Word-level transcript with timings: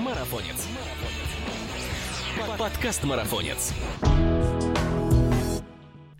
Марафонец. 0.00 0.66
Подкаст 2.58 3.04
Марафонец. 3.04 3.72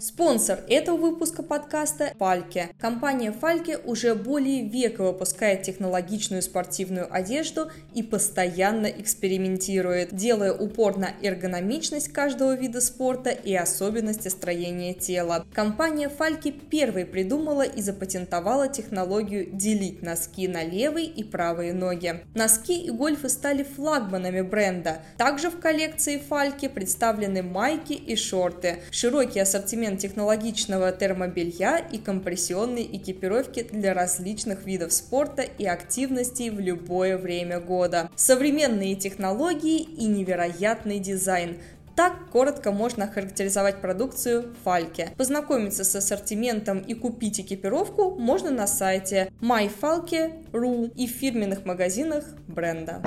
Спонсор 0.00 0.60
этого 0.66 0.96
выпуска 0.96 1.42
подкаста– 1.42 2.14
Фальке. 2.18 2.70
Компания 2.80 3.32
Фальке 3.32 3.76
уже 3.76 4.14
более 4.14 4.66
века 4.66 5.02
выпускает 5.04 5.62
технологичную 5.62 6.40
спортивную 6.40 7.06
одежду 7.14 7.70
и 7.92 8.02
постоянно 8.02 8.86
экспериментирует, 8.86 10.14
делая 10.16 10.54
упор 10.54 10.96
на 10.96 11.10
эргономичность 11.20 12.14
каждого 12.14 12.54
вида 12.54 12.80
спорта 12.80 13.28
и 13.28 13.54
особенности 13.54 14.28
строения 14.28 14.94
тела. 14.94 15.44
Компания 15.52 16.08
Фальке 16.08 16.50
первой 16.50 17.04
придумала 17.04 17.66
и 17.66 17.82
запатентовала 17.82 18.68
технологию 18.68 19.50
делить 19.52 20.00
носки 20.00 20.48
на 20.48 20.64
левые 20.64 21.08
и 21.08 21.22
правые 21.22 21.74
ноги. 21.74 22.24
Носки 22.34 22.86
и 22.86 22.90
гольфы 22.90 23.28
стали 23.28 23.64
флагманами 23.64 24.40
бренда. 24.40 25.02
Также 25.18 25.50
в 25.50 25.60
коллекции 25.60 26.16
Фальке 26.16 26.70
представлены 26.70 27.42
майки 27.42 27.92
и 27.92 28.16
шорты. 28.16 28.78
Широкий 28.90 29.40
ассортимент 29.40 29.89
ассортимент 29.90 30.00
технологичного 30.00 30.92
термобелья 30.92 31.78
и 31.78 31.98
компрессионной 31.98 32.88
экипировки 32.92 33.62
для 33.62 33.94
различных 33.94 34.64
видов 34.64 34.92
спорта 34.92 35.42
и 35.42 35.66
активностей 35.66 36.50
в 36.50 36.60
любое 36.60 37.18
время 37.18 37.60
года. 37.60 38.10
Современные 38.16 38.94
технологии 38.94 39.80
и 39.80 40.06
невероятный 40.06 40.98
дизайн. 40.98 41.58
Так 41.96 42.30
коротко 42.30 42.72
можно 42.72 43.04
охарактеризовать 43.04 43.80
продукцию 43.80 44.54
Фальке. 44.64 45.10
Познакомиться 45.16 45.84
с 45.84 45.94
ассортиментом 45.96 46.78
и 46.78 46.94
купить 46.94 47.40
экипировку 47.40 48.10
можно 48.10 48.50
на 48.50 48.66
сайте 48.66 49.30
myfalke.ru 49.40 50.92
и 50.94 51.06
в 51.06 51.10
фирменных 51.10 51.64
магазинах 51.66 52.24
бренда. 52.48 53.02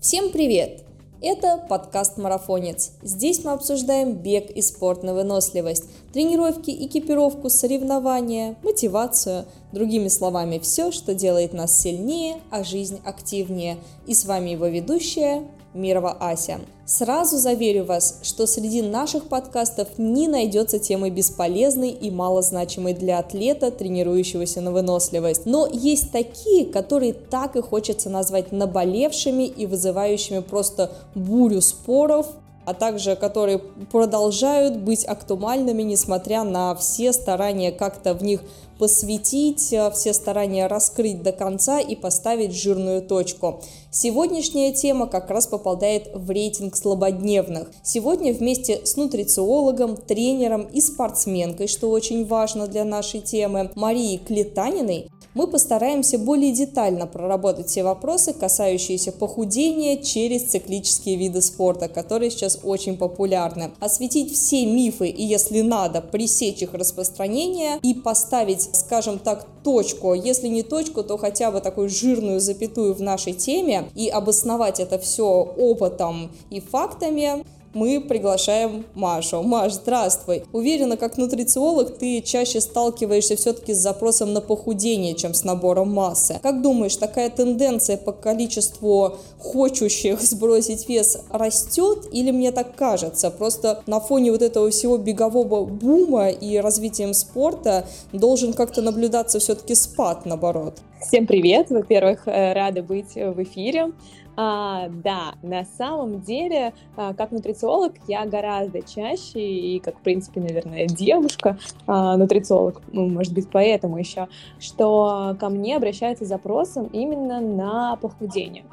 Всем 0.00 0.32
привет! 0.32 0.93
Это 1.22 1.64
подкаст 1.68 2.18
«Марафонец». 2.18 2.90
Здесь 3.02 3.44
мы 3.44 3.52
обсуждаем 3.52 4.14
бег 4.14 4.50
и 4.50 4.60
спорт 4.60 5.02
на 5.02 5.14
выносливость, 5.14 5.84
тренировки, 6.12 6.70
экипировку, 6.70 7.48
соревнования, 7.48 8.56
мотивацию, 8.62 9.46
другими 9.72 10.08
словами, 10.08 10.58
все, 10.58 10.90
что 10.90 11.14
делает 11.14 11.52
нас 11.52 11.80
сильнее, 11.80 12.40
а 12.50 12.62
жизнь 12.64 13.00
активнее. 13.04 13.78
И 14.06 14.14
с 14.14 14.24
вами 14.24 14.50
его 14.50 14.66
ведущая 14.66 15.44
Мирова 15.74 16.16
Ася. 16.20 16.60
Сразу 16.86 17.38
заверю 17.38 17.84
вас, 17.84 18.18
что 18.22 18.46
среди 18.46 18.82
наших 18.82 19.28
подкастов 19.28 19.88
не 19.98 20.28
найдется 20.28 20.78
темы 20.78 21.10
бесполезной 21.10 21.90
и 21.90 22.10
малозначимой 22.10 22.94
для 22.94 23.18
атлета, 23.18 23.70
тренирующегося 23.70 24.60
на 24.60 24.70
выносливость. 24.70 25.46
Но 25.46 25.66
есть 25.66 26.12
такие, 26.12 26.66
которые 26.66 27.12
так 27.12 27.56
и 27.56 27.62
хочется 27.62 28.10
назвать 28.10 28.52
наболевшими 28.52 29.44
и 29.44 29.66
вызывающими 29.66 30.40
просто 30.40 30.92
бурю 31.14 31.60
споров, 31.60 32.26
а 32.64 32.74
также 32.74 33.16
которые 33.16 33.58
продолжают 33.58 34.76
быть 34.76 35.04
актуальными, 35.04 35.82
несмотря 35.82 36.44
на 36.44 36.74
все 36.74 37.12
старания 37.12 37.72
как-то 37.72 38.14
в 38.14 38.22
них 38.22 38.42
посвятить, 38.78 39.72
э, 39.72 39.90
все 39.92 40.12
старания 40.12 40.66
раскрыть 40.66 41.22
до 41.22 41.32
конца 41.32 41.80
и 41.80 41.94
поставить 41.94 42.52
жирную 42.52 43.02
точку. 43.02 43.62
Сегодняшняя 43.90 44.72
тема 44.72 45.06
как 45.06 45.30
раз 45.30 45.46
попадает 45.46 46.10
в 46.12 46.28
рейтинг 46.30 46.76
слабодневных. 46.76 47.70
Сегодня 47.82 48.32
вместе 48.32 48.84
с 48.84 48.96
нутрициологом, 48.96 49.96
тренером 49.96 50.62
и 50.62 50.80
спортсменкой, 50.80 51.68
что 51.68 51.90
очень 51.90 52.26
важно 52.26 52.66
для 52.66 52.84
нашей 52.84 53.20
темы, 53.20 53.70
Марией 53.76 54.18
Клетаниной, 54.18 55.08
мы 55.34 55.46
постараемся 55.46 56.18
более 56.18 56.52
детально 56.52 57.06
проработать 57.06 57.68
все 57.68 57.82
вопросы, 57.82 58.32
касающиеся 58.32 59.12
похудения 59.12 59.96
через 59.96 60.44
циклические 60.44 61.16
виды 61.16 61.42
спорта, 61.42 61.88
которые 61.88 62.30
сейчас 62.30 62.60
очень 62.62 62.96
популярны. 62.96 63.72
Осветить 63.80 64.32
все 64.32 64.64
мифы 64.66 65.08
и, 65.08 65.24
если 65.24 65.60
надо, 65.60 66.00
пресечь 66.00 66.62
их 66.62 66.74
распространение 66.74 67.78
и 67.82 67.94
поставить, 67.94 68.62
скажем 68.62 69.18
так, 69.18 69.46
точку, 69.64 70.14
если 70.14 70.48
не 70.48 70.62
точку, 70.62 71.02
то 71.02 71.16
хотя 71.16 71.50
бы 71.50 71.60
такую 71.60 71.88
жирную 71.88 72.40
запятую 72.40 72.94
в 72.94 73.00
нашей 73.00 73.32
теме 73.32 73.88
и 73.94 74.08
обосновать 74.08 74.78
это 74.78 74.98
все 74.98 75.26
опытом 75.56 76.30
и 76.50 76.60
фактами, 76.60 77.44
мы 77.74 78.00
приглашаем 78.00 78.84
Машу. 78.94 79.42
Маш, 79.42 79.72
здравствуй. 79.74 80.44
Уверена, 80.52 80.96
как 80.96 81.16
нутрициолог 81.18 81.98
ты 81.98 82.20
чаще 82.22 82.60
сталкиваешься 82.60 83.36
все-таки 83.36 83.74
с 83.74 83.78
запросом 83.78 84.32
на 84.32 84.40
похудение, 84.40 85.14
чем 85.14 85.34
с 85.34 85.44
набором 85.44 85.92
массы. 85.92 86.38
Как 86.42 86.62
думаешь, 86.62 86.96
такая 86.96 87.30
тенденция 87.30 87.96
по 87.96 88.12
количеству 88.12 89.16
хочущих 89.38 90.20
сбросить 90.22 90.88
вес 90.88 91.18
растет 91.30 92.06
или 92.12 92.30
мне 92.30 92.52
так 92.52 92.76
кажется? 92.76 93.30
Просто 93.30 93.82
на 93.86 94.00
фоне 94.00 94.32
вот 94.32 94.42
этого 94.42 94.70
всего 94.70 94.96
бегового 94.96 95.64
бума 95.64 96.28
и 96.28 96.58
развитием 96.58 97.12
спорта 97.12 97.86
должен 98.12 98.52
как-то 98.52 98.82
наблюдаться 98.82 99.38
все-таки 99.40 99.74
спад, 99.74 100.24
наоборот. 100.26 100.78
Всем 101.00 101.26
привет! 101.26 101.68
Во-первых, 101.68 102.26
э, 102.26 102.54
рада 102.54 102.82
быть 102.82 103.14
в 103.14 103.42
эфире. 103.42 103.92
А, 104.36 104.88
да, 104.88 105.34
на 105.42 105.64
самом 105.64 106.20
деле, 106.20 106.72
а, 106.96 107.14
как 107.14 107.30
нутрициолог, 107.30 107.92
я 108.08 108.24
гораздо 108.26 108.82
чаще, 108.82 109.40
и 109.40 109.78
как, 109.78 109.96
в 109.96 110.00
принципе, 110.00 110.40
наверное, 110.40 110.86
девушка, 110.86 111.58
а, 111.86 112.16
нутрициолог, 112.16 112.82
ну, 112.92 113.08
может 113.08 113.32
быть, 113.32 113.48
поэтому 113.50 113.98
еще, 113.98 114.28
что 114.58 115.36
ко 115.38 115.48
мне 115.48 115.76
обращаются 115.76 116.24
запросом 116.24 116.86
именно 116.92 117.40
на 117.40 117.96
похудение. 117.96 118.64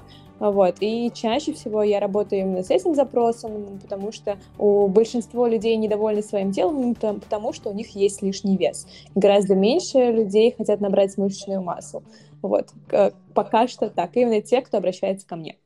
Вот. 0.42 0.78
И 0.80 1.12
чаще 1.14 1.54
всего 1.54 1.84
я 1.84 2.00
работаю 2.00 2.42
именно 2.42 2.64
с 2.64 2.72
этим 2.72 2.96
запросом, 2.96 3.80
потому 3.80 4.12
что 4.12 4.38
у 4.58 4.88
большинства 4.88 5.48
людей 5.48 5.76
недовольны 5.76 6.24
своим 6.24 6.52
телом, 6.52 6.96
потому 6.96 7.54
что 7.54 7.70
у 7.70 7.74
них 7.74 7.96
есть 7.96 8.24
лишний 8.24 8.58
вес. 8.58 8.88
Гораздо 9.14 9.54
меньше 9.54 10.00
людей 10.00 10.56
хотят 10.58 10.82
набрать 10.82 11.16
мышечную 11.20 11.62
массу. 11.62 12.02
Вот, 12.42 12.70
пока 13.34 13.68
что 13.68 13.90
так, 13.90 14.16
именно 14.16 14.42
те, 14.42 14.62
кто 14.62 14.78
обращается 14.78 15.28
ко 15.28 15.36
мне. 15.36 15.58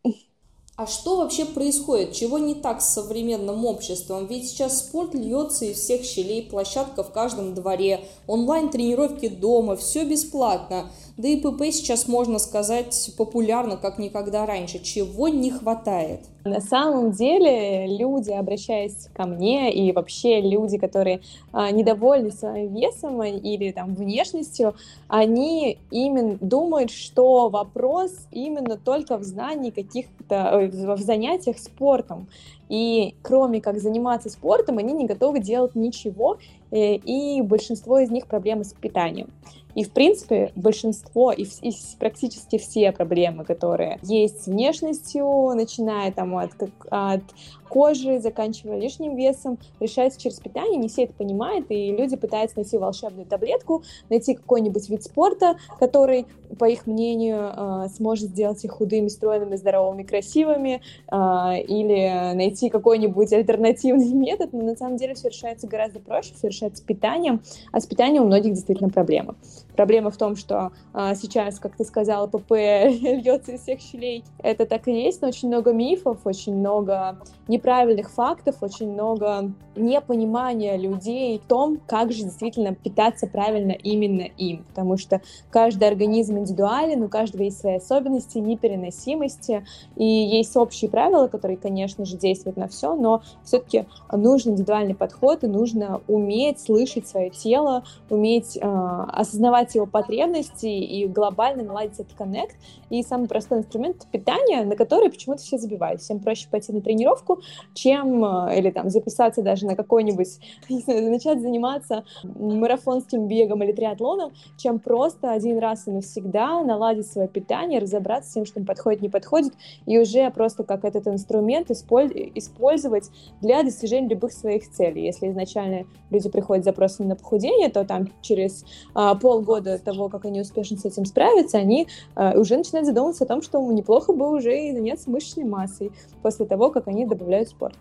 А 0.77 0.87
что 0.87 1.15
вообще 1.15 1.45
происходит? 1.45 2.11
Чего 2.11 2.37
не 2.37 2.53
так 2.53 2.81
с 2.81 2.93
современным 2.93 3.65
обществом? 3.65 4.27
Ведь 4.27 4.49
сейчас 4.49 4.79
спорт 4.79 5.13
льется 5.13 5.63
из 5.63 5.77
всех 5.77 6.03
щелей, 6.03 6.43
площадка 6.43 7.01
в 7.01 7.13
каждом 7.13 7.53
дворе, 7.53 8.01
онлайн-тренировки 8.27 9.29
дома, 9.29 9.77
все 9.77 10.03
бесплатно. 10.03 10.91
Да 11.17 11.29
и 11.29 11.37
ПП 11.37 11.63
сейчас, 11.71 12.09
можно 12.09 12.39
сказать, 12.39 13.13
популярно, 13.17 13.77
как 13.77 13.99
никогда 13.99 14.45
раньше. 14.45 14.79
Чего 14.79 15.29
не 15.29 15.49
хватает? 15.49 16.19
На 16.43 16.59
самом 16.59 17.11
деле 17.11 17.87
люди, 17.87 18.31
обращаясь 18.31 19.07
ко 19.13 19.25
мне, 19.25 19.73
и 19.73 19.93
вообще 19.93 20.41
люди, 20.41 20.77
которые 20.77 21.21
а, 21.53 21.71
недовольны 21.71 22.31
своим 22.31 22.75
весом 22.75 23.23
или 23.23 23.71
там 23.71 23.95
внешностью, 23.95 24.75
они 25.07 25.77
именно 25.89 26.37
думают, 26.41 26.91
что 26.91 27.47
вопрос 27.47 28.11
именно 28.31 28.77
только 28.77 29.17
в 29.17 29.23
знании 29.23 29.69
каких-то, 29.69 30.69
в 30.69 30.99
занятиях 30.99 31.59
спортом. 31.59 32.27
И 32.67 33.15
кроме 33.21 33.61
как 33.61 33.79
заниматься 33.79 34.29
спортом, 34.29 34.79
они 34.79 34.91
не 34.91 35.05
готовы 35.05 35.39
делать 35.39 35.75
ничего, 35.75 36.39
э, 36.71 36.95
и 36.95 37.41
большинство 37.41 37.99
из 37.99 38.11
них 38.11 38.27
проблемы 38.27 38.65
с 38.65 38.73
питанием. 38.73 39.29
И, 39.75 39.83
в 39.83 39.91
принципе, 39.91 40.51
большинство 40.55 41.31
и, 41.31 41.43
и 41.43 41.73
практически 41.99 42.57
все 42.57 42.91
проблемы, 42.91 43.43
которые 43.43 43.99
есть 44.01 44.43
с 44.43 44.47
внешностью, 44.47 45.51
начиная 45.53 46.11
там 46.11 46.37
от, 46.37 46.51
от 46.89 47.23
кожи, 47.69 48.19
заканчивая 48.19 48.79
лишним 48.79 49.15
весом, 49.15 49.57
решается 49.79 50.19
через 50.19 50.39
питание, 50.39 50.77
не 50.77 50.87
все 50.87 51.03
это 51.03 51.13
понимают, 51.13 51.65
и 51.69 51.91
люди 51.91 52.15
пытаются 52.15 52.57
найти 52.57 52.77
волшебную 52.77 53.25
таблетку, 53.25 53.83
найти 54.09 54.35
какой-нибудь 54.35 54.89
вид 54.89 55.03
спорта, 55.03 55.57
который, 55.79 56.25
по 56.57 56.65
их 56.65 56.87
мнению, 56.87 57.51
э, 57.55 57.87
сможет 57.95 58.29
сделать 58.29 58.63
их 58.63 58.71
худыми, 58.71 59.07
стройными, 59.07 59.55
здоровыми, 59.55 60.03
красивыми, 60.03 60.81
э, 61.11 61.15
или 61.61 62.33
найти 62.35 62.69
какой-нибудь 62.69 63.31
альтернативный 63.33 64.13
метод, 64.13 64.53
но 64.53 64.63
на 64.63 64.75
самом 64.75 64.97
деле 64.97 65.15
все 65.15 65.29
решается 65.29 65.67
гораздо 65.67 65.99
проще, 65.99 66.33
все 66.35 66.47
решается 66.47 66.83
питанием, 66.83 67.41
а 67.71 67.79
с 67.79 67.85
питанием 67.85 68.23
у 68.23 68.27
многих 68.27 68.53
действительно 68.53 68.89
проблемы. 68.89 69.35
Проблема 69.75 70.09
в 70.09 70.17
том, 70.17 70.35
что 70.35 70.71
а, 70.93 71.15
сейчас, 71.15 71.59
как 71.59 71.75
ты 71.75 71.83
сказала, 71.83 72.27
ПП 72.27 72.51
льется 72.51 73.53
из 73.53 73.61
всех 73.61 73.81
щелей. 73.81 74.23
Это 74.39 74.65
так 74.65 74.87
и 74.87 74.91
есть, 74.91 75.21
но 75.21 75.27
очень 75.27 75.49
много 75.49 75.73
мифов, 75.73 76.19
очень 76.25 76.55
много 76.55 77.17
неправильных 77.55 78.11
фактов, 78.11 78.57
очень 78.61 78.91
много 78.91 79.51
непонимания 79.75 80.77
людей 80.77 81.39
в 81.39 81.47
том, 81.47 81.79
как 81.85 82.11
же 82.11 82.23
действительно 82.23 82.73
питаться 82.73 83.27
правильно 83.27 83.71
именно 83.71 84.21
им, 84.21 84.63
потому 84.69 84.97
что 84.97 85.21
каждый 85.49 85.87
организм 85.87 86.37
индивидуален, 86.37 87.03
у 87.03 87.09
каждого 87.09 87.43
есть 87.43 87.59
свои 87.59 87.75
особенности, 87.75 88.37
непереносимости, 88.37 89.65
и 89.95 90.05
есть 90.05 90.55
общие 90.55 90.89
правила, 90.89 91.27
которые, 91.27 91.57
конечно 91.57 92.05
же, 92.05 92.17
действуют 92.17 92.57
на 92.57 92.67
все, 92.67 92.95
но 92.95 93.21
все-таки 93.43 93.85
нужен 94.11 94.53
индивидуальный 94.53 94.95
подход, 94.95 95.43
и 95.43 95.47
нужно 95.47 96.01
уметь 96.07 96.59
слышать 96.59 97.07
свое 97.07 97.29
тело, 97.29 97.83
уметь 98.09 98.57
э, 98.57 98.61
осознавать 98.61 99.75
его 99.75 99.85
потребности 99.85 100.67
и 100.67 101.07
глобально 101.07 101.63
наладить 101.63 101.99
этот 101.99 102.13
коннект. 102.13 102.55
И 102.89 103.03
самый 103.03 103.27
простой 103.27 103.59
инструмент 103.59 104.07
питания, 104.11 104.63
на 104.63 104.75
который 104.75 105.09
почему-то 105.09 105.41
все 105.41 105.57
забивают. 105.57 106.01
Всем 106.01 106.19
проще 106.19 106.47
пойти 106.49 106.71
на 106.71 106.81
тренировку, 106.81 107.41
чем, 107.73 108.23
э, 108.23 108.57
или 108.57 108.71
там 108.71 108.89
записаться 108.89 109.41
даже 109.41 109.65
на 109.65 109.75
какой-нибудь, 109.75 110.39
начать 110.87 111.41
заниматься 111.41 112.03
марафонским 112.23 113.27
бегом 113.27 113.63
или 113.63 113.71
триатлоном, 113.71 114.31
чем 114.57 114.79
просто 114.79 115.31
один 115.31 115.59
раз 115.59 115.87
и 115.87 115.91
навсегда 115.91 116.63
наладить 116.63 117.07
свое 117.07 117.27
питание, 117.27 117.79
разобраться 117.79 118.29
с 118.29 118.33
тем, 118.33 118.45
что 118.45 118.59
им 118.59 118.65
подходит, 118.65 119.01
не 119.01 119.09
подходит, 119.09 119.53
и 119.85 119.97
уже 119.99 120.29
просто 120.31 120.63
как 120.63 120.85
этот 120.85 121.07
инструмент 121.07 121.69
использовать 121.71 123.09
для 123.41 123.63
достижения 123.63 124.09
любых 124.09 124.31
своих 124.31 124.69
целей. 124.69 125.03
Если 125.03 125.29
изначально 125.29 125.85
люди 126.09 126.29
приходят 126.29 126.63
с 126.63 126.65
запросом 126.65 127.07
на 127.07 127.15
похудение, 127.15 127.69
то 127.69 127.83
там 127.85 128.09
через 128.21 128.65
а, 128.93 129.15
полгода 129.15 129.77
того, 129.79 130.09
как 130.09 130.25
они 130.25 130.41
успешно 130.41 130.77
с 130.77 130.85
этим 130.85 131.05
справятся, 131.05 131.57
они 131.57 131.87
а, 132.15 132.37
уже 132.37 132.57
начинают 132.57 132.87
задумываться 132.87 133.23
о 133.23 133.27
том, 133.27 133.41
что 133.41 133.59
неплохо 133.71 134.13
бы 134.13 134.31
уже 134.31 134.57
и 134.57 134.73
заняться 134.73 135.09
мышечной 135.09 135.45
массой 135.45 135.91
после 136.21 136.45
того, 136.45 136.71
как 136.71 136.87
они 136.87 137.05
добавляют 137.05 137.34
спорт. 137.43 137.75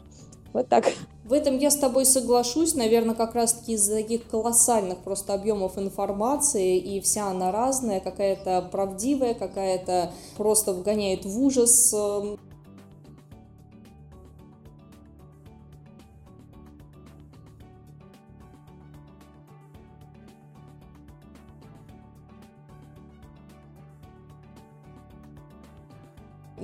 Вот 0.52 0.68
так. 0.68 0.86
В 1.24 1.32
этом 1.32 1.58
я 1.58 1.70
с 1.70 1.76
тобой 1.76 2.04
соглашусь, 2.04 2.74
наверное, 2.74 3.14
как 3.14 3.34
раз-таки 3.34 3.72
из-за 3.72 3.96
таких 3.96 4.26
колоссальных 4.28 4.98
просто 4.98 5.34
объемов 5.34 5.78
информации, 5.78 6.78
и 6.78 7.00
вся 7.00 7.28
она 7.28 7.50
разная, 7.50 8.00
какая-то 8.00 8.68
правдивая, 8.70 9.34
какая-то 9.34 10.12
просто 10.36 10.72
вгоняет 10.72 11.24
в 11.24 11.40
ужас. 11.40 11.94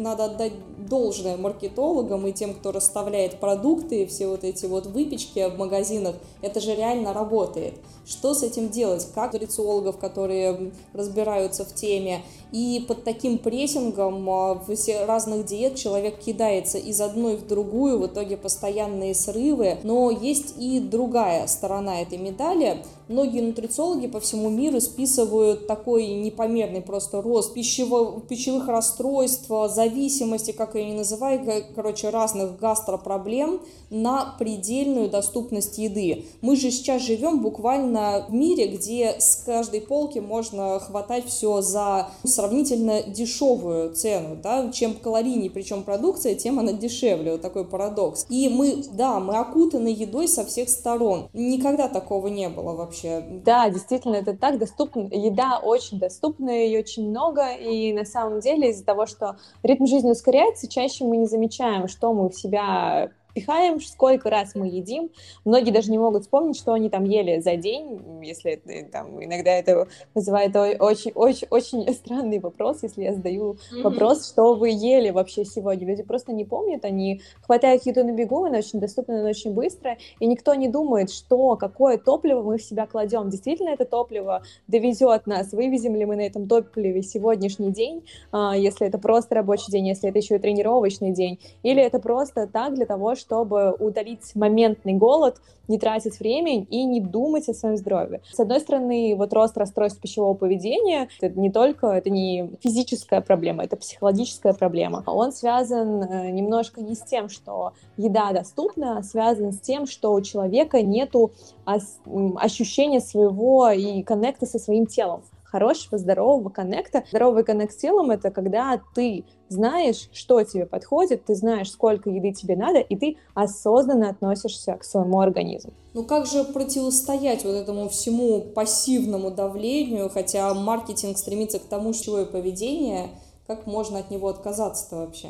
надо 0.00 0.24
отдать 0.24 0.52
должное 0.90 1.38
маркетологам 1.38 2.26
и 2.26 2.32
тем, 2.32 2.52
кто 2.52 2.72
расставляет 2.72 3.40
продукты, 3.40 4.06
все 4.06 4.26
вот 4.26 4.44
эти 4.44 4.66
вот 4.66 4.86
выпечки 4.86 5.48
в 5.48 5.56
магазинах, 5.58 6.16
это 6.42 6.60
же 6.60 6.74
реально 6.74 7.14
работает. 7.14 7.74
Что 8.04 8.34
с 8.34 8.42
этим 8.42 8.68
делать? 8.68 9.06
Как 9.14 9.32
нутрициологов, 9.40 9.98
которые 9.98 10.72
разбираются 10.92 11.64
в 11.64 11.74
теме, 11.74 12.22
и 12.52 12.84
под 12.86 13.04
таким 13.04 13.38
прессингом 13.38 14.28
а, 14.28 14.54
в 14.54 14.68
разных 15.06 15.46
диет 15.46 15.76
человек 15.76 16.18
кидается 16.18 16.78
из 16.78 17.00
одной 17.00 17.36
в 17.36 17.46
другую, 17.46 17.98
в 17.98 18.06
итоге 18.06 18.36
постоянные 18.36 19.14
срывы. 19.14 19.78
Но 19.82 20.10
есть 20.10 20.54
и 20.58 20.80
другая 20.80 21.46
сторона 21.46 22.02
этой 22.02 22.18
медали. 22.18 22.84
Многие 23.10 23.40
нутрициологи 23.40 24.06
по 24.06 24.20
всему 24.20 24.50
миру 24.50 24.80
списывают 24.80 25.66
такой 25.66 26.06
непомерный 26.06 26.80
просто 26.80 27.20
рост 27.20 27.52
пищево, 27.54 28.20
пищевых 28.20 28.68
расстройств, 28.68 29.50
зависимости, 29.68 30.52
как 30.52 30.76
я 30.76 30.84
не 30.84 30.92
называю, 30.92 31.64
короче, 31.74 32.10
разных 32.10 32.56
гастропроблем 32.60 33.62
на 33.90 34.36
предельную 34.38 35.10
доступность 35.10 35.76
еды. 35.78 36.26
Мы 36.40 36.54
же 36.54 36.70
сейчас 36.70 37.02
живем 37.02 37.42
буквально 37.42 38.26
в 38.28 38.32
мире, 38.32 38.68
где 38.68 39.16
с 39.18 39.42
каждой 39.44 39.80
полки 39.80 40.20
можно 40.20 40.78
хватать 40.78 41.26
все 41.26 41.62
за 41.62 42.10
сравнительно 42.22 43.02
дешевую 43.02 43.92
цену, 43.92 44.36
да, 44.40 44.70
чем 44.70 44.94
калорийнее, 44.94 45.50
причем 45.50 45.82
продукция, 45.82 46.36
тем 46.36 46.60
она 46.60 46.74
дешевле, 46.74 47.32
вот 47.32 47.40
такой 47.40 47.64
парадокс. 47.64 48.26
И 48.28 48.48
мы, 48.48 48.84
да, 48.92 49.18
мы 49.18 49.36
окутаны 49.36 49.88
едой 49.88 50.28
со 50.28 50.44
всех 50.44 50.68
сторон. 50.68 51.28
Никогда 51.32 51.88
такого 51.88 52.28
не 52.28 52.48
было 52.48 52.72
вообще. 52.74 52.99
Да, 53.44 53.68
действительно, 53.70 54.16
это 54.16 54.36
так 54.36 54.58
доступно. 54.58 55.08
Еда 55.10 55.58
очень 55.58 55.98
доступна, 55.98 56.50
ее 56.50 56.80
очень 56.80 57.08
много, 57.08 57.52
и 57.52 57.92
на 57.92 58.04
самом 58.04 58.40
деле 58.40 58.70
из-за 58.70 58.84
того, 58.84 59.06
что 59.06 59.36
ритм 59.62 59.86
жизни 59.86 60.10
ускоряется, 60.10 60.68
чаще 60.68 61.04
мы 61.04 61.16
не 61.16 61.26
замечаем, 61.26 61.88
что 61.88 62.12
мы 62.12 62.28
в 62.28 62.34
себя 62.34 63.10
пихаем, 63.34 63.80
сколько 63.80 64.30
раз 64.30 64.54
мы 64.54 64.66
едим. 64.66 65.10
Многие 65.44 65.70
даже 65.70 65.90
не 65.90 65.98
могут 65.98 66.22
вспомнить, 66.22 66.56
что 66.56 66.72
они 66.72 66.90
там 66.90 67.04
ели 67.04 67.40
за 67.40 67.56
день, 67.56 68.00
если 68.22 68.56
там 68.92 69.22
иногда 69.22 69.50
это 69.52 69.86
вызывает 70.14 70.54
очень-очень-очень 70.56 71.92
странный 71.94 72.38
вопрос, 72.38 72.82
если 72.82 73.02
я 73.04 73.12
задаю 73.12 73.52
mm-hmm. 73.52 73.82
вопрос, 73.82 74.28
что 74.28 74.54
вы 74.54 74.70
ели 74.70 75.10
вообще 75.10 75.44
сегодня. 75.44 75.86
Люди 75.86 76.02
просто 76.02 76.32
не 76.32 76.44
помнят, 76.44 76.84
они 76.84 77.22
хватают 77.42 77.86
еду 77.86 78.04
на 78.04 78.12
бегу, 78.12 78.44
она 78.44 78.58
очень 78.58 78.80
доступна, 78.80 79.20
она 79.20 79.28
очень 79.28 79.52
быстро, 79.52 79.96
и 80.18 80.26
никто 80.26 80.54
не 80.54 80.68
думает, 80.68 81.10
что, 81.10 81.56
какое 81.56 81.98
топливо 81.98 82.42
мы 82.42 82.58
в 82.58 82.62
себя 82.62 82.86
кладем. 82.86 83.30
Действительно 83.30 83.70
это 83.70 83.84
топливо 83.84 84.42
довезет 84.68 85.26
нас, 85.26 85.52
вывезем 85.52 85.96
ли 85.96 86.04
мы 86.04 86.16
на 86.16 86.22
этом 86.22 86.48
топливе 86.48 87.02
сегодняшний 87.02 87.70
день, 87.70 88.04
а, 88.32 88.56
если 88.56 88.86
это 88.86 88.98
просто 88.98 89.34
рабочий 89.34 89.70
день, 89.70 89.88
если 89.88 90.08
это 90.08 90.18
еще 90.18 90.36
и 90.36 90.38
тренировочный 90.38 91.12
день, 91.12 91.38
или 91.62 91.82
это 91.82 91.98
просто 91.98 92.46
так 92.46 92.74
для 92.74 92.86
того, 92.86 93.14
чтобы 93.20 93.72
удалить 93.78 94.34
моментный 94.34 94.94
голод, 94.94 95.36
не 95.68 95.78
тратить 95.78 96.18
время 96.18 96.64
и 96.64 96.84
не 96.84 97.00
думать 97.00 97.48
о 97.48 97.54
своем 97.54 97.76
здоровье. 97.76 98.20
С 98.32 98.40
одной 98.40 98.58
стороны, 98.58 99.14
вот 99.16 99.32
рост 99.32 99.56
расстройств 99.56 100.00
пищевого 100.00 100.34
поведения, 100.34 101.08
это 101.20 101.38
не 101.38 101.50
только, 101.50 101.86
это 101.88 102.10
не 102.10 102.50
физическая 102.60 103.20
проблема, 103.20 103.62
это 103.62 103.76
психологическая 103.76 104.52
проблема. 104.52 105.04
Он 105.06 105.30
связан 105.32 106.02
э, 106.02 106.30
немножко 106.30 106.80
не 106.80 106.96
с 106.96 107.02
тем, 107.02 107.28
что 107.28 107.72
еда 107.96 108.32
доступна, 108.32 108.98
а 108.98 109.02
связан 109.04 109.52
с 109.52 109.60
тем, 109.60 109.86
что 109.86 110.12
у 110.12 110.20
человека 110.20 110.82
нету 110.82 111.30
ощущения 111.64 113.00
своего 113.00 113.70
и 113.70 114.02
коннекта 114.02 114.46
со 114.46 114.58
своим 114.58 114.86
телом 114.86 115.22
хорошего, 115.50 115.98
здорового 115.98 116.48
коннекта. 116.48 117.04
Здоровый 117.10 117.44
коннект 117.44 117.72
с 117.72 117.76
телом— 117.76 118.10
это 118.12 118.30
когда 118.30 118.80
ты 118.94 119.24
знаешь, 119.48 120.08
что 120.12 120.42
тебе 120.44 120.64
подходит, 120.64 121.24
ты 121.24 121.34
знаешь, 121.34 121.70
сколько 121.70 122.08
еды 122.08 122.32
тебе 122.32 122.56
надо, 122.56 122.78
и 122.78 122.96
ты 122.96 123.16
осознанно 123.34 124.10
относишься 124.10 124.74
к 124.74 124.84
своему 124.84 125.20
организму. 125.20 125.72
Ну 125.92 126.04
как 126.04 126.26
же 126.26 126.44
противостоять 126.44 127.44
вот 127.44 127.56
этому 127.56 127.88
всему 127.88 128.40
пассивному 128.40 129.30
давлению, 129.30 130.08
хотя 130.08 130.54
маркетинг 130.54 131.18
стремится 131.18 131.58
к 131.58 131.64
тому, 131.64 131.92
что 131.92 132.20
и 132.20 132.24
поведение, 132.24 133.08
как 133.46 133.66
можно 133.66 133.98
от 133.98 134.10
него 134.10 134.28
отказаться-то 134.28 134.96
вообще 134.96 135.28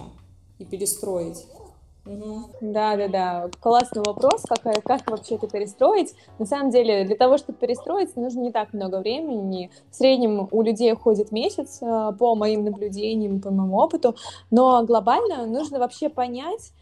и 0.59 0.65
перестроить? 0.65 1.47
Да, 2.61 2.97
да, 2.97 3.09
да. 3.09 3.51
Классный 3.61 4.03
вопрос, 4.05 4.43
как, 4.43 4.83
как 4.83 5.09
вообще 5.11 5.37
это 5.37 5.47
перестроить. 5.47 6.15
На 6.39 6.47
самом 6.47 6.71
деле, 6.71 7.05
для 7.05 7.15
того, 7.15 7.39
чтобы 7.39 7.59
перестроить, 7.59 8.17
нужно 8.17 8.41
не 8.41 8.51
так 8.51 8.73
много 8.73 8.99
времени. 8.99 9.71
В 9.91 9.95
среднем 9.95 10.49
у 10.51 10.63
людей 10.63 10.93
уходит 10.93 11.31
месяц, 11.31 11.79
э, 11.81 12.13
по 12.19 12.35
моим 12.35 12.65
наблюдениям, 12.65 13.41
по 13.41 13.51
моему 13.51 13.77
опыту. 13.77 14.17
Но 14.51 14.83
глобально 14.85 15.47
нужно 15.47 15.79
вообще 15.79 16.09
понять, 16.09 16.73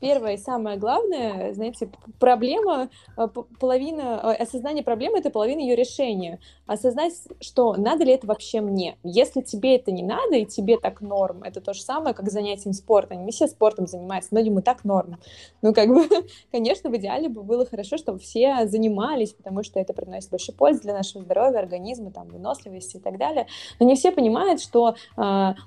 Первое 0.00 0.34
и 0.34 0.36
самое 0.36 0.76
главное, 0.76 1.52
знаете, 1.54 1.90
проблема, 2.18 2.90
э, 3.16 3.28
половина, 3.58 4.20
э, 4.22 4.42
осознание 4.42 4.84
проблемы— 4.84 5.18
это 5.20 5.30
половина 5.30 5.60
ее 5.60 5.74
решения. 5.74 6.38
Осознать, 6.66 7.14
что 7.40 7.74
надо 7.74 8.04
ли 8.04 8.12
это 8.12 8.26
вообще 8.26 8.60
мне. 8.60 8.96
Если 9.02 9.40
тебе 9.40 9.76
это 9.76 9.90
не 9.90 10.02
надо, 10.02 10.36
и 10.36 10.44
тебе 10.44 10.78
так 10.78 11.00
норм, 11.00 11.42
это 11.42 11.60
то 11.60 11.74
же 11.74 11.82
самое, 11.82 12.14
как 12.14 12.30
занятием 12.30 12.72
спортом. 12.72 13.24
Не 13.24 13.32
все 13.32 13.48
спортом 13.48 13.86
занимаются, 13.86 14.28
многим 14.32 14.58
и 14.58 14.62
так 14.62 14.84
норм. 14.84 15.18
Ну, 15.62 15.74
как 15.74 15.88
бы, 15.88 16.06
конечно, 16.52 16.90
в 16.90 16.96
идеале 16.96 17.28
бы 17.28 17.42
было 17.42 17.66
хорошо, 17.66 17.96
чтобы 17.96 18.18
все 18.18 18.66
занимались, 18.66 19.32
потому 19.32 19.62
что 19.62 19.80
это 19.80 19.92
приносит 19.92 20.30
больше 20.30 20.52
пользы 20.52 20.82
для 20.82 20.94
нашего 20.94 21.24
здоровья, 21.24 21.58
организма, 21.58 22.10
там, 22.10 22.28
выносливости 22.28 22.98
и 22.98 23.00
так 23.00 23.18
далее. 23.18 23.46
Но 23.80 23.86
не 23.86 23.96
все 23.96 24.12
понимают, 24.12 24.60
что 24.60 24.94
э, 25.16 25.20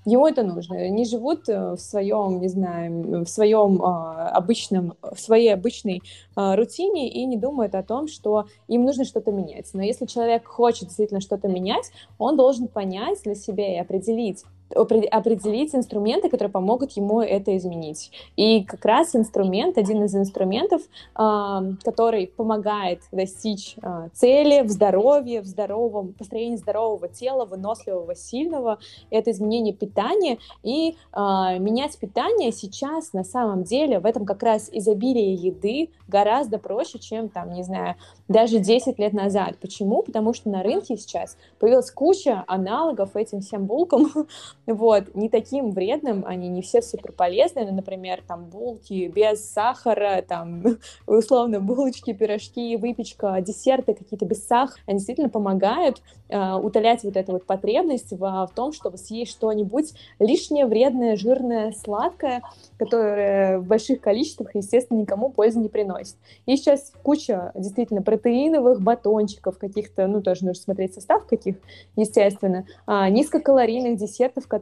ему 0.06 0.28
это 0.28 0.44
нужно. 0.44 0.78
Они 0.78 1.06
живут 1.06 1.50
э, 1.50 1.72
в 1.72 1.78
своем, 1.78 2.40
не 2.40 2.48
знаю, 2.48 3.26
в 3.26 3.28
своем 3.28 3.82
обычном, 3.98 4.96
в 5.02 5.20
своей 5.20 5.54
обычной 5.54 6.02
э, 6.36 6.56
рутине 6.56 7.10
и 7.10 7.26
не 7.26 7.38
думают 7.38 7.76
о 7.76 7.84
том, 7.84 8.08
что 8.08 8.46
им 8.68 8.84
нужно 8.86 9.06
что-то 9.06 9.32
менять. 9.32 9.70
Но 9.74 9.82
если 9.82 10.06
человек 10.06 10.46
хочет 10.46 10.88
действительно 10.88 11.22
что-то 11.22 11.48
менять, 11.48 11.92
он 12.18 12.38
должен 12.38 12.68
понять 12.68 13.24
для 13.24 13.36
себя 13.36 13.76
и 13.76 13.80
определить, 13.80 14.44
определить 14.74 15.74
инструменты, 15.74 16.30
которые 16.30 16.52
помогут 16.52 16.92
ему 16.94 17.22
это 17.22 17.56
изменить. 17.58 18.12
И 18.36 18.64
как 18.64 18.84
раз 18.86 19.16
инструмент, 19.16 19.78
один 19.78 20.04
из 20.04 20.16
инструментов, 20.16 20.82
который 21.14 22.28
помогает 22.28 23.02
достичь 23.12 23.76
а, 23.82 24.10
цели 24.14 24.62
в 24.62 24.70
здоровье, 24.70 25.42
в 25.42 25.46
здоровом 25.46 26.14
построении 26.14 26.58
здорового 26.58 27.08
тела, 27.08 27.46
выносливого, 27.46 28.16
сильного, 28.16 28.80
это 29.10 29.32
изменение 29.32 29.74
питания. 29.74 30.38
И 30.64 30.96
а, 31.12 31.58
менять 31.58 31.98
питание 31.98 32.52
сейчас 32.52 33.14
на 33.14 33.24
самом 33.24 33.64
деле 33.64 34.00
в 34.00 34.06
этом 34.06 34.26
как 34.26 34.44
раз 34.44 34.70
изобилие 34.72 35.34
еды 35.34 35.90
гораздо 36.08 36.58
проще, 36.58 37.00
чем 37.00 37.30
там, 37.30 37.54
не 37.54 37.64
знаю, 37.64 37.96
даже 38.28 38.60
10 38.60 39.00
лет 39.00 39.14
назад. 39.14 39.58
Почему? 39.60 40.02
Потому 40.02 40.34
что 40.34 40.50
на 40.50 40.64
рынке 40.64 40.98
сейчас 40.98 41.38
появилась 41.60 41.92
куча 41.92 42.44
аналогов 42.48 43.16
этим 43.16 43.42
всем 43.42 43.66
булкам, 43.66 44.12
вот, 44.68 45.16
не 45.16 45.30
таким 45.30 45.72
вредным, 45.72 46.26
они 46.26 46.50
не 46.50 46.62
все 46.62 46.82
супер 46.82 47.14
полезные, 47.14 47.66
но, 47.66 47.72
например, 47.72 48.22
там 48.28 48.46
булки 48.46 49.08
без 49.08 49.50
сахара, 49.50 50.22
там, 50.28 50.64
условно, 51.08 51.60
булочки, 51.62 52.14
пирожки, 52.14 52.76
выпечка, 52.76 53.40
десерты 53.42 53.94
какие-то 53.94 54.26
без 54.26 54.46
сахара, 54.46 54.78
они 54.86 54.98
действительно 54.98 55.30
помогают 55.30 56.02
э, 56.30 56.54
утолять 56.56 57.04
вот 57.04 57.16
эту 57.16 57.32
вот 57.34 57.46
потребность 57.46 58.12
в, 58.12 58.18
в 58.20 58.52
том, 58.54 58.74
чтобы 58.74 58.98
съесть 58.98 59.32
что-нибудь 59.32 59.94
лишнее, 60.20 60.66
вредное, 60.66 61.16
жирное, 61.16 61.72
сладкое, 61.72 62.42
которое 62.78 63.60
в 63.60 63.66
больших 63.66 64.02
количествах, 64.02 64.54
естественно, 64.54 65.00
никому 65.00 65.30
пользы 65.30 65.60
не 65.60 65.70
приносит. 65.70 66.16
И 66.46 66.58
сейчас 66.58 66.92
куча 67.04 67.52
действительно 67.56 68.02
протеиновых 68.02 68.82
батончиков 68.82 69.58
каких-то, 69.58 70.08
ну, 70.08 70.22
тоже 70.22 70.46
нужно 70.46 70.62
смотреть 70.62 70.94
состав 70.94 71.26
каких, 71.26 71.56
естественно, 71.96 72.66
а, 72.86 73.10
низкокалорийных 73.10 73.98
десертов, 73.98 74.48
которые 74.48 74.57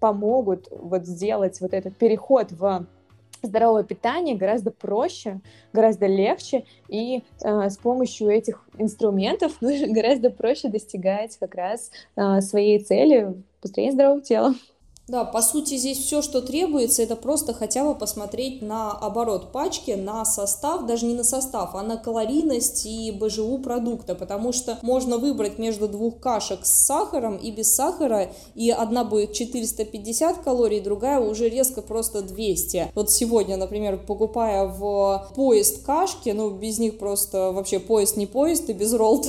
помогут 0.00 0.68
вот 0.70 1.06
сделать 1.06 1.60
вот 1.60 1.74
этот 1.74 1.96
переход 1.96 2.52
в 2.52 2.86
здоровое 3.42 3.84
питание 3.84 4.36
гораздо 4.36 4.70
проще, 4.70 5.40
гораздо 5.72 6.06
легче, 6.06 6.64
и 6.88 7.22
э, 7.42 7.70
с 7.70 7.76
помощью 7.76 8.28
этих 8.28 8.64
инструментов 8.78 9.56
гораздо 9.60 10.30
проще 10.30 10.68
достигать 10.68 11.36
как 11.38 11.54
раз 11.54 11.90
э, 12.16 12.40
своей 12.40 12.78
цели 12.80 13.34
построения 13.60 13.92
здорового 13.92 14.22
тела. 14.22 14.54
Да, 15.08 15.24
по 15.24 15.40
сути 15.40 15.78
здесь 15.78 15.96
все, 15.96 16.20
что 16.20 16.42
требуется, 16.42 17.02
это 17.02 17.16
просто 17.16 17.54
хотя 17.54 17.82
бы 17.82 17.94
посмотреть 17.94 18.60
на 18.60 18.92
оборот 18.92 19.52
пачки, 19.52 19.92
на 19.92 20.26
состав, 20.26 20.84
даже 20.84 21.06
не 21.06 21.14
на 21.14 21.24
состав, 21.24 21.74
а 21.74 21.82
на 21.82 21.96
калорийность 21.96 22.84
и 22.84 23.10
БЖУ 23.10 23.58
продукта, 23.58 24.14
потому 24.14 24.52
что 24.52 24.78
можно 24.82 25.16
выбрать 25.16 25.58
между 25.58 25.88
двух 25.88 26.20
кашек 26.20 26.58
с 26.62 26.84
сахаром 26.84 27.38
и 27.38 27.50
без 27.50 27.74
сахара, 27.74 28.30
и 28.54 28.68
одна 28.68 29.02
будет 29.02 29.32
450 29.32 30.42
калорий, 30.42 30.80
другая 30.80 31.20
уже 31.20 31.48
резко 31.48 31.80
просто 31.80 32.20
200. 32.20 32.92
Вот 32.94 33.10
сегодня, 33.10 33.56
например, 33.56 33.96
покупая 33.96 34.66
в 34.66 35.30
поезд 35.34 35.86
кашки, 35.86 36.28
ну 36.30 36.50
без 36.50 36.78
них 36.78 36.98
просто 36.98 37.52
вообще 37.52 37.78
поезд 37.78 38.18
не 38.18 38.26
поезд, 38.26 38.68
и 38.68 38.74
без 38.74 38.92
ролл 38.92 39.24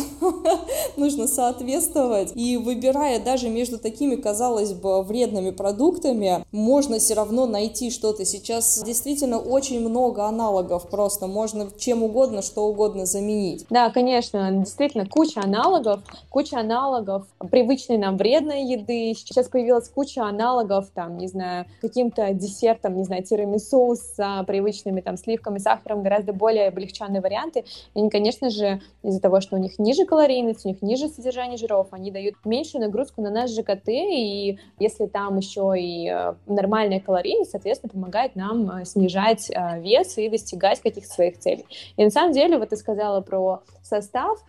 нужно 0.98 1.26
соответствовать, 1.28 2.34
и 2.36 2.58
выбирая 2.58 3.24
даже 3.24 3.48
между 3.48 3.78
такими, 3.78 4.18
казалось 4.18 4.74
бы, 4.74 5.02
вредными 5.04 5.52
продуктами, 5.52 5.69
продуктами 5.70 6.44
можно 6.52 6.98
все 6.98 7.14
равно 7.14 7.46
найти 7.46 7.92
что-то. 7.92 8.26
Сейчас 8.26 8.82
действительно 8.84 9.38
очень 9.38 9.80
много 9.80 10.26
аналогов, 10.26 10.90
просто 10.90 11.28
можно 11.28 11.68
чем 11.78 12.02
угодно, 12.02 12.42
что 12.42 12.66
угодно 12.66 13.06
заменить. 13.06 13.68
Да, 13.70 13.92
конечно, 13.92 14.52
действительно 14.52 15.06
куча 15.06 15.42
аналогов, 15.42 16.02
куча 16.32 16.60
аналогов 16.60 17.28
привычной 17.52 18.00
нам 18.00 18.18
вредной 18.18 18.64
еды. 18.64 19.14
Сейчас 19.16 19.48
появилась 19.48 19.90
куча 19.90 20.24
аналогов, 20.24 20.88
там, 20.92 21.20
не 21.20 21.28
знаю, 21.28 21.66
каким-то 21.82 22.34
десертом, 22.34 22.98
не 22.98 23.04
знаю, 23.04 23.24
тирамису 23.24 23.96
с 23.96 24.44
привычными 24.48 25.02
там 25.02 25.18
сливками, 25.18 25.60
сахаром, 25.60 26.02
гораздо 26.02 26.34
более 26.34 26.70
облегченные 26.70 27.22
варианты. 27.22 27.66
И, 27.94 28.10
конечно 28.10 28.50
же, 28.50 28.82
из-за 29.04 29.22
того, 29.22 29.40
что 29.40 29.56
у 29.56 29.60
них 29.60 29.78
ниже 29.78 30.06
калорийность, 30.06 30.66
у 30.66 30.70
них 30.70 30.82
ниже 30.82 31.10
содержание 31.10 31.58
жиров, 31.58 31.90
они 31.92 32.10
дают 32.10 32.34
меньшую 32.44 32.82
нагрузку 32.82 33.22
на 33.22 33.30
наш 33.30 33.52
ЖКТ, 33.52 33.88
и 33.90 34.58
если 34.80 35.06
там 35.06 35.38
еще 35.38 35.59
еще 35.60 35.82
и 35.82 36.08
э, 36.08 36.34
нормальная 36.48 37.00
калорийность, 37.00 37.52
соответственно, 37.52 37.92
помогает 37.92 38.36
нам 38.36 38.70
э, 38.70 38.86
снижать 38.86 39.50
э, 39.50 39.80
вес 39.82 40.18
и 40.18 40.30
достигать 40.30 40.82
каких-то 40.82 41.12
своих 41.12 41.40
целей. 41.40 41.66
И 41.98 42.04
на 42.04 42.10
самом 42.10 42.34
деле, 42.34 42.58
вот 42.58 42.70
ты 42.70 42.76
сказала 42.76 43.22
про 43.22 43.62
состав, 43.82 44.40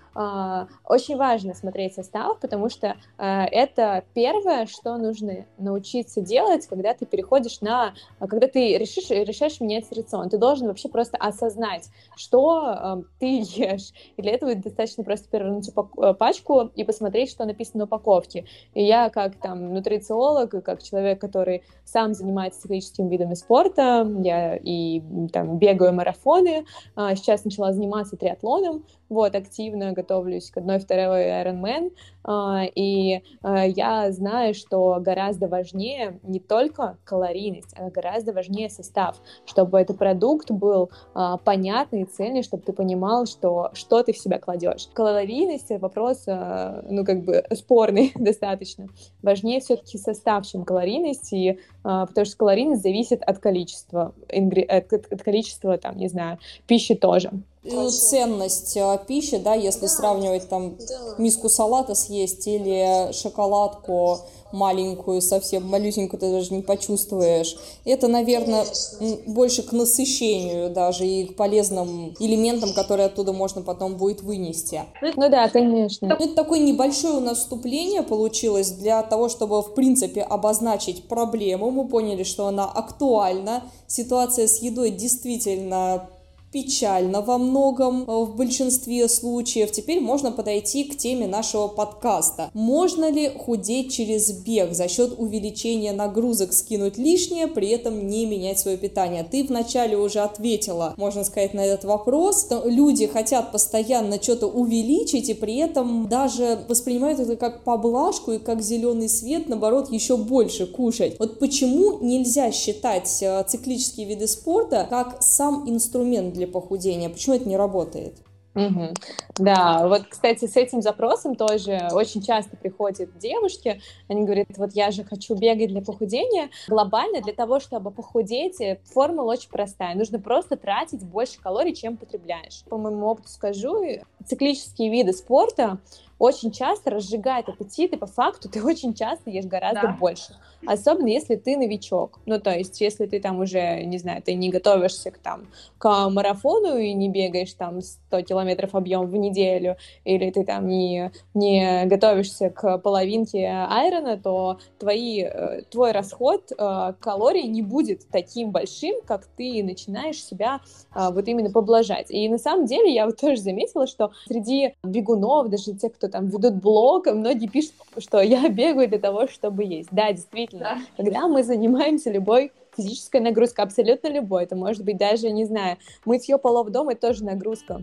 очень 0.84 1.16
важно 1.16 1.54
смотреть 1.54 1.94
состав, 1.94 2.40
потому 2.40 2.68
что 2.68 2.96
это 3.16 4.04
первое, 4.12 4.66
что 4.66 4.98
нужно 4.98 5.46
научиться 5.56 6.20
делать, 6.20 6.66
когда 6.66 6.92
ты 6.94 7.06
переходишь 7.06 7.60
на, 7.60 7.94
когда 8.18 8.48
ты 8.48 8.76
решишь, 8.76 9.08
решаешь 9.08 9.60
менять 9.60 9.90
рацион. 9.92 10.28
Ты 10.28 10.36
должен 10.36 10.66
вообще 10.66 10.88
просто 10.88 11.16
осознать, 11.16 11.88
что 12.16 13.04
ты 13.20 13.40
ешь. 13.40 13.92
И 14.16 14.22
для 14.22 14.32
этого 14.32 14.54
достаточно 14.56 15.04
просто 15.04 15.28
перевернуть 15.28 15.70
пачку 16.18 16.70
и 16.74 16.82
посмотреть, 16.82 17.30
что 17.30 17.44
написано 17.44 17.78
на 17.78 17.84
упаковке. 17.84 18.44
И 18.74 18.84
я 18.84 19.10
как 19.10 19.36
там 19.36 19.72
нутрициолог, 19.72 20.50
как 20.64 20.82
человек, 20.82 20.99
который 21.20 21.62
сам 21.84 22.14
занимается 22.14 22.62
циклическими 22.62 23.08
видами 23.08 23.34
спорта, 23.34 24.08
я 24.22 24.56
и 24.56 25.02
там 25.32 25.58
бегаю 25.58 25.92
марафоны, 25.92 26.64
сейчас 26.94 27.44
начала 27.44 27.72
заниматься 27.72 28.16
триатлоном, 28.16 28.84
вот, 29.10 29.34
активно 29.34 29.92
готовлюсь 29.92 30.50
к 30.50 30.56
одной 30.56 30.78
второй 30.78 31.26
Ironman, 31.26 31.90
а, 32.22 32.64
и 32.74 33.22
а, 33.42 33.66
я 33.66 34.10
знаю, 34.12 34.54
что 34.54 34.98
гораздо 35.00 35.48
важнее 35.48 36.20
не 36.22 36.38
только 36.38 36.96
калорийность, 37.04 37.74
а 37.76 37.90
гораздо 37.90 38.32
важнее 38.32 38.70
состав, 38.70 39.20
чтобы 39.46 39.80
этот 39.80 39.98
продукт 39.98 40.50
был 40.50 40.90
а, 41.14 41.38
понятный 41.38 42.02
и 42.02 42.04
цельный, 42.04 42.42
чтобы 42.42 42.62
ты 42.62 42.72
понимал, 42.72 43.26
что, 43.26 43.70
что 43.72 44.02
ты 44.02 44.12
в 44.12 44.18
себя 44.18 44.38
кладешь. 44.38 44.88
Калорийность— 44.92 45.70
вопрос, 45.80 46.24
ну, 46.26 47.04
как 47.04 47.24
бы 47.24 47.44
спорный 47.54 48.12
достаточно. 48.18 48.86
Важнее 49.22 49.60
все-таки 49.60 49.98
состав, 49.98 50.46
чем 50.46 50.64
калорийность, 50.64 51.32
и, 51.32 51.58
потому 51.82 52.24
что 52.24 52.36
калорийность 52.36 52.82
зависит 52.82 53.22
от 53.22 53.38
количества, 53.38 54.14
от, 54.28 55.22
количества, 55.22 55.78
там, 55.78 55.96
не 55.96 56.08
знаю, 56.08 56.38
пищи 56.66 56.94
тоже. 56.94 57.30
Ну, 57.62 57.90
ценность 57.90 58.74
а, 58.78 58.96
пищи, 58.96 59.36
да, 59.36 59.54
если 59.54 59.82
да. 59.82 59.88
сравнивать 59.88 60.48
там 60.48 60.76
да. 60.76 61.14
миску 61.18 61.50
салата 61.50 61.94
съесть 61.94 62.46
или 62.46 63.12
шоколадку 63.12 64.20
маленькую, 64.50 65.20
совсем 65.20 65.68
малюсенькую, 65.68 66.18
ты 66.18 66.30
даже 66.30 66.54
не 66.54 66.62
почувствуешь. 66.62 67.56
Это, 67.84 68.08
наверное, 68.08 68.64
Конечно. 68.64 69.32
больше 69.32 69.62
к 69.62 69.72
насыщению 69.72 70.70
даже 70.70 71.06
и 71.06 71.26
к 71.26 71.36
полезным 71.36 72.14
элементам, 72.18 72.72
которые 72.72 73.06
оттуда 73.06 73.32
можно 73.32 73.62
потом 73.62 73.96
будет 73.96 74.22
вынести. 74.22 74.82
Ну 75.02 75.28
да, 75.28 75.48
конечно. 75.48 76.08
Ну, 76.08 76.14
это 76.14 76.34
такое 76.34 76.60
небольшое 76.60 77.14
у 77.14 77.20
нас 77.20 77.38
вступление 77.38 78.02
получилось 78.02 78.70
для 78.70 79.02
того, 79.02 79.28
чтобы, 79.28 79.62
в 79.62 79.74
принципе, 79.74 80.22
обозначить 80.22 81.08
проблему. 81.08 81.70
Мы 81.70 81.86
поняли, 81.86 82.22
что 82.22 82.46
она 82.46 82.64
актуальна. 82.64 83.64
Ситуация 83.86 84.48
с 84.48 84.62
едой 84.62 84.90
действительно 84.90 86.08
печально 86.52 87.20
во 87.20 87.38
многом, 87.38 88.02
э, 88.02 88.24
в 88.24 88.34
большинстве 88.36 89.08
случаев. 89.08 89.70
Теперь 89.70 90.00
можно 90.00 90.32
подойти 90.32 90.84
к 90.84 90.96
теме 90.96 91.26
нашего 91.26 91.68
подкаста. 91.68 92.50
Можно 92.54 93.10
ли 93.10 93.28
худеть 93.28 93.92
через 93.92 94.32
бег 94.32 94.72
за 94.72 94.88
счет 94.88 95.14
увеличения 95.16 95.92
нагрузок, 95.92 96.52
скинуть 96.52 96.98
лишнее, 96.98 97.46
при 97.46 97.68
этом 97.68 98.08
не 98.08 98.26
менять 98.26 98.58
свое 98.58 98.76
питание? 98.76 99.24
Ты 99.28 99.44
вначале 99.44 99.96
уже 99.96 100.20
ответила, 100.20 100.94
можно 100.96 101.22
сказать, 101.24 101.54
на 101.54 101.64
этот 101.64 101.84
вопрос. 101.84 102.48
Люди 102.64 103.06
хотят 103.06 103.52
постоянно 103.52 104.20
что-то 104.20 104.48
увеличить 104.48 105.28
и 105.28 105.34
при 105.34 105.56
этом 105.56 106.08
даже 106.08 106.58
воспринимают 106.68 107.20
это 107.20 107.36
как 107.36 107.62
поблажку 107.62 108.32
и 108.32 108.38
как 108.38 108.60
зеленый 108.62 109.08
свет, 109.08 109.48
наоборот, 109.48 109.92
еще 109.92 110.16
больше 110.16 110.66
кушать. 110.66 111.16
Вот 111.18 111.38
почему 111.38 111.98
нельзя 112.00 112.50
считать 112.50 113.22
э, 113.22 113.44
циклические 113.46 114.06
виды 114.06 114.26
спорта 114.26 114.86
как 114.88 115.18
сам 115.22 115.68
инструмент 115.68 116.39
для 116.40 116.48
похудения. 116.48 117.10
Почему 117.10 117.36
это 117.36 117.48
не 117.48 117.56
работает? 117.56 118.14
Угу. 118.54 118.94
Да, 119.38 119.86
вот, 119.86 120.06
кстати, 120.08 120.46
с 120.46 120.56
этим 120.56 120.82
запросом 120.82 121.36
тоже 121.36 121.88
очень 121.92 122.20
часто 122.20 122.56
приходят 122.56 123.16
девушки, 123.18 123.80
они 124.08 124.24
говорят, 124.24 124.48
вот 124.56 124.72
я 124.72 124.90
же 124.90 125.04
хочу 125.04 125.36
бегать 125.36 125.68
для 125.68 125.82
похудения. 125.82 126.50
Глобально 126.66 127.20
для 127.20 127.32
того, 127.32 127.60
чтобы 127.60 127.92
похудеть, 127.92 128.60
э, 128.60 128.80
формула 128.92 129.32
очень 129.32 129.50
простая. 129.50 129.94
Нужно 129.94 130.18
просто 130.18 130.56
тратить 130.56 131.04
больше 131.04 131.40
калорий, 131.40 131.74
чем 131.74 131.96
потребляешь. 131.96 132.64
По 132.68 132.76
моему 132.76 133.06
опыту 133.06 133.28
скажу, 133.28 133.84
циклические 134.26 134.90
виды 134.90 135.12
спорта 135.12 135.78
очень 136.20 136.52
часто 136.52 136.90
разжигает 136.90 137.48
аппетит, 137.48 137.94
и 137.94 137.96
по 137.96 138.06
факту 138.06 138.48
ты 138.48 138.62
очень 138.64 138.94
часто 138.94 139.30
ешь 139.30 139.46
гораздо 139.46 139.82
да. 139.82 139.96
больше. 139.98 140.36
Особенно 140.66 141.08
если 141.08 141.36
ты 141.36 141.56
новичок. 141.56 142.20
Ну, 142.26 142.38
то 142.38 142.50
есть, 142.50 142.80
если 142.82 143.06
ты 143.06 143.18
там 143.18 143.40
уже, 143.40 143.82
не 143.84 143.96
знаю, 143.96 144.22
ты 144.22 144.34
не 144.34 144.50
готовишься 144.50 145.10
к, 145.10 145.16
там, 145.16 145.46
к 145.78 146.10
марафону 146.10 146.76
и 146.76 146.92
не 146.92 147.08
бегаешь 147.08 147.54
там 147.54 147.80
100 147.80 148.22
километров 148.22 148.74
объем 148.74 149.06
в 149.06 149.16
неделю, 149.16 149.76
или 150.04 150.30
ты 150.30 150.44
там 150.44 150.68
не, 150.68 151.10
не 151.32 151.86
готовишься 151.86 152.50
к 152.50 152.76
половинке 152.78 153.46
айрона, 153.48 154.18
то 154.18 154.58
твои, 154.78 155.22
э, 155.22 155.62
твой 155.70 155.92
расход 155.92 156.52
э, 156.52 156.92
калорий 157.00 157.48
не 157.48 157.62
будет 157.62 158.06
таким 158.10 158.50
большим, 158.50 159.00
как 159.06 159.24
ты 159.24 159.62
начинаешь 159.64 160.22
себя 160.22 160.60
э, 160.94 161.08
вот 161.10 161.26
именно 161.26 161.50
поблажать. 161.50 162.10
И 162.10 162.28
на 162.28 162.38
самом 162.38 162.66
деле 162.66 162.92
я 162.92 163.06
вот 163.06 163.16
тоже 163.16 163.40
заметила, 163.40 163.86
что 163.86 164.10
среди 164.26 164.74
бегунов, 164.84 165.48
даже 165.48 165.72
те, 165.72 165.88
кто 165.88 166.09
там 166.10 166.26
ведут 166.26 166.54
блог, 166.54 167.06
многие 167.06 167.46
пишут, 167.46 167.74
что 167.98 168.20
я 168.20 168.48
бегаю 168.50 168.88
для 168.88 168.98
того, 168.98 169.28
чтобы 169.28 169.64
есть. 169.64 169.88
Да, 169.92 170.12
действительно, 170.12 170.60
да. 170.76 170.78
когда 170.96 171.28
мы 171.28 171.42
занимаемся 171.42 172.10
любой 172.10 172.52
физической 172.76 173.20
нагрузкой, 173.20 173.64
абсолютно 173.64 174.08
любой, 174.08 174.44
это 174.44 174.56
может 174.56 174.84
быть 174.84 174.96
даже, 174.96 175.30
не 175.30 175.44
знаю, 175.44 175.76
мытье 176.04 176.38
полов 176.38 176.70
дома, 176.70 176.92
это 176.92 177.08
тоже 177.08 177.24
нагрузка 177.24 177.82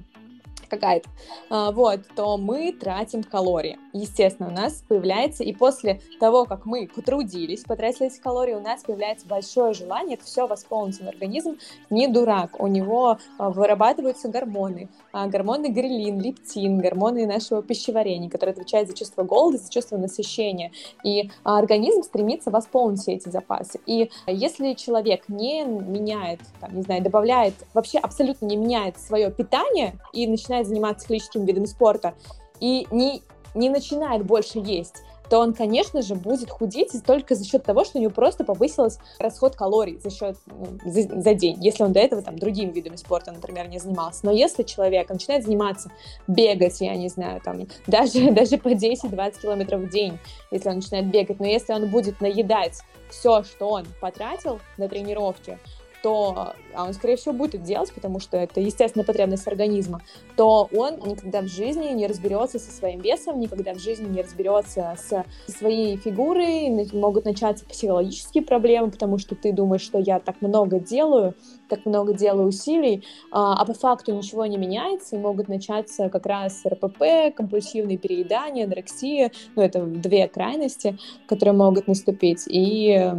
какая-то, 0.67 1.09
а, 1.49 1.71
вот, 1.71 2.01
то 2.15 2.37
мы 2.37 2.71
тратим 2.71 3.23
калории. 3.23 3.77
Естественно, 3.93 4.49
у 4.49 4.51
нас 4.51 4.83
появляется, 4.87 5.43
и 5.43 5.53
после 5.53 6.01
того, 6.19 6.45
как 6.45 6.65
мы 6.65 6.87
потрудились, 6.93 7.63
потратили 7.63 8.07
эти 8.07 8.19
калории, 8.19 8.53
у 8.53 8.59
нас 8.59 8.83
появляется 8.83 9.27
большое 9.27 9.73
желание 9.73 10.15
это 10.15 10.25
все 10.25 10.47
восполнить. 10.47 11.01
Организм 11.01 11.57
не 11.89 12.07
дурак, 12.07 12.59
у 12.59 12.67
него 12.67 13.17
а, 13.37 13.49
вырабатываются 13.49 14.29
гормоны, 14.29 14.89
а, 15.11 15.27
гормоны 15.27 15.67
грелин, 15.67 16.19
лептин, 16.19 16.79
гормоны 16.79 17.25
нашего 17.25 17.61
пищеварения, 17.61 18.29
которые 18.29 18.53
отвечают 18.53 18.89
за 18.89 18.95
чувство 18.95 19.23
голода, 19.23 19.57
за 19.57 19.71
чувство 19.71 19.97
насыщения. 19.97 20.71
И 21.03 21.29
организм 21.43 22.03
стремится 22.03 22.51
восполнить 22.51 23.01
все 23.01 23.13
эти 23.13 23.29
запасы. 23.29 23.79
И 23.85 24.09
если 24.25 24.73
человек 24.73 25.29
не 25.29 25.63
меняет, 25.63 26.39
там, 26.59 26.75
не 26.75 26.81
знаю, 26.81 27.03
добавляет, 27.03 27.53
вообще 27.73 27.99
абсолютно 27.99 28.45
не 28.45 28.57
меняет 28.57 28.99
свое 28.99 29.31
питание 29.31 29.93
и 30.13 30.27
начинает 30.27 30.56
начинает 30.57 30.67
заниматься 30.67 31.07
классическим 31.07 31.45
видом 31.45 31.65
спорта 31.65 32.13
и 32.59 32.87
не, 32.91 33.21
не 33.53 33.69
начинает 33.69 34.25
больше 34.25 34.59
есть, 34.59 35.03
то 35.29 35.39
он, 35.39 35.53
конечно 35.53 36.01
же, 36.01 36.15
будет 36.15 36.49
худеть 36.49 36.91
только 37.05 37.35
за 37.35 37.43
счет 37.43 37.63
того, 37.63 37.83
что 37.83 37.97
у 37.97 38.01
него 38.01 38.11
просто 38.11 38.45
повысился 38.45 38.99
расход 39.19 39.57
калорий 39.57 39.99
за 39.99 40.09
счет 40.09 40.37
ну, 40.45 40.79
за, 40.85 41.21
за 41.21 41.33
день, 41.33 41.57
если 41.61 41.83
он 41.83 41.91
до 41.91 41.99
этого 41.99 42.21
там 42.21 42.39
другими 42.39 42.71
видами 42.71 42.95
спорта, 42.95 43.33
например, 43.33 43.67
не 43.67 43.77
занимался. 43.77 44.21
Но 44.23 44.31
если 44.31 44.63
человек 44.63 45.09
начинает 45.09 45.43
заниматься, 45.43 45.91
бегать, 46.27 46.79
я 46.79 46.95
не 46.95 47.09
знаю, 47.09 47.41
там 47.41 47.67
даже, 47.87 48.31
даже 48.31 48.57
по 48.57 48.69
10-20 48.69 49.41
километров 49.41 49.81
в 49.81 49.89
день, 49.89 50.17
если 50.49 50.69
он 50.69 50.75
начинает 50.75 51.07
бегать, 51.07 51.39
но 51.39 51.45
если 51.45 51.73
он 51.73 51.89
будет 51.89 52.21
наедать 52.21 52.79
все, 53.09 53.43
что 53.43 53.69
он 53.69 53.85
потратил 53.99 54.59
на 54.77 54.87
тренировки, 54.87 55.59
то, 56.07 56.53
а 56.73 56.85
он, 56.85 56.93
скорее 56.93 57.17
всего, 57.17 57.33
будет 57.33 57.55
это 57.55 57.65
делать, 57.65 57.91
потому 57.91 58.21
что 58.21 58.37
это 58.37 58.61
естественная 58.61 59.05
потребность 59.05 59.45
организма, 59.45 60.01
то 60.37 60.69
он 60.73 60.99
никогда 61.05 61.41
в 61.41 61.47
жизни 61.47 61.89
не 61.89 62.07
разберется 62.07 62.59
со 62.59 62.71
своим 62.71 63.01
весом, 63.01 63.41
никогда 63.41 63.73
в 63.73 63.79
жизни 63.79 64.07
не 64.07 64.21
разберется 64.21 64.95
с 64.97 65.25
своей 65.51 65.97
фигурой, 65.97 66.87
могут 66.93 67.25
начаться 67.25 67.65
психологические 67.65 68.45
проблемы, 68.45 68.89
потому 68.89 69.17
что 69.17 69.35
ты 69.35 69.51
думаешь, 69.51 69.81
что 69.81 69.97
я 69.97 70.21
так 70.21 70.41
много 70.41 70.79
делаю, 70.79 71.35
так 71.67 71.85
много 71.85 72.13
делаю 72.13 72.47
усилий, 72.47 73.03
а, 73.29 73.61
а 73.61 73.65
по 73.65 73.73
факту 73.73 74.15
ничего 74.15 74.45
не 74.45 74.57
меняется, 74.57 75.17
и 75.17 75.19
могут 75.19 75.49
начаться 75.49 76.07
как 76.07 76.25
раз 76.25 76.65
РПП, 76.65 77.35
компульсивные 77.35 77.97
переедания, 77.97 78.63
анорексия, 78.63 79.33
ну, 79.57 79.61
это 79.61 79.83
две 79.83 80.29
крайности, 80.29 80.97
которые 81.27 81.55
могут 81.55 81.87
наступить, 81.87 82.45
и, 82.47 83.11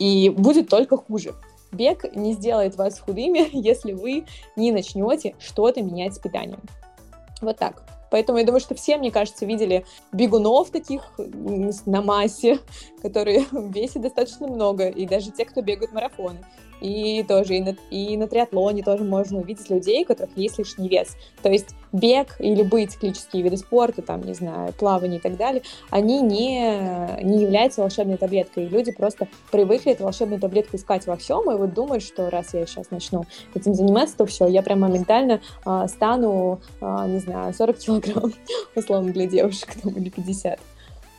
и 0.00 0.30
будет 0.30 0.68
только 0.68 0.96
хуже. 0.96 1.32
Бег 1.72 2.14
не 2.14 2.32
сделает 2.32 2.76
вас 2.76 2.98
худыми, 2.98 3.48
если 3.52 3.92
вы 3.92 4.24
не 4.56 4.72
начнете 4.72 5.34
что-то 5.38 5.82
менять 5.82 6.14
с 6.14 6.18
питанием. 6.18 6.60
Вот 7.40 7.56
так. 7.56 7.82
Поэтому 8.10 8.38
я 8.38 8.44
думаю, 8.44 8.60
что 8.60 8.74
все, 8.74 8.96
мне 8.96 9.10
кажется, 9.10 9.46
видели 9.46 9.86
бегунов 10.12 10.70
таких 10.70 11.12
на 11.86 12.02
массе, 12.02 12.58
которые 13.02 13.46
весят 13.52 14.02
достаточно 14.02 14.48
много, 14.48 14.88
и 14.88 15.06
даже 15.06 15.30
те, 15.30 15.44
кто 15.44 15.62
бегают 15.62 15.92
марафоны. 15.92 16.44
И 16.80 17.22
тоже 17.24 17.56
и 17.56 17.60
на, 17.62 17.76
и 17.90 18.16
на 18.16 18.26
триатлоне 18.26 18.82
тоже 18.82 19.04
можно 19.04 19.38
увидеть 19.38 19.68
людей, 19.70 20.02
у 20.02 20.06
которых 20.06 20.36
есть 20.36 20.58
лишний 20.58 20.88
вес. 20.88 21.16
То 21.42 21.50
есть 21.50 21.74
бег 21.92 22.36
и 22.38 22.54
любые 22.54 22.86
циклические 22.86 23.42
виды 23.42 23.56
спорта, 23.56 24.02
там, 24.02 24.22
не 24.22 24.34
знаю, 24.34 24.72
плавание 24.72 25.18
и 25.18 25.22
так 25.22 25.36
далее, 25.36 25.62
они 25.90 26.20
не, 26.20 27.22
не 27.22 27.42
являются 27.42 27.80
волшебной 27.80 28.16
таблеткой. 28.16 28.64
И 28.64 28.68
люди 28.68 28.92
просто 28.92 29.28
привыкли 29.50 29.92
эту 29.92 30.04
волшебную 30.04 30.40
таблетку 30.40 30.76
искать 30.76 31.06
во 31.06 31.16
всем, 31.16 31.50
и 31.50 31.56
вот 31.56 31.74
думают, 31.74 32.02
что 32.02 32.30
раз 32.30 32.54
я 32.54 32.64
сейчас 32.66 32.90
начну 32.90 33.24
этим 33.54 33.74
заниматься, 33.74 34.16
то 34.16 34.26
все, 34.26 34.46
я 34.46 34.62
прям 34.62 34.80
моментально 34.80 35.40
а, 35.64 35.88
стану, 35.88 36.60
а, 36.80 37.06
не 37.06 37.18
знаю, 37.18 37.52
40 37.52 37.78
килограмм, 37.78 38.32
условно, 38.74 39.12
для 39.12 39.26
девушек, 39.26 39.74
там, 39.82 39.92
или 39.92 40.08
50. 40.08 40.58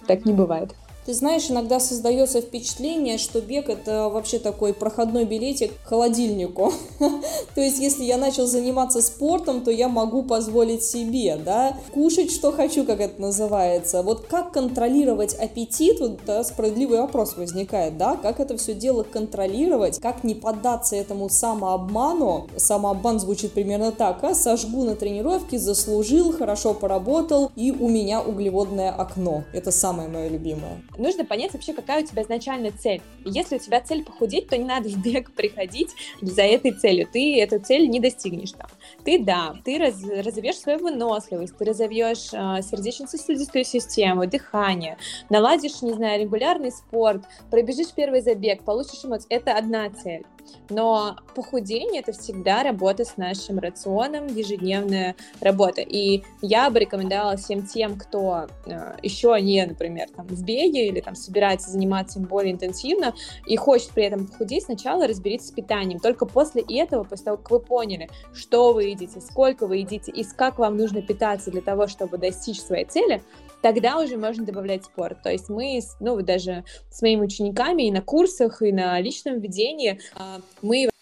Так 0.07 0.25
не 0.25 0.33
бывает. 0.33 0.73
Ты 1.11 1.15
знаешь, 1.15 1.51
иногда 1.51 1.81
создается 1.81 2.39
впечатление, 2.39 3.17
что 3.17 3.41
бег 3.41 3.67
это 3.67 4.07
вообще 4.07 4.39
такой 4.39 4.73
проходной 4.73 5.25
билетик 5.25 5.73
к 5.83 5.89
холодильнику. 5.89 6.71
То 7.53 7.59
есть, 7.59 7.79
если 7.79 8.05
я 8.05 8.15
начал 8.15 8.47
заниматься 8.47 9.01
спортом, 9.01 9.59
то 9.61 9.71
я 9.71 9.89
могу 9.89 10.23
позволить 10.23 10.85
себе, 10.85 11.35
да, 11.35 11.75
кушать, 11.93 12.31
что 12.31 12.53
хочу, 12.53 12.85
как 12.85 13.01
это 13.01 13.19
называется. 13.21 14.03
Вот 14.03 14.25
как 14.25 14.53
контролировать 14.53 15.33
аппетит, 15.33 15.99
вот 15.99 16.21
да, 16.25 16.45
справедливый 16.45 17.01
вопрос 17.01 17.35
возникает, 17.35 17.97
да, 17.97 18.15
как 18.15 18.39
это 18.39 18.55
все 18.55 18.73
дело 18.73 19.03
контролировать, 19.03 19.99
как 19.99 20.23
не 20.23 20.33
поддаться 20.33 20.95
этому 20.95 21.27
самообману. 21.27 22.47
Самообман 22.55 23.19
звучит 23.19 23.51
примерно 23.51 23.91
так, 23.91 24.23
а 24.23 24.33
сожгу 24.33 24.85
на 24.85 24.95
тренировке, 24.95 25.59
заслужил, 25.59 26.31
хорошо 26.31 26.73
поработал, 26.73 27.51
и 27.57 27.73
у 27.73 27.89
меня 27.89 28.21
углеводное 28.21 28.93
окно. 28.93 29.43
Это 29.51 29.71
самое 29.71 30.07
мое 30.07 30.29
любимое 30.29 30.81
нужно 31.01 31.25
понять 31.25 31.53
вообще, 31.53 31.73
какая 31.73 32.03
у 32.03 32.05
тебя 32.05 32.23
изначальная 32.23 32.71
цель. 32.71 33.01
если 33.25 33.55
у 33.55 33.59
тебя 33.59 33.81
цель 33.81 34.03
похудеть, 34.03 34.47
то 34.47 34.57
не 34.57 34.65
надо 34.65 34.89
в 34.89 35.01
бег 35.01 35.31
приходить 35.35 35.89
за 36.21 36.43
этой 36.43 36.71
целью. 36.71 37.07
Ты 37.11 37.41
эту 37.41 37.59
цель 37.59 37.89
не 37.89 37.99
достигнешь 37.99 38.51
там. 38.51 38.67
Ты, 39.03 39.19
да, 39.19 39.55
ты 39.65 39.77
раз, 39.77 40.01
разовьешь 40.03 40.57
свою 40.57 40.79
выносливость, 40.79 41.57
ты 41.57 41.65
разовьешь 41.65 42.29
э, 42.33 42.61
сердечно-сосудистую 42.61 43.65
систему, 43.65 44.27
дыхание, 44.27 44.97
наладишь, 45.29 45.81
не 45.81 45.93
знаю, 45.93 46.21
регулярный 46.21 46.71
спорт, 46.71 47.23
пробежишь 47.49 47.93
первый 47.95 48.21
забег, 48.21 48.63
получишь 48.63 49.03
эмоции. 49.03 49.27
Это 49.29 49.57
одна 49.57 49.89
цель. 49.89 50.25
Но 50.69 51.17
похудение 51.35 52.01
это 52.01 52.11
всегда 52.11 52.63
работа 52.63 53.05
с 53.05 53.17
нашим 53.17 53.59
рационом, 53.59 54.27
ежедневная 54.27 55.15
работа. 55.39 55.81
И 55.81 56.23
я 56.41 56.69
бы 56.69 56.79
рекомендовала 56.79 57.37
всем 57.37 57.65
тем, 57.65 57.97
кто 57.97 58.47
э, 58.65 58.95
еще 59.01 59.37
не, 59.41 59.65
например, 59.65 60.07
там 60.15 60.27
в 60.27 60.43
беге 60.43 60.87
или 60.87 61.01
там 61.01 61.15
собирается 61.15 61.71
заниматься 61.71 62.19
им 62.19 62.25
более 62.25 62.53
интенсивно 62.53 63.13
и 63.45 63.55
хочет 63.57 63.89
при 63.91 64.05
этом 64.05 64.27
похудеть, 64.27 64.63
сначала 64.65 65.07
разберитесь 65.07 65.47
с 65.47 65.51
питанием. 65.51 65.99
Только 65.99 66.25
после 66.25 66.61
этого, 66.61 67.03
после 67.03 67.25
того, 67.25 67.37
как 67.37 67.51
вы 67.51 67.59
поняли, 67.59 68.09
что 68.33 68.73
вы 68.73 68.85
едите, 68.85 69.21
сколько 69.21 69.67
вы 69.67 69.77
едите 69.77 70.11
и 70.11 70.23
как 70.23 70.59
вам 70.59 70.77
нужно 70.77 71.01
питаться 71.01 71.51
для 71.51 71.61
того, 71.61 71.87
чтобы 71.87 72.17
достичь 72.17 72.61
своей 72.61 72.85
цели, 72.85 73.21
тогда 73.61 73.99
уже 73.99 74.17
можно 74.17 74.45
добавлять 74.45 74.85
спорт. 74.85 75.21
То 75.23 75.31
есть 75.31 75.49
мы, 75.49 75.79
ну, 75.99 76.21
даже 76.21 76.63
с 76.89 77.01
моими 77.01 77.21
учениками 77.21 77.87
и 77.87 77.91
на 77.91 78.01
курсах, 78.01 78.61
и 78.61 78.71
на 78.71 78.99
личном 78.99 79.39
ведении 79.39 79.99
а, 80.15 80.41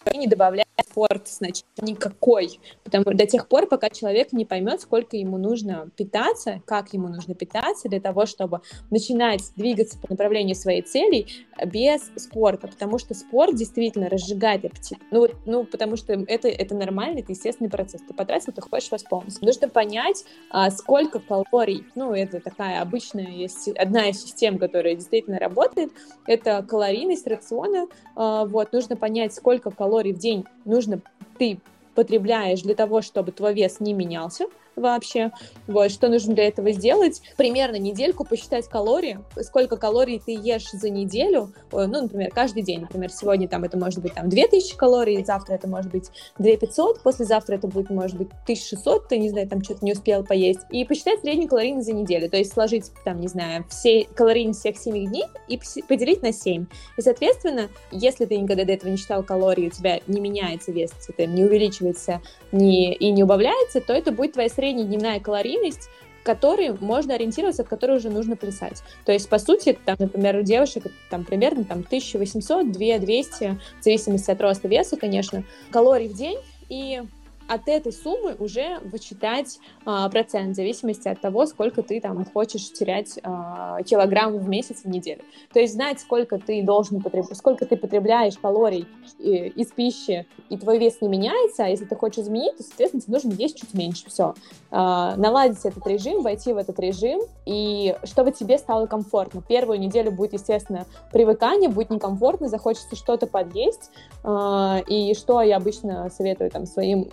мы 0.04 0.16
не 0.16 0.26
добавляем 0.26 0.66
спорт 0.90 1.28
сначала 1.28 1.64
никакой, 1.82 2.58
потому 2.84 3.04
до 3.04 3.26
тех 3.26 3.48
пор, 3.48 3.66
пока 3.66 3.90
человек 3.90 4.32
не 4.32 4.44
поймет, 4.44 4.80
сколько 4.80 5.16
ему 5.16 5.38
нужно 5.38 5.90
питаться, 5.96 6.62
как 6.66 6.92
ему 6.92 7.08
нужно 7.08 7.34
питаться 7.34 7.88
для 7.88 8.00
того, 8.00 8.26
чтобы 8.26 8.60
начинать 8.90 9.42
двигаться 9.56 9.98
по 9.98 10.10
направлению 10.10 10.56
своей 10.56 10.82
цели 10.82 11.26
без 11.64 12.10
спорта, 12.16 12.68
потому 12.68 12.98
что 12.98 13.14
спорт 13.14 13.54
действительно 13.54 14.08
разжигает 14.08 14.64
аппетит. 14.64 14.98
Ну, 15.10 15.28
ну 15.46 15.64
потому 15.64 15.96
что 15.96 16.12
это, 16.12 16.48
это 16.48 16.74
нормальный, 16.74 17.22
это 17.22 17.32
естественный 17.32 17.70
процесс. 17.70 18.02
Ты 18.06 18.14
потратил, 18.14 18.52
ты 18.52 18.62
хочешь 18.62 18.90
восполнить. 18.90 19.40
Нужно 19.42 19.68
понять, 19.68 20.24
а, 20.50 20.70
сколько 20.70 21.20
калорий, 21.20 21.84
ну, 21.94 22.12
это 22.12 22.40
такая 22.40 22.80
обычная, 22.80 23.28
есть 23.28 23.68
одна 23.68 24.08
из 24.08 24.22
систем, 24.22 24.58
которая 24.58 24.94
действительно 24.94 25.38
работает, 25.38 25.92
это 26.26 26.64
калорийность 26.68 27.26
рациона, 27.26 27.86
а, 28.16 28.44
вот, 28.46 28.72
нужно 28.72 28.96
понять, 28.96 29.34
сколько 29.34 29.70
калорий 29.70 29.89
в 30.12 30.18
день 30.18 30.44
нужно 30.64 31.00
ты 31.38 31.58
потребляешь 31.94 32.62
для 32.62 32.74
того, 32.74 33.02
чтобы 33.02 33.32
твой 33.32 33.54
вес 33.54 33.80
не 33.80 33.92
менялся, 33.92 34.46
вообще. 34.76 35.30
Вот, 35.66 35.90
что 35.90 36.08
нужно 36.08 36.34
для 36.34 36.48
этого 36.48 36.72
сделать? 36.72 37.22
Примерно 37.36 37.76
недельку 37.76 38.24
посчитать 38.24 38.68
калории, 38.68 39.18
сколько 39.42 39.76
калорий 39.76 40.22
ты 40.24 40.32
ешь 40.32 40.70
за 40.70 40.90
неделю, 40.90 41.52
ну, 41.72 42.02
например, 42.02 42.30
каждый 42.30 42.62
день, 42.62 42.80
например, 42.80 43.10
сегодня 43.10 43.48
там 43.48 43.64
это 43.64 43.78
может 43.78 44.00
быть 44.00 44.14
там 44.14 44.28
2000 44.28 44.76
калорий, 44.76 45.24
завтра 45.24 45.54
это 45.54 45.68
может 45.68 45.90
быть 45.90 46.10
2500, 46.38 47.02
послезавтра 47.02 47.56
это 47.56 47.66
будет, 47.66 47.90
может 47.90 48.16
быть, 48.16 48.28
1600, 48.44 49.08
ты, 49.08 49.18
не 49.18 49.28
знаю, 49.28 49.48
там 49.48 49.62
что-то 49.62 49.84
не 49.84 49.92
успел 49.92 50.24
поесть, 50.24 50.60
и 50.70 50.84
посчитать 50.84 51.20
среднюю 51.20 51.48
калорийность 51.48 51.86
за 51.86 51.92
неделю, 51.92 52.30
то 52.30 52.36
есть 52.36 52.52
сложить, 52.52 52.90
там, 53.04 53.20
не 53.20 53.28
знаю, 53.28 53.64
все 53.68 54.06
калорийность 54.14 54.60
всех 54.60 54.76
7 54.78 55.06
дней 55.06 55.24
и 55.48 55.60
поделить 55.82 56.22
на 56.22 56.32
7. 56.32 56.66
И, 56.96 57.02
соответственно, 57.02 57.68
если 57.90 58.24
ты 58.24 58.38
никогда 58.38 58.64
до 58.64 58.72
этого 58.72 58.90
не 58.90 58.96
считал 58.96 59.22
калории, 59.22 59.66
у 59.66 59.70
тебя 59.70 60.00
не 60.06 60.20
меняется 60.20 60.72
вес, 60.72 60.90
не 61.18 61.44
увеличивается 61.44 62.20
не, 62.52 62.94
и 62.94 63.10
не 63.10 63.22
убавляется, 63.22 63.80
то 63.80 63.92
это 63.92 64.12
будет 64.12 64.32
твоя 64.32 64.48
средняя 64.60 64.86
дневная 64.86 65.20
калорийность, 65.20 65.88
которой 66.22 66.76
можно 66.80 67.14
ориентироваться, 67.14 67.62
от 67.62 67.68
которой 67.68 67.96
уже 67.96 68.10
нужно 68.10 68.36
плясать. 68.36 68.82
То 69.06 69.12
есть, 69.12 69.26
по 69.30 69.38
сути, 69.38 69.78
там, 69.86 69.96
например, 69.98 70.36
у 70.36 70.42
девушек 70.42 70.84
там 71.08 71.24
примерно 71.24 71.64
там, 71.64 71.78
1800, 71.78 72.70
2200, 72.70 73.58
в 73.80 73.82
зависимости 73.82 74.30
от 74.30 74.40
роста 74.42 74.68
веса, 74.68 74.98
конечно, 74.98 75.44
калорий 75.70 76.08
в 76.08 76.14
день, 76.14 76.38
и 76.68 77.00
от 77.50 77.66
этой 77.66 77.92
суммы 77.92 78.36
уже 78.38 78.78
вычитать 78.84 79.58
а, 79.84 80.08
процент 80.08 80.52
в 80.52 80.54
зависимости 80.54 81.08
от 81.08 81.20
того, 81.20 81.46
сколько 81.46 81.82
ты 81.82 82.00
там 82.00 82.24
хочешь 82.24 82.72
терять 82.72 83.18
а, 83.24 83.82
килограмм 83.82 84.38
в 84.38 84.48
месяц 84.48 84.82
в 84.84 84.88
неделю. 84.88 85.22
То 85.52 85.58
есть 85.58 85.74
знать, 85.74 85.98
сколько 85.98 86.38
ты 86.38 86.62
должен 86.62 87.02
потреблять, 87.02 87.36
сколько 87.36 87.66
ты 87.66 87.76
потребляешь 87.76 88.38
калорий 88.38 88.86
и, 89.18 89.48
из 89.48 89.72
пищи, 89.72 90.26
и 90.48 90.56
твой 90.56 90.78
вес 90.78 91.00
не 91.00 91.08
меняется, 91.08 91.64
а 91.64 91.66
если 91.66 91.86
ты 91.86 91.96
хочешь 91.96 92.18
изменить, 92.18 92.56
то, 92.56 92.62
соответственно, 92.62 93.02
тебе 93.02 93.14
нужно 93.14 93.32
есть 93.32 93.58
чуть 93.58 93.74
меньше. 93.74 94.04
Все. 94.06 94.34
А, 94.70 95.16
наладить 95.16 95.64
этот 95.64 95.84
режим, 95.88 96.22
войти 96.22 96.52
в 96.52 96.56
этот 96.56 96.78
режим, 96.78 97.20
и 97.46 97.96
чтобы 98.04 98.30
тебе 98.30 98.58
стало 98.58 98.86
комфортно. 98.86 99.42
Первую 99.42 99.80
неделю 99.80 100.12
будет, 100.12 100.34
естественно, 100.34 100.86
привыкание, 101.12 101.68
будет 101.68 101.90
некомфортно, 101.90 102.48
захочется 102.48 102.94
что-то 102.94 103.26
подъесть, 103.26 103.90
а, 104.22 104.82
и 104.86 105.14
что 105.14 105.42
я 105.42 105.56
обычно 105.56 106.08
советую 106.10 106.52
там 106.52 106.66
своим 106.66 107.10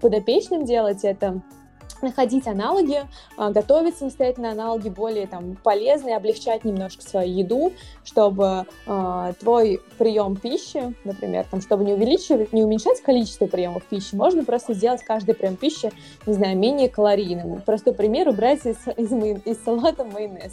подопечным 0.00 0.64
делать 0.64 1.04
это 1.04 1.42
находить 2.02 2.46
аналоги, 2.46 3.00
а, 3.36 3.50
готовить 3.50 3.96
самостоятельно 3.96 4.50
аналоги 4.50 4.88
более 4.88 5.26
там, 5.26 5.56
полезные, 5.62 6.16
облегчать 6.16 6.64
немножко 6.64 7.02
свою 7.02 7.32
еду, 7.38 7.72
чтобы 8.04 8.66
э, 8.86 9.32
твой 9.40 9.80
прием 9.98 10.36
пищи, 10.36 10.94
например, 11.04 11.46
там, 11.50 11.60
чтобы 11.60 11.84
не 11.84 11.94
увеличивать, 11.94 12.52
не 12.52 12.64
уменьшать 12.64 13.00
количество 13.02 13.46
приемов 13.46 13.84
пищи, 13.84 14.14
можно 14.14 14.44
просто 14.44 14.74
сделать 14.74 15.02
каждый 15.02 15.34
прием 15.34 15.56
пищи, 15.56 15.92
не 16.26 16.34
знаю, 16.34 16.56
менее 16.56 16.88
калорийным. 16.88 17.60
Простой 17.62 17.94
пример, 17.94 18.28
убрать 18.28 18.64
из, 18.66 18.76
из, 18.96 19.12
из 19.44 19.64
салата 19.64 20.04
майонез. 20.04 20.52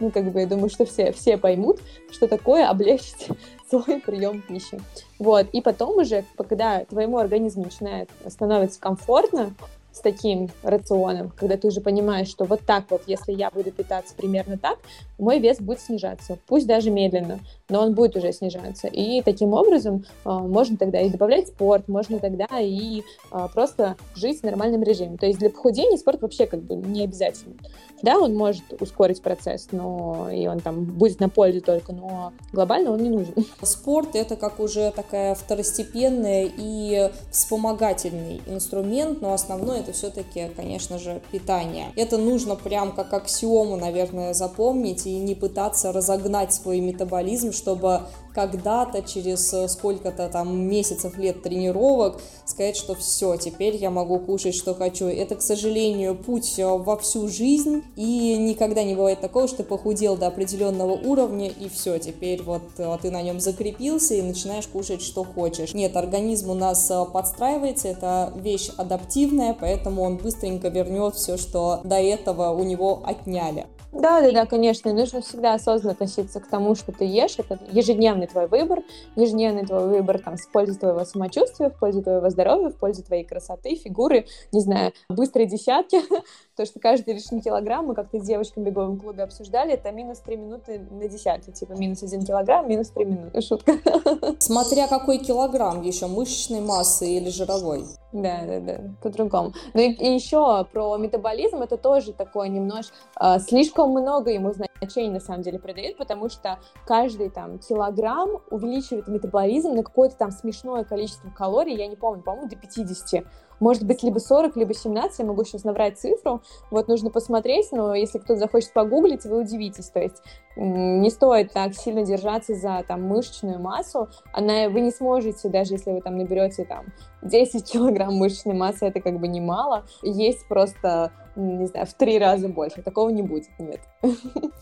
Ну, 0.00 0.10
как 0.10 0.30
бы, 0.30 0.40
я 0.40 0.46
думаю, 0.46 0.70
что 0.70 0.84
все, 0.86 1.12
все 1.12 1.36
поймут, 1.36 1.80
что 2.10 2.28
такое 2.28 2.68
облегчить 2.68 3.28
свой 3.70 4.00
прием 4.00 4.42
пищи. 4.42 4.80
Вот, 5.18 5.48
и 5.52 5.60
потом 5.60 5.98
уже, 5.98 6.24
когда 6.36 6.84
твоему 6.84 7.18
организму 7.18 7.64
начинает 7.64 8.10
становиться 8.26 8.80
комфортно, 8.80 9.54
с 9.92 10.00
таким 10.00 10.48
рационом, 10.62 11.32
когда 11.36 11.56
ты 11.56 11.66
уже 11.66 11.80
понимаешь, 11.80 12.28
что 12.28 12.44
вот 12.44 12.60
так 12.66 12.84
вот, 12.90 13.02
если 13.06 13.32
я 13.32 13.50
буду 13.50 13.70
питаться 13.70 14.14
примерно 14.14 14.58
так, 14.58 14.78
мой 15.18 15.38
вес 15.38 15.58
будет 15.58 15.80
снижаться, 15.80 16.38
пусть 16.46 16.66
даже 16.66 16.90
медленно, 16.90 17.40
но 17.68 17.82
он 17.82 17.94
будет 17.94 18.16
уже 18.16 18.32
снижаться. 18.32 18.86
И 18.86 19.22
таким 19.22 19.52
образом 19.52 20.04
э, 20.24 20.30
можно 20.30 20.76
тогда 20.76 21.00
и 21.00 21.10
добавлять 21.10 21.48
спорт, 21.48 21.88
можно 21.88 22.18
тогда 22.18 22.46
и 22.60 23.02
э, 23.32 23.48
просто 23.52 23.96
жить 24.14 24.40
в 24.40 24.44
нормальном 24.44 24.82
режиме. 24.82 25.16
То 25.16 25.26
есть 25.26 25.38
для 25.38 25.50
похудения 25.50 25.96
спорт 25.96 26.22
вообще 26.22 26.46
как 26.46 26.62
бы 26.62 26.76
не 26.76 27.04
обязательно. 27.04 27.56
Да, 28.02 28.18
он 28.18 28.34
может 28.34 28.62
ускорить 28.80 29.22
процесс, 29.22 29.68
но 29.72 30.28
и 30.30 30.46
он 30.46 30.60
там 30.60 30.84
будет 30.84 31.20
на 31.20 31.28
пользу 31.28 31.60
только, 31.60 31.92
но 31.92 32.32
глобально 32.52 32.92
он 32.92 33.02
не 33.02 33.10
нужен. 33.10 33.34
Спорт 33.62 34.14
это 34.14 34.36
как 34.36 34.60
уже 34.60 34.92
такая 34.92 35.34
второстепенная 35.34 36.50
и 36.56 37.10
вспомогательный 37.30 38.40
инструмент, 38.46 39.20
но 39.20 39.32
основное 39.32 39.80
это 39.80 39.92
все-таки, 39.92 40.48
конечно 40.56 40.98
же, 40.98 41.20
питание. 41.32 41.86
Это 41.96 42.18
нужно 42.18 42.54
прям 42.54 42.92
как 42.92 43.12
аксиому, 43.12 43.76
наверное, 43.76 44.32
запомнить 44.32 45.06
и 45.06 45.18
не 45.18 45.34
пытаться 45.34 45.92
разогнать 45.92 46.54
свой 46.54 46.80
метаболизм, 46.80 47.52
чтобы 47.52 48.02
когда-то, 48.38 49.02
через 49.02 49.52
э, 49.52 49.66
сколько-то 49.66 50.28
там 50.28 50.60
месяцев, 50.68 51.18
лет 51.18 51.42
тренировок, 51.42 52.20
сказать, 52.44 52.76
что 52.76 52.94
все, 52.94 53.36
теперь 53.36 53.74
я 53.74 53.90
могу 53.90 54.20
кушать, 54.20 54.54
что 54.54 54.74
хочу. 54.74 55.06
Это, 55.06 55.34
к 55.34 55.42
сожалению, 55.42 56.14
путь 56.14 56.56
э, 56.56 56.64
во 56.64 56.96
всю 56.96 57.26
жизнь, 57.26 57.82
и 57.98 58.36
никогда 58.38 58.84
не 58.84 58.94
бывает 58.94 59.20
такого, 59.20 59.48
что 59.48 59.64
похудел 59.64 60.16
до 60.16 60.28
определенного 60.28 60.92
уровня, 60.92 61.48
и 61.48 61.68
все, 61.68 61.98
теперь 61.98 62.40
вот 62.44 62.62
э, 62.78 62.96
ты 63.02 63.10
на 63.10 63.22
нем 63.22 63.40
закрепился 63.40 64.14
и 64.14 64.22
начинаешь 64.22 64.68
кушать, 64.68 65.02
что 65.02 65.24
хочешь. 65.24 65.74
Нет, 65.74 65.96
организм 65.96 66.50
у 66.50 66.54
нас 66.54 66.92
подстраивается, 67.12 67.88
это 67.88 68.32
вещь 68.36 68.70
адаптивная, 68.76 69.56
поэтому 69.58 70.02
он 70.02 70.16
быстренько 70.16 70.68
вернет 70.68 71.16
все, 71.16 71.36
что 71.36 71.80
до 71.82 71.96
этого 71.96 72.50
у 72.50 72.62
него 72.62 73.02
отняли. 73.04 73.66
Да, 73.92 74.20
да, 74.20 74.30
да, 74.32 74.46
конечно. 74.46 74.92
нужно 74.92 75.22
всегда 75.22 75.54
осознанно 75.54 75.92
относиться 75.92 76.40
к 76.40 76.48
тому, 76.48 76.74
что 76.74 76.92
ты 76.92 77.04
ешь. 77.04 77.38
Это 77.38 77.58
ежедневный 77.72 78.26
твой 78.26 78.46
выбор, 78.46 78.82
ежедневный 79.16 79.64
твой 79.64 79.88
выбор 79.88 80.18
там, 80.18 80.36
в 80.36 80.48
пользу 80.50 80.78
твоего 80.78 81.04
самочувствия, 81.04 81.70
в 81.70 81.78
пользу 81.78 82.02
твоего 82.02 82.28
здоровья, 82.28 82.68
в 82.68 82.76
пользу 82.76 83.02
твоей 83.02 83.24
красоты, 83.24 83.76
фигуры, 83.76 84.26
не 84.52 84.60
знаю, 84.60 84.92
быстрые 85.08 85.46
десятки. 85.46 86.00
То, 86.56 86.66
что 86.66 86.80
каждый 86.80 87.14
лишний 87.14 87.40
килограмм, 87.40 87.87
мы 87.88 87.94
как-то 87.94 88.20
с 88.20 88.22
девочками 88.22 88.64
в 88.64 88.66
беговом 88.66 89.00
клубе 89.00 89.22
обсуждали, 89.22 89.72
это 89.72 89.90
минус 89.90 90.20
3 90.20 90.36
минуты 90.36 90.86
на 90.90 91.08
десятки. 91.08 91.50
Типа 91.50 91.72
минус 91.72 92.02
1 92.02 92.24
килограмм, 92.24 92.68
минус 92.68 92.90
3 92.90 93.04
минуты. 93.04 93.40
Шутка. 93.40 93.72
Смотря 94.38 94.86
какой 94.86 95.18
килограмм 95.18 95.82
еще, 95.82 96.06
мышечной 96.06 96.60
массы 96.60 97.08
или 97.08 97.30
жировой. 97.30 97.84
Да, 98.12 98.40
да, 98.46 98.60
да, 98.60 98.80
по-другому. 99.02 99.52
Ну 99.74 99.80
и, 99.80 99.92
и 99.92 100.14
еще 100.14 100.64
про 100.72 100.96
метаболизм, 100.96 101.62
это 101.62 101.76
тоже 101.76 102.12
такое 102.12 102.48
немножко, 102.48 102.94
э, 103.20 103.38
слишком 103.38 103.90
много 103.90 104.30
ему 104.30 104.52
значений 104.52 105.10
на 105.10 105.20
самом 105.20 105.42
деле 105.42 105.58
придают, 105.58 105.98
потому 105.98 106.28
что 106.28 106.58
каждый 106.86 107.28
там 107.28 107.58
килограмм 107.58 108.40
увеличивает 108.50 109.08
метаболизм 109.08 109.74
на 109.74 109.82
какое-то 109.82 110.16
там 110.16 110.30
смешное 110.30 110.84
количество 110.84 111.28
калорий, 111.30 111.76
я 111.76 111.86
не 111.86 111.96
помню, 111.96 112.22
по-моему, 112.22 112.48
до 112.48 112.56
50 112.56 113.24
может 113.60 113.84
быть 113.84 114.02
либо 114.02 114.18
40, 114.18 114.56
либо 114.56 114.74
17, 114.74 115.18
я 115.18 115.24
могу 115.24 115.44
сейчас 115.44 115.64
набрать 115.64 115.98
цифру, 115.98 116.42
вот 116.70 116.88
нужно 116.88 117.10
посмотреть, 117.10 117.68
но 117.72 117.94
если 117.94 118.18
кто-то 118.18 118.40
захочет 118.40 118.72
погуглить, 118.72 119.24
вы 119.24 119.40
удивитесь, 119.40 119.88
то 119.88 120.00
есть 120.00 120.22
не 120.56 121.10
стоит 121.10 121.52
так 121.52 121.74
сильно 121.74 122.04
держаться 122.04 122.54
за 122.54 122.84
там 122.86 123.02
мышечную 123.02 123.58
массу, 123.58 124.08
она, 124.32 124.68
вы 124.68 124.80
не 124.80 124.90
сможете, 124.90 125.48
даже 125.48 125.74
если 125.74 125.92
вы 125.92 126.00
там 126.00 126.18
наберете 126.18 126.64
там 126.64 126.86
10 127.22 127.64
килограмм 127.72 128.14
мышечной 128.14 128.54
массы, 128.54 128.86
это 128.86 129.00
как 129.00 129.18
бы 129.18 129.28
немало, 129.28 129.84
есть 130.02 130.46
просто, 130.48 131.12
не 131.36 131.66
знаю, 131.66 131.86
в 131.86 131.94
три 131.94 132.18
раза 132.18 132.48
больше, 132.48 132.82
такого 132.82 133.10
не 133.10 133.22
будет, 133.22 133.50
нет. 133.58 133.80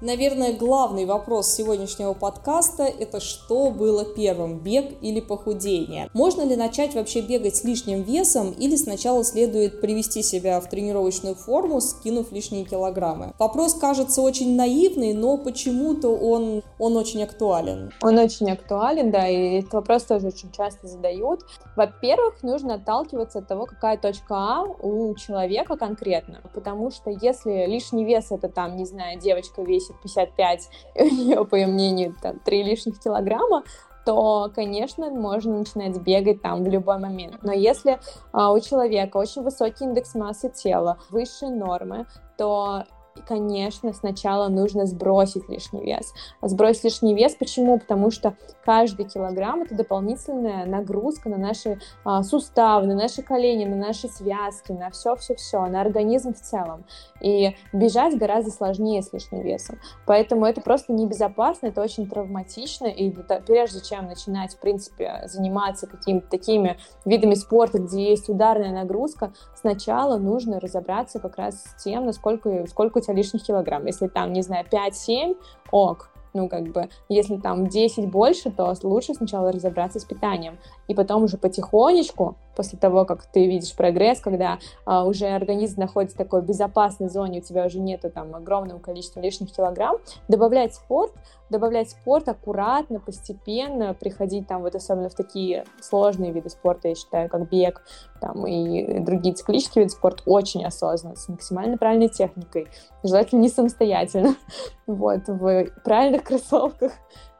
Наверное, 0.00 0.52
главный 0.52 1.06
вопрос 1.06 1.52
сегодняшнего 1.52 2.12
подкаста– 2.14 2.84
это 3.00 3.18
что 3.18 3.72
было 3.72 4.04
первым, 4.04 4.60
бег 4.60 4.94
или 5.02 5.18
похудение? 5.18 6.08
Можно 6.14 6.42
ли 6.42 6.54
начать 6.54 6.94
вообще 6.94 7.20
бегать 7.20 7.56
с 7.56 7.64
лишним 7.64 8.02
весом 8.02 8.52
или 8.52 8.76
сначала 8.76 9.24
следует 9.24 9.80
привести 9.80 10.22
себя 10.22 10.60
в 10.60 10.68
тренировочную 10.68 11.34
форму, 11.34 11.80
скинув 11.80 12.30
лишние 12.30 12.64
килограммы? 12.64 13.32
Вопрос 13.40 13.74
кажется 13.74 14.22
очень 14.22 14.54
наивный, 14.54 15.14
но 15.14 15.36
почему-то 15.36 16.10
он, 16.10 16.62
он 16.78 16.96
очень 16.96 17.24
актуален. 17.24 17.90
Он 18.00 18.18
очень 18.18 18.52
актуален, 18.52 19.10
да, 19.10 19.26
и 19.26 19.58
этот 19.58 19.72
вопрос 19.72 20.04
тоже 20.04 20.28
очень 20.28 20.52
часто 20.52 20.86
задают. 20.86 21.40
Во-первых, 21.74 22.44
нужно 22.44 22.74
отталкиваться 22.74 23.40
от 23.40 23.48
того, 23.48 23.66
какая 23.66 23.98
точка 23.98 24.36
А 24.36 24.62
у 24.62 25.12
человека 25.16 25.76
конкретно, 25.76 26.40
потому 26.54 26.92
что 26.92 27.10
если 27.10 27.66
лишний 27.66 28.04
вес– 28.04 28.26
это 28.30 28.48
там, 28.48 28.76
не 28.76 28.84
знаю, 28.84 29.18
девочка 29.18 29.62
весит 29.62 29.87
весит 29.88 30.00
55, 30.02 30.68
у 30.96 31.04
нее, 31.04 31.44
по 31.44 31.54
ее 31.54 31.66
мнению, 31.66 32.14
там, 32.20 32.38
3 32.40 32.62
лишних 32.62 33.00
килограмма, 33.00 33.64
то, 34.04 34.50
конечно, 34.54 35.10
можно 35.10 35.58
начинать 35.58 36.00
бегать 36.00 36.40
там 36.40 36.64
в 36.64 36.68
любой 36.68 36.98
момент. 36.98 37.42
Но 37.42 37.52
если 37.52 38.00
а, 38.32 38.52
у 38.52 38.60
человека 38.60 39.18
очень 39.18 39.42
высокий 39.42 39.84
индекс 39.84 40.14
массы 40.14 40.48
тела, 40.48 40.98
выше 41.10 41.48
нормы, 41.48 42.06
то 42.38 42.84
конечно, 43.26 43.92
сначала 43.92 44.48
нужно 44.48 44.86
сбросить 44.86 45.48
лишний 45.48 45.82
вес. 45.82 46.12
Сбросить 46.42 46.84
лишний 46.84 47.14
вес 47.14 47.34
почему? 47.34 47.78
Потому 47.78 48.10
что 48.10 48.36
каждый 48.64 49.06
килограмм 49.06 49.62
это 49.62 49.74
дополнительная 49.74 50.66
нагрузка 50.66 51.28
на 51.28 51.38
наши 51.38 51.80
а, 52.04 52.22
суставы, 52.22 52.86
на 52.86 52.94
наши 52.94 53.22
колени, 53.22 53.64
на 53.64 53.76
наши 53.76 54.08
связки, 54.08 54.72
на 54.72 54.90
все-все-все, 54.90 55.66
на 55.66 55.80
организм 55.80 56.34
в 56.34 56.40
целом. 56.40 56.84
И 57.20 57.56
бежать 57.72 58.16
гораздо 58.18 58.50
сложнее 58.50 59.02
с 59.02 59.12
лишним 59.12 59.42
весом. 59.42 59.78
Поэтому 60.06 60.46
это 60.46 60.60
просто 60.60 60.92
небезопасно, 60.92 61.68
это 61.68 61.82
очень 61.82 62.08
травматично. 62.08 62.86
И 62.86 63.10
прежде 63.46 63.80
чем 63.80 64.06
начинать, 64.06 64.54
в 64.54 64.58
принципе, 64.58 65.22
заниматься 65.26 65.86
какими-то 65.86 66.28
такими 66.28 66.78
видами 67.04 67.34
спорта, 67.34 67.78
где 67.78 68.10
есть 68.10 68.28
ударная 68.28 68.72
нагрузка, 68.72 69.32
сначала 69.54 70.18
нужно 70.18 70.60
разобраться 70.60 71.18
как 71.18 71.36
раз 71.36 71.62
с 71.62 71.82
тем, 71.82 72.06
насколько 72.06 72.66
сколько 72.66 72.98
у 72.98 73.00
тебя 73.08 73.16
лишних 73.16 73.42
килограмм. 73.42 73.86
Если 73.86 74.08
там, 74.08 74.32
не 74.32 74.42
знаю, 74.42 74.64
5-7, 74.70 75.36
ок, 75.70 76.10
ну, 76.34 76.48
как 76.48 76.64
бы, 76.68 76.88
если 77.08 77.36
там 77.36 77.66
10 77.66 78.10
больше, 78.10 78.50
то 78.50 78.74
лучше 78.82 79.14
сначала 79.14 79.50
разобраться 79.50 79.98
с 79.98 80.04
питанием. 80.04 80.58
И 80.88 80.94
потом 80.94 81.22
уже 81.24 81.36
потихонечку, 81.36 82.36
после 82.58 82.76
того, 82.76 83.04
как 83.04 83.24
ты 83.24 83.46
видишь 83.46 83.72
прогресс, 83.76 84.20
когда 84.20 84.58
а, 84.84 85.04
уже 85.04 85.26
организм 85.26 85.78
находится 85.78 86.16
в 86.16 86.18
такой 86.18 86.42
безопасной 86.42 87.08
зоне, 87.08 87.38
у 87.38 87.42
тебя 87.42 87.64
уже 87.66 87.78
нету 87.78 88.10
там 88.10 88.34
огромного 88.34 88.80
количества 88.80 89.20
лишних 89.20 89.52
килограмм, 89.52 89.98
добавлять 90.26 90.74
спорт, 90.74 91.12
добавлять 91.50 91.90
спорт 91.90 92.28
аккуратно, 92.28 92.98
постепенно, 92.98 93.94
приходить 93.94 94.48
там 94.48 94.62
вот 94.62 94.74
особенно 94.74 95.08
в 95.08 95.14
такие 95.14 95.66
сложные 95.80 96.32
виды 96.32 96.50
спорта, 96.50 96.88
я 96.88 96.96
считаю, 96.96 97.28
как 97.28 97.48
бег 97.48 97.82
там 98.20 98.44
и 98.44 98.98
другие 98.98 99.36
циклические 99.36 99.84
виды 99.84 99.94
спорта, 99.94 100.24
очень 100.26 100.64
осознанно, 100.64 101.14
с 101.14 101.28
максимально 101.28 101.78
правильной 101.78 102.08
техникой, 102.08 102.66
желательно 103.04 103.42
не 103.42 103.50
самостоятельно, 103.50 104.34
вот, 104.88 105.28
в 105.28 105.66
правильных 105.84 106.24
кроссовках, 106.24 106.90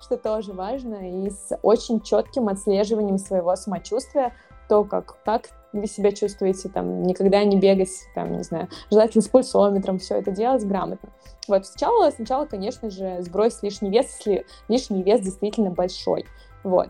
что 0.08 0.16
тоже 0.16 0.52
важно, 0.52 1.26
и 1.26 1.30
с 1.30 1.56
очень 1.62 2.00
четким 2.00 2.48
отслеживанием 2.48 3.18
своего 3.18 3.54
самочувствия, 3.56 4.32
то, 4.68 4.84
как, 4.84 5.22
как 5.22 5.50
вы 5.72 5.86
себя 5.86 6.12
чувствуете, 6.12 6.70
там, 6.70 7.02
никогда 7.02 7.44
не 7.44 7.58
бегать, 7.58 7.90
там, 8.14 8.32
не 8.32 8.42
знаю, 8.42 8.68
желательно 8.90 9.22
с 9.22 9.28
пульсометром, 9.28 9.98
все 9.98 10.16
это 10.16 10.30
делать 10.30 10.66
грамотно. 10.66 11.10
Вот, 11.46 11.66
сначала, 11.66 12.10
сначала, 12.10 12.46
конечно 12.46 12.90
же, 12.90 13.18
сбросить 13.20 13.62
лишний 13.62 13.90
вес, 13.90 14.06
если 14.18 14.46
лишний 14.68 15.02
вес 15.02 15.20
действительно 15.20 15.70
большой, 15.70 16.24
вот. 16.64 16.88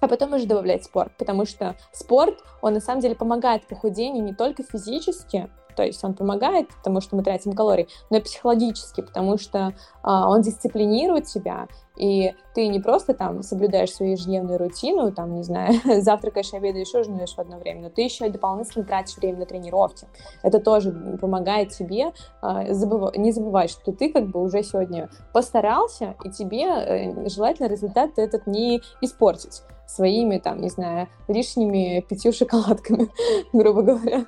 А 0.00 0.08
потом 0.08 0.34
уже 0.34 0.46
добавлять 0.46 0.84
спорт, 0.84 1.12
потому 1.16 1.46
что 1.46 1.76
спорт, 1.92 2.42
он 2.60 2.74
на 2.74 2.80
самом 2.80 3.00
деле 3.00 3.14
помогает 3.14 3.66
похудению 3.66 4.24
не 4.24 4.34
только 4.34 4.62
физически, 4.62 5.48
то 5.74 5.82
есть 5.82 6.02
он 6.04 6.14
помогает, 6.14 6.68
потому 6.68 7.00
что 7.00 7.16
мы 7.16 7.22
тратим 7.22 7.52
калории, 7.52 7.88
но 8.10 8.18
и 8.18 8.20
психологически, 8.20 9.00
потому 9.02 9.38
что 9.38 9.74
а, 10.02 10.28
он 10.28 10.42
дисциплинирует 10.42 11.26
тебя, 11.26 11.68
и 11.96 12.34
ты 12.54 12.68
не 12.68 12.80
просто 12.80 13.14
там 13.14 13.42
соблюдаешь 13.42 13.92
свою 13.92 14.12
ежедневную 14.12 14.58
рутину, 14.58 15.12
там, 15.12 15.34
не 15.34 15.42
знаю, 15.42 15.74
завтракаешь, 16.02 16.52
обедаешь, 16.54 16.94
ужинаешь 16.94 17.34
в 17.34 17.38
одно 17.38 17.58
время, 17.58 17.82
но 17.82 17.90
ты 17.90 18.02
еще 18.02 18.26
и 18.26 18.30
дополнительно 18.30 18.84
тратишь 18.84 19.16
время 19.16 19.38
на 19.38 19.46
тренировки. 19.46 20.06
Это 20.42 20.58
тоже 20.58 20.92
помогает 21.20 21.70
тебе 21.70 22.12
э, 22.42 22.72
забыв... 22.72 23.16
не 23.16 23.32
забывать, 23.32 23.70
что 23.70 23.92
ты 23.92 24.12
как 24.12 24.28
бы 24.28 24.42
уже 24.42 24.62
сегодня 24.62 25.10
постарался, 25.32 26.14
и 26.24 26.30
тебе 26.30 26.64
э, 26.64 27.28
желательно 27.28 27.66
результат 27.68 28.18
этот 28.18 28.46
не 28.46 28.82
испортить 29.00 29.62
своими, 29.86 30.38
там, 30.38 30.60
не 30.60 30.70
знаю, 30.70 31.08
лишними 31.28 32.04
пятью 32.08 32.32
шоколадками, 32.32 33.08
грубо 33.52 33.82
говоря. 33.82 34.24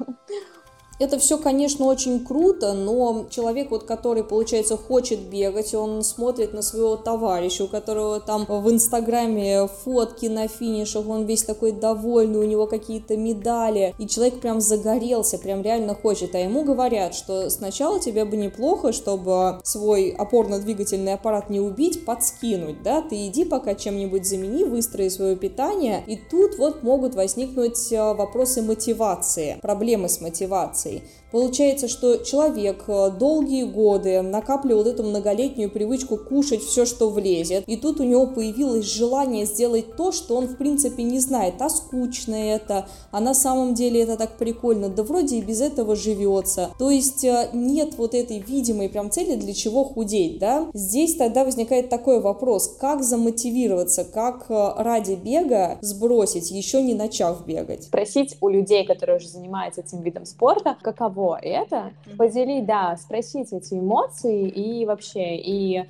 Это 1.01 1.19
все, 1.19 1.39
конечно, 1.39 1.87
очень 1.87 2.25
круто, 2.25 2.73
но 2.73 3.27
человек, 3.29 3.71
вот, 3.73 3.83
который, 3.83 4.23
получается, 4.23 4.77
хочет 4.77 5.19
бегать, 5.19 5.75
он 5.75 6.05
смотрит 6.05 6.53
на 6.53 6.63
своего 6.63 6.97
товарища, 6.97 7.65
у 7.65 7.69
которого 7.69 8.21
там 8.21 8.47
в 8.49 8.71
Инстаграме 8.71 9.67
фотки 9.67 10.27
на 10.27 10.47
финишах, 10.47 11.09
он 11.09 11.25
весь 11.25 11.43
такой 11.43 11.73
довольный, 11.73 12.39
у 12.39 12.45
него 12.45 12.69
какие-то 12.69 13.17
медали, 13.17 13.95
и 13.99 14.07
человек 14.07 14.41
прям 14.41 14.61
загорелся, 14.61 15.39
прям 15.39 15.63
реально 15.63 15.97
хочет, 15.97 16.35
а 16.37 16.39
ему 16.39 16.63
говорят, 16.63 17.15
что 17.15 17.51
сначала 17.51 17.99
тебе 17.99 18.25
бы 18.25 18.37
неплохо, 18.37 18.93
чтобы 18.93 19.59
свой 19.65 20.11
опорно-двигательный 20.11 21.15
аппарат 21.15 21.51
не 21.51 21.59
убить, 21.59 22.05
подскинуть, 22.05 22.83
да, 22.85 23.03
ты 23.03 23.27
иди 23.27 23.45
пока 23.45 23.75
чем-нибудь 23.75 24.27
замени, 24.27 24.63
выстрои 24.63 25.09
свое 25.09 25.35
питание, 25.35 26.05
и 26.07 26.17
тут 26.17 26.57
вот 26.57 26.85
могут 26.85 27.17
возникнуть 27.17 27.91
э, 27.91 28.15
вопросы 28.15 28.63
мотивации, 28.63 29.59
проблемы 29.61 30.09
с 30.09 30.21
мотивацией 30.21 30.85
мотивацией. 30.95 31.24
Получается, 31.35 31.89
что 31.89 32.19
человек 32.19 32.85
э, 32.87 33.11
долгие 33.11 33.65
годы 33.65 34.23
накапливал 34.23 34.85
эту 34.87 35.03
многолетнюю 35.03 35.69
привычку 35.69 36.17
кушать 36.17 36.63
все, 36.63 36.87
что 36.87 37.11
влезет, 37.11 37.65
и 37.67 37.77
тут 37.77 37.99
у 37.99 38.05
него 38.05 38.29
появилось 38.29 38.85
желание 38.85 39.45
сделать 39.45 39.97
то, 39.97 40.13
что 40.13 40.37
он 40.37 40.47
в 40.47 40.57
принципе 40.57 41.03
не 41.03 41.19
знает, 41.19 41.55
а 41.59 41.71
скучно 41.71 42.37
это, 42.37 42.87
а 43.11 43.19
на 43.19 43.35
самом 43.35 43.75
деле 43.75 44.03
это 44.03 44.17
так 44.17 44.37
прикольно, 44.37 44.89
да 44.89 45.03
вроде 45.03 45.39
и 45.39 45.43
без 45.43 45.61
этого 45.61 45.97
живется. 45.97 46.71
То 46.79 46.89
есть 46.89 47.25
э, 47.25 47.49
нет 47.53 47.95
вот 47.99 48.15
этой 48.15 48.39
видимой 48.39 48.89
прям 48.89 49.11
цели, 49.11 49.35
для 49.35 49.55
чего 49.55 49.83
худеть, 49.83 50.39
да? 50.39 50.69
Здесь 50.73 51.17
тогда 51.17 51.45
возникает 51.45 51.89
такой 51.89 52.21
вопрос, 52.21 52.77
как 52.79 53.03
замотивироваться, 53.03 54.05
как 54.05 54.47
э, 54.51 54.73
ради 54.77 55.15
бега 55.15 55.79
сбросить, 55.81 56.53
еще 56.53 56.81
не 56.81 56.95
начав 56.95 57.45
бегать? 57.45 57.83
Спросить 57.83 58.37
у 58.41 58.49
людей, 58.49 58.87
которые 58.87 59.17
уже 59.17 59.27
занимаются 59.27 59.81
этим 59.81 60.01
видом 60.01 60.27
спорта, 60.27 60.77
каково 60.81 61.24
это, 61.41 61.93
поделить, 62.19 62.67
да, 62.67 62.97
спросить 62.97 63.53
эти 63.53 63.75
эмоции 63.75 64.49
и 64.49 64.87
вообще, 64.87 65.37
и 65.37 65.79
э, 65.79 65.87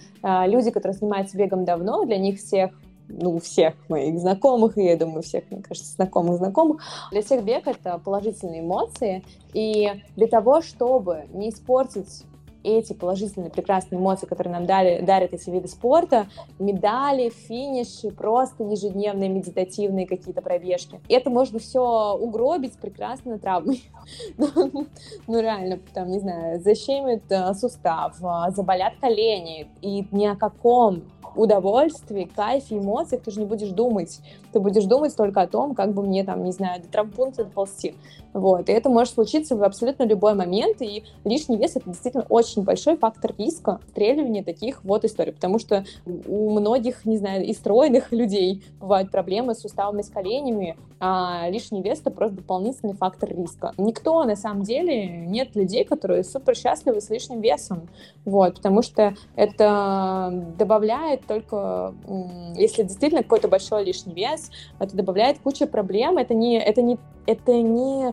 люди, 0.47 0.71
которые 0.71 0.97
занимаются 0.97 1.37
бегом 1.37 1.65
давно, 1.65 2.05
для 2.05 2.19
них 2.19 2.39
всех 2.39 2.73
ну, 3.09 3.39
всех 3.39 3.75
моих 3.89 4.19
знакомых, 4.19 4.79
и 4.79 4.85
я 4.85 4.97
думаю, 4.97 5.23
всех, 5.23 5.45
мне 5.51 5.63
кажется, 5.63 5.93
знакомых 5.93 6.37
знакомых. 6.37 6.83
Для 7.11 7.23
всех 7.23 7.45
бег— 7.45 7.65
это 7.67 7.99
положительные 7.99 8.61
эмоции, 8.61 9.23
и 9.53 9.91
для 10.17 10.27
того, 10.27 10.63
чтобы 10.63 11.27
не 11.33 11.51
испортить 11.51 12.25
эти 12.65 12.95
положительные, 12.95 13.51
прекрасные 13.51 14.01
эмоции, 14.01 14.27
которые 14.27 14.55
нам 14.55 14.67
дали, 14.67 15.01
дарят 15.03 15.33
эти 15.33 15.51
виды 15.51 15.69
спорта, 15.69 16.27
медали, 16.59 17.29
финиши, 17.29 18.11
просто 18.11 18.65
ежедневные 18.65 19.29
медитативные 19.29 20.07
какие-то 20.07 20.43
пробежки. 20.43 21.01
Это 21.09 21.31
можно 21.31 21.59
все 21.59 22.15
угробить 22.15 22.73
прекрасно 22.79 23.39
травмой. 23.39 23.83
Ну, 24.37 24.87
ну, 25.27 25.41
реально, 25.41 25.79
там, 25.93 26.09
не 26.09 26.19
знаю, 26.19 26.61
защемит 26.61 27.23
э, 27.31 27.55
сустав, 27.55 28.17
э, 28.23 28.51
заболят 28.51 28.95
колени, 29.01 29.69
и 29.81 30.07
ни 30.11 30.27
о 30.27 30.37
каком 30.37 31.05
удовольствии, 31.37 32.25
кайфе, 32.25 32.79
эмоциях 32.79 33.23
ты 33.23 33.31
же 33.31 33.41
не 33.41 33.47
будешь 33.47 33.71
думать. 33.71 34.21
Ты 34.53 34.61
будешь 34.61 34.85
думать 34.85 35.17
только 35.17 35.43
о 35.43 35.47
том, 35.47 35.75
как 35.75 35.93
бы 35.93 36.03
мне 36.03 36.25
там, 36.25 36.45
не 36.45 36.53
знаю, 36.53 36.83
до 36.83 36.89
травмпункта 36.89 37.45
доползти. 37.45 37.95
Вот. 38.35 38.69
И 38.69 38.73
это 38.73 38.91
может 38.91 39.15
случиться 39.15 39.57
в 39.57 39.63
абсолютно 39.63 40.03
любой 40.03 40.35
момент, 40.35 40.83
и 40.83 41.05
лишний 41.25 41.57
вес— 41.57 41.73
это 41.77 41.89
действительно 41.89 42.27
очень 42.29 42.63
большой 42.63 42.97
фактор 42.97 43.33
риска 43.39 43.81
стреливания 43.91 44.43
таких 44.43 44.83
вот 44.83 45.05
историй, 45.05 45.33
потому 45.33 45.61
что 45.61 45.85
у 46.05 46.51
многих, 46.51 47.05
не 47.05 47.17
знаю, 47.17 47.45
и 47.47 47.55
стройных 47.55 48.11
людей 48.13 48.65
бывают 48.81 49.13
проблемы 49.13 49.55
с 49.55 49.61
суставами, 49.61 50.03
с 50.03 50.09
коленями, 50.09 50.77
а 50.99 51.49
лишний 51.49 51.81
вес— 51.81 52.01
это 52.01 52.11
просто 52.11 52.37
дополнительный 52.39 52.95
фактор 52.95 53.31
риска. 53.31 53.73
Никто, 53.79 54.25
на 54.25 54.35
самом 54.35 54.65
деле, 54.65 55.07
нет 55.07 55.55
людей, 55.55 55.85
которые 55.85 56.25
супер 56.25 56.57
счастливы 56.57 57.01
с 57.01 57.11
лишним 57.11 57.41
весом, 57.41 57.89
вот, 58.25 58.57
потому 58.57 58.83
что 58.83 59.15
это 59.37 60.45
добавляет 60.59 61.25
только, 61.27 61.95
если 62.57 62.83
действительно 62.83 63.23
какой-то 63.23 63.47
большой 63.47 63.85
лишний 63.85 64.15
вес, 64.15 64.51
это 64.81 64.97
добавляет 64.97 65.39
кучу 65.39 65.69
проблем, 65.69 66.19
это 66.19 66.35
не, 66.35 66.59
это 66.59 66.83
не, 66.83 66.99
это 67.27 67.53
не 67.53 68.13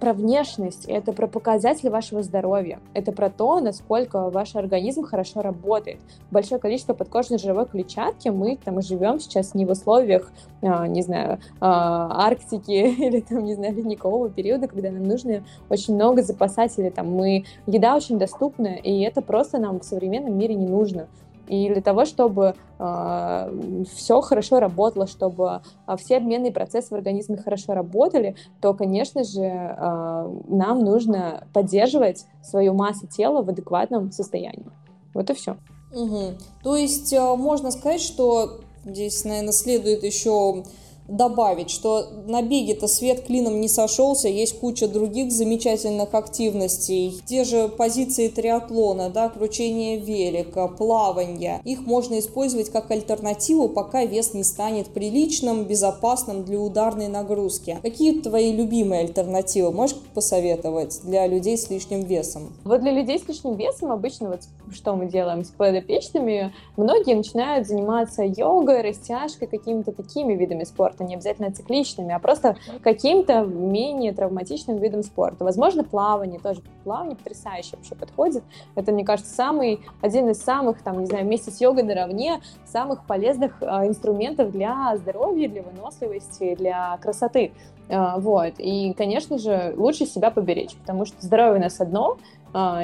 про 0.00 0.12
внешность, 0.12 0.84
это 0.86 1.12
про 1.12 1.26
показатели 1.26 1.88
вашего 1.88 2.22
здоровья, 2.22 2.80
это 2.94 3.12
про 3.12 3.30
то, 3.30 3.60
насколько 3.60 4.30
ваш 4.30 4.54
организм 4.56 5.04
хорошо 5.04 5.42
работает. 5.42 5.98
Большое 6.30 6.60
количество 6.60 6.94
подкожной 6.94 7.38
жировой 7.38 7.66
клетчатки, 7.66 8.28
мы 8.28 8.56
там 8.62 8.80
живем 8.82 9.20
сейчас 9.20 9.54
не 9.54 9.64
в 9.64 9.70
условиях, 9.70 10.30
а, 10.62 10.86
не 10.86 11.02
знаю, 11.02 11.38
а, 11.60 12.26
Арктики 12.26 12.70
или 13.06 13.20
там, 13.20 13.44
не 13.44 13.54
знаю, 13.54 13.74
ледникового 13.74 14.28
периода, 14.28 14.68
когда 14.68 14.90
нам 14.90 15.04
нужно 15.04 15.44
очень 15.70 15.94
много 15.94 16.22
запасать, 16.22 16.78
или 16.78 16.90
там 16.90 17.10
мы, 17.10 17.44
еда 17.66 17.96
очень 17.96 18.18
доступна, 18.18 18.68
и 18.68 19.00
это 19.00 19.22
просто 19.22 19.58
нам 19.58 19.80
в 19.80 19.84
современном 19.84 20.36
мире 20.36 20.54
не 20.54 20.66
нужно. 20.66 21.08
И 21.48 21.68
для 21.68 21.82
того, 21.82 22.04
чтобы 22.04 22.44
э, 22.44 22.54
а, 22.78 23.50
все 23.94 24.20
хорошо 24.20 24.60
работало, 24.60 25.06
чтобы 25.06 25.62
э, 25.86 25.96
все 25.96 26.16
обменные 26.16 26.52
процессы 26.52 26.88
в 26.90 26.94
организме 26.94 27.36
хорошо 27.36 27.74
работали, 27.74 28.34
то, 28.60 28.74
конечно 28.74 29.24
же, 29.24 29.42
э, 29.42 30.30
нам 30.48 30.84
нужно 30.84 31.46
поддерживать 31.52 32.24
свою 32.42 32.74
массу 32.74 33.06
тела 33.06 33.42
в 33.42 33.48
адекватном 33.48 34.12
состоянии. 34.12 34.66
Вот 35.14 35.30
и 35.30 35.34
все. 35.34 35.56
Угу. 35.94 36.34
То 36.62 36.76
есть 36.76 37.14
можно 37.16 37.70
сказать, 37.70 38.00
что 38.00 38.60
здесь, 38.84 39.24
наверное, 39.24 39.52
следует 39.52 40.02
еще 40.02 40.64
добавить, 41.08 41.70
что 41.70 42.06
на 42.26 42.42
беге-то 42.42 42.88
свет 42.88 43.24
клином 43.24 43.60
не 43.60 43.68
сошелся, 43.68 44.28
есть 44.28 44.58
куча 44.58 44.88
других 44.88 45.32
замечательных 45.32 46.14
активностей. 46.14 47.20
Те 47.26 47.44
же 47.44 47.68
позиции 47.68 48.28
триатлона, 48.28 49.10
да, 49.10 49.28
кручение 49.28 49.98
велика, 49.98 50.68
плавание. 50.68 51.60
Их 51.64 51.86
можно 51.86 52.18
использовать 52.18 52.70
как 52.70 52.90
альтернативу, 52.90 53.68
пока 53.68 54.04
вес 54.04 54.34
не 54.34 54.44
станет 54.44 54.88
приличным, 54.88 55.64
безопасным 55.64 56.44
для 56.44 56.60
ударной 56.60 57.08
нагрузки. 57.08 57.78
Какие 57.82 58.20
твои 58.20 58.52
любимые 58.52 59.02
альтернативы? 59.02 59.72
Можешь 59.72 59.96
посоветовать 60.14 61.00
для 61.02 61.26
людей 61.26 61.56
с 61.56 61.70
лишним 61.70 62.02
весом? 62.02 62.52
Вот 62.64 62.80
для 62.80 62.92
людей 62.92 63.18
с 63.18 63.28
лишним 63.28 63.54
весом 63.54 63.92
обычно 63.92 64.28
вот 64.28 64.40
что 64.72 64.94
мы 64.96 65.06
делаем 65.06 65.44
с 65.44 65.50
подопечными, 65.50 66.52
многие 66.76 67.14
начинают 67.14 67.66
заниматься 67.66 68.22
йогой, 68.22 68.82
растяжкой, 68.82 69.48
какими-то 69.48 69.92
такими 69.92 70.34
видами 70.34 70.64
спорта, 70.64 71.04
не 71.04 71.14
обязательно 71.14 71.52
цикличными, 71.52 72.12
а 72.12 72.18
просто 72.18 72.56
каким-то 72.82 73.42
менее 73.42 74.12
травматичным 74.12 74.78
видом 74.78 75.02
спорта. 75.02 75.44
Возможно, 75.44 75.84
плавание 75.84 76.40
тоже. 76.40 76.62
Плавание 76.84 77.16
потрясающе 77.16 77.76
вообще 77.76 77.94
подходит. 77.94 78.44
Это, 78.74 78.92
мне 78.92 79.04
кажется, 79.04 79.34
самый, 79.34 79.80
один 80.00 80.28
из 80.28 80.42
самых, 80.42 80.82
там, 80.82 81.00
не 81.00 81.06
знаю, 81.06 81.24
вместе 81.24 81.50
с 81.50 81.60
йогой 81.60 81.82
наравне, 81.82 82.40
самых 82.64 83.06
полезных 83.06 83.62
э, 83.62 83.66
инструментов 83.86 84.52
для 84.52 84.96
здоровья, 84.96 85.48
для 85.48 85.62
выносливости, 85.62 86.54
для 86.54 86.96
красоты. 86.98 87.52
Э, 87.88 88.18
вот. 88.18 88.54
И, 88.58 88.92
конечно 88.94 89.38
же, 89.38 89.74
лучше 89.76 90.06
себя 90.06 90.30
поберечь, 90.30 90.76
потому 90.76 91.04
что 91.04 91.16
здоровье 91.20 91.58
у 91.58 91.62
нас 91.62 91.80
одно, 91.80 92.18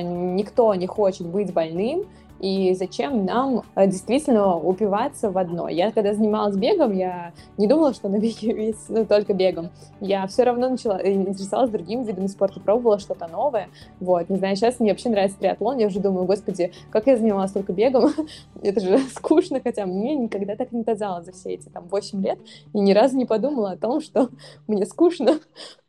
никто 0.00 0.74
не 0.74 0.86
хочет 0.86 1.26
быть 1.26 1.52
больным, 1.52 2.04
и 2.42 2.74
зачем 2.74 3.24
нам 3.24 3.62
э, 3.76 3.86
действительно 3.86 4.56
упиваться 4.56 5.30
в 5.30 5.38
одно. 5.38 5.68
Я 5.68 5.92
когда 5.92 6.12
занималась 6.12 6.56
бегом, 6.56 6.92
я 6.92 7.32
не 7.56 7.68
думала, 7.68 7.94
что 7.94 8.08
на 8.08 8.18
беге 8.18 8.52
весь, 8.52 8.88
ну, 8.88 9.06
только 9.06 9.32
бегом. 9.32 9.70
Я 10.00 10.26
все 10.26 10.42
равно 10.42 10.68
начала 10.68 11.00
э, 11.00 11.12
интересовалась 11.12 11.70
другими 11.70 12.02
видами 12.02 12.26
спорта, 12.26 12.58
пробовала 12.58 12.98
что-то 12.98 13.28
новое. 13.28 13.68
Вот, 14.00 14.28
не 14.28 14.36
знаю, 14.36 14.56
сейчас 14.56 14.80
мне 14.80 14.90
вообще 14.90 15.08
нравится 15.08 15.38
триатлон, 15.38 15.78
я 15.78 15.86
уже 15.86 16.00
думаю, 16.00 16.26
господи, 16.26 16.72
как 16.90 17.06
я 17.06 17.16
занималась 17.16 17.52
только 17.52 17.72
бегом, 17.72 18.10
это 18.62 18.80
же 18.80 18.98
скучно, 19.14 19.60
хотя 19.62 19.86
мне 19.86 20.16
никогда 20.16 20.56
так 20.56 20.72
не 20.72 20.82
казалось 20.82 21.26
за 21.26 21.32
все 21.32 21.54
эти 21.54 21.68
там 21.68 21.86
8 21.86 22.22
лет, 22.24 22.40
и 22.74 22.80
ни 22.80 22.92
разу 22.92 23.16
не 23.16 23.24
подумала 23.24 23.70
о 23.70 23.76
том, 23.76 24.00
что 24.00 24.30
мне 24.66 24.84
скучно. 24.84 25.38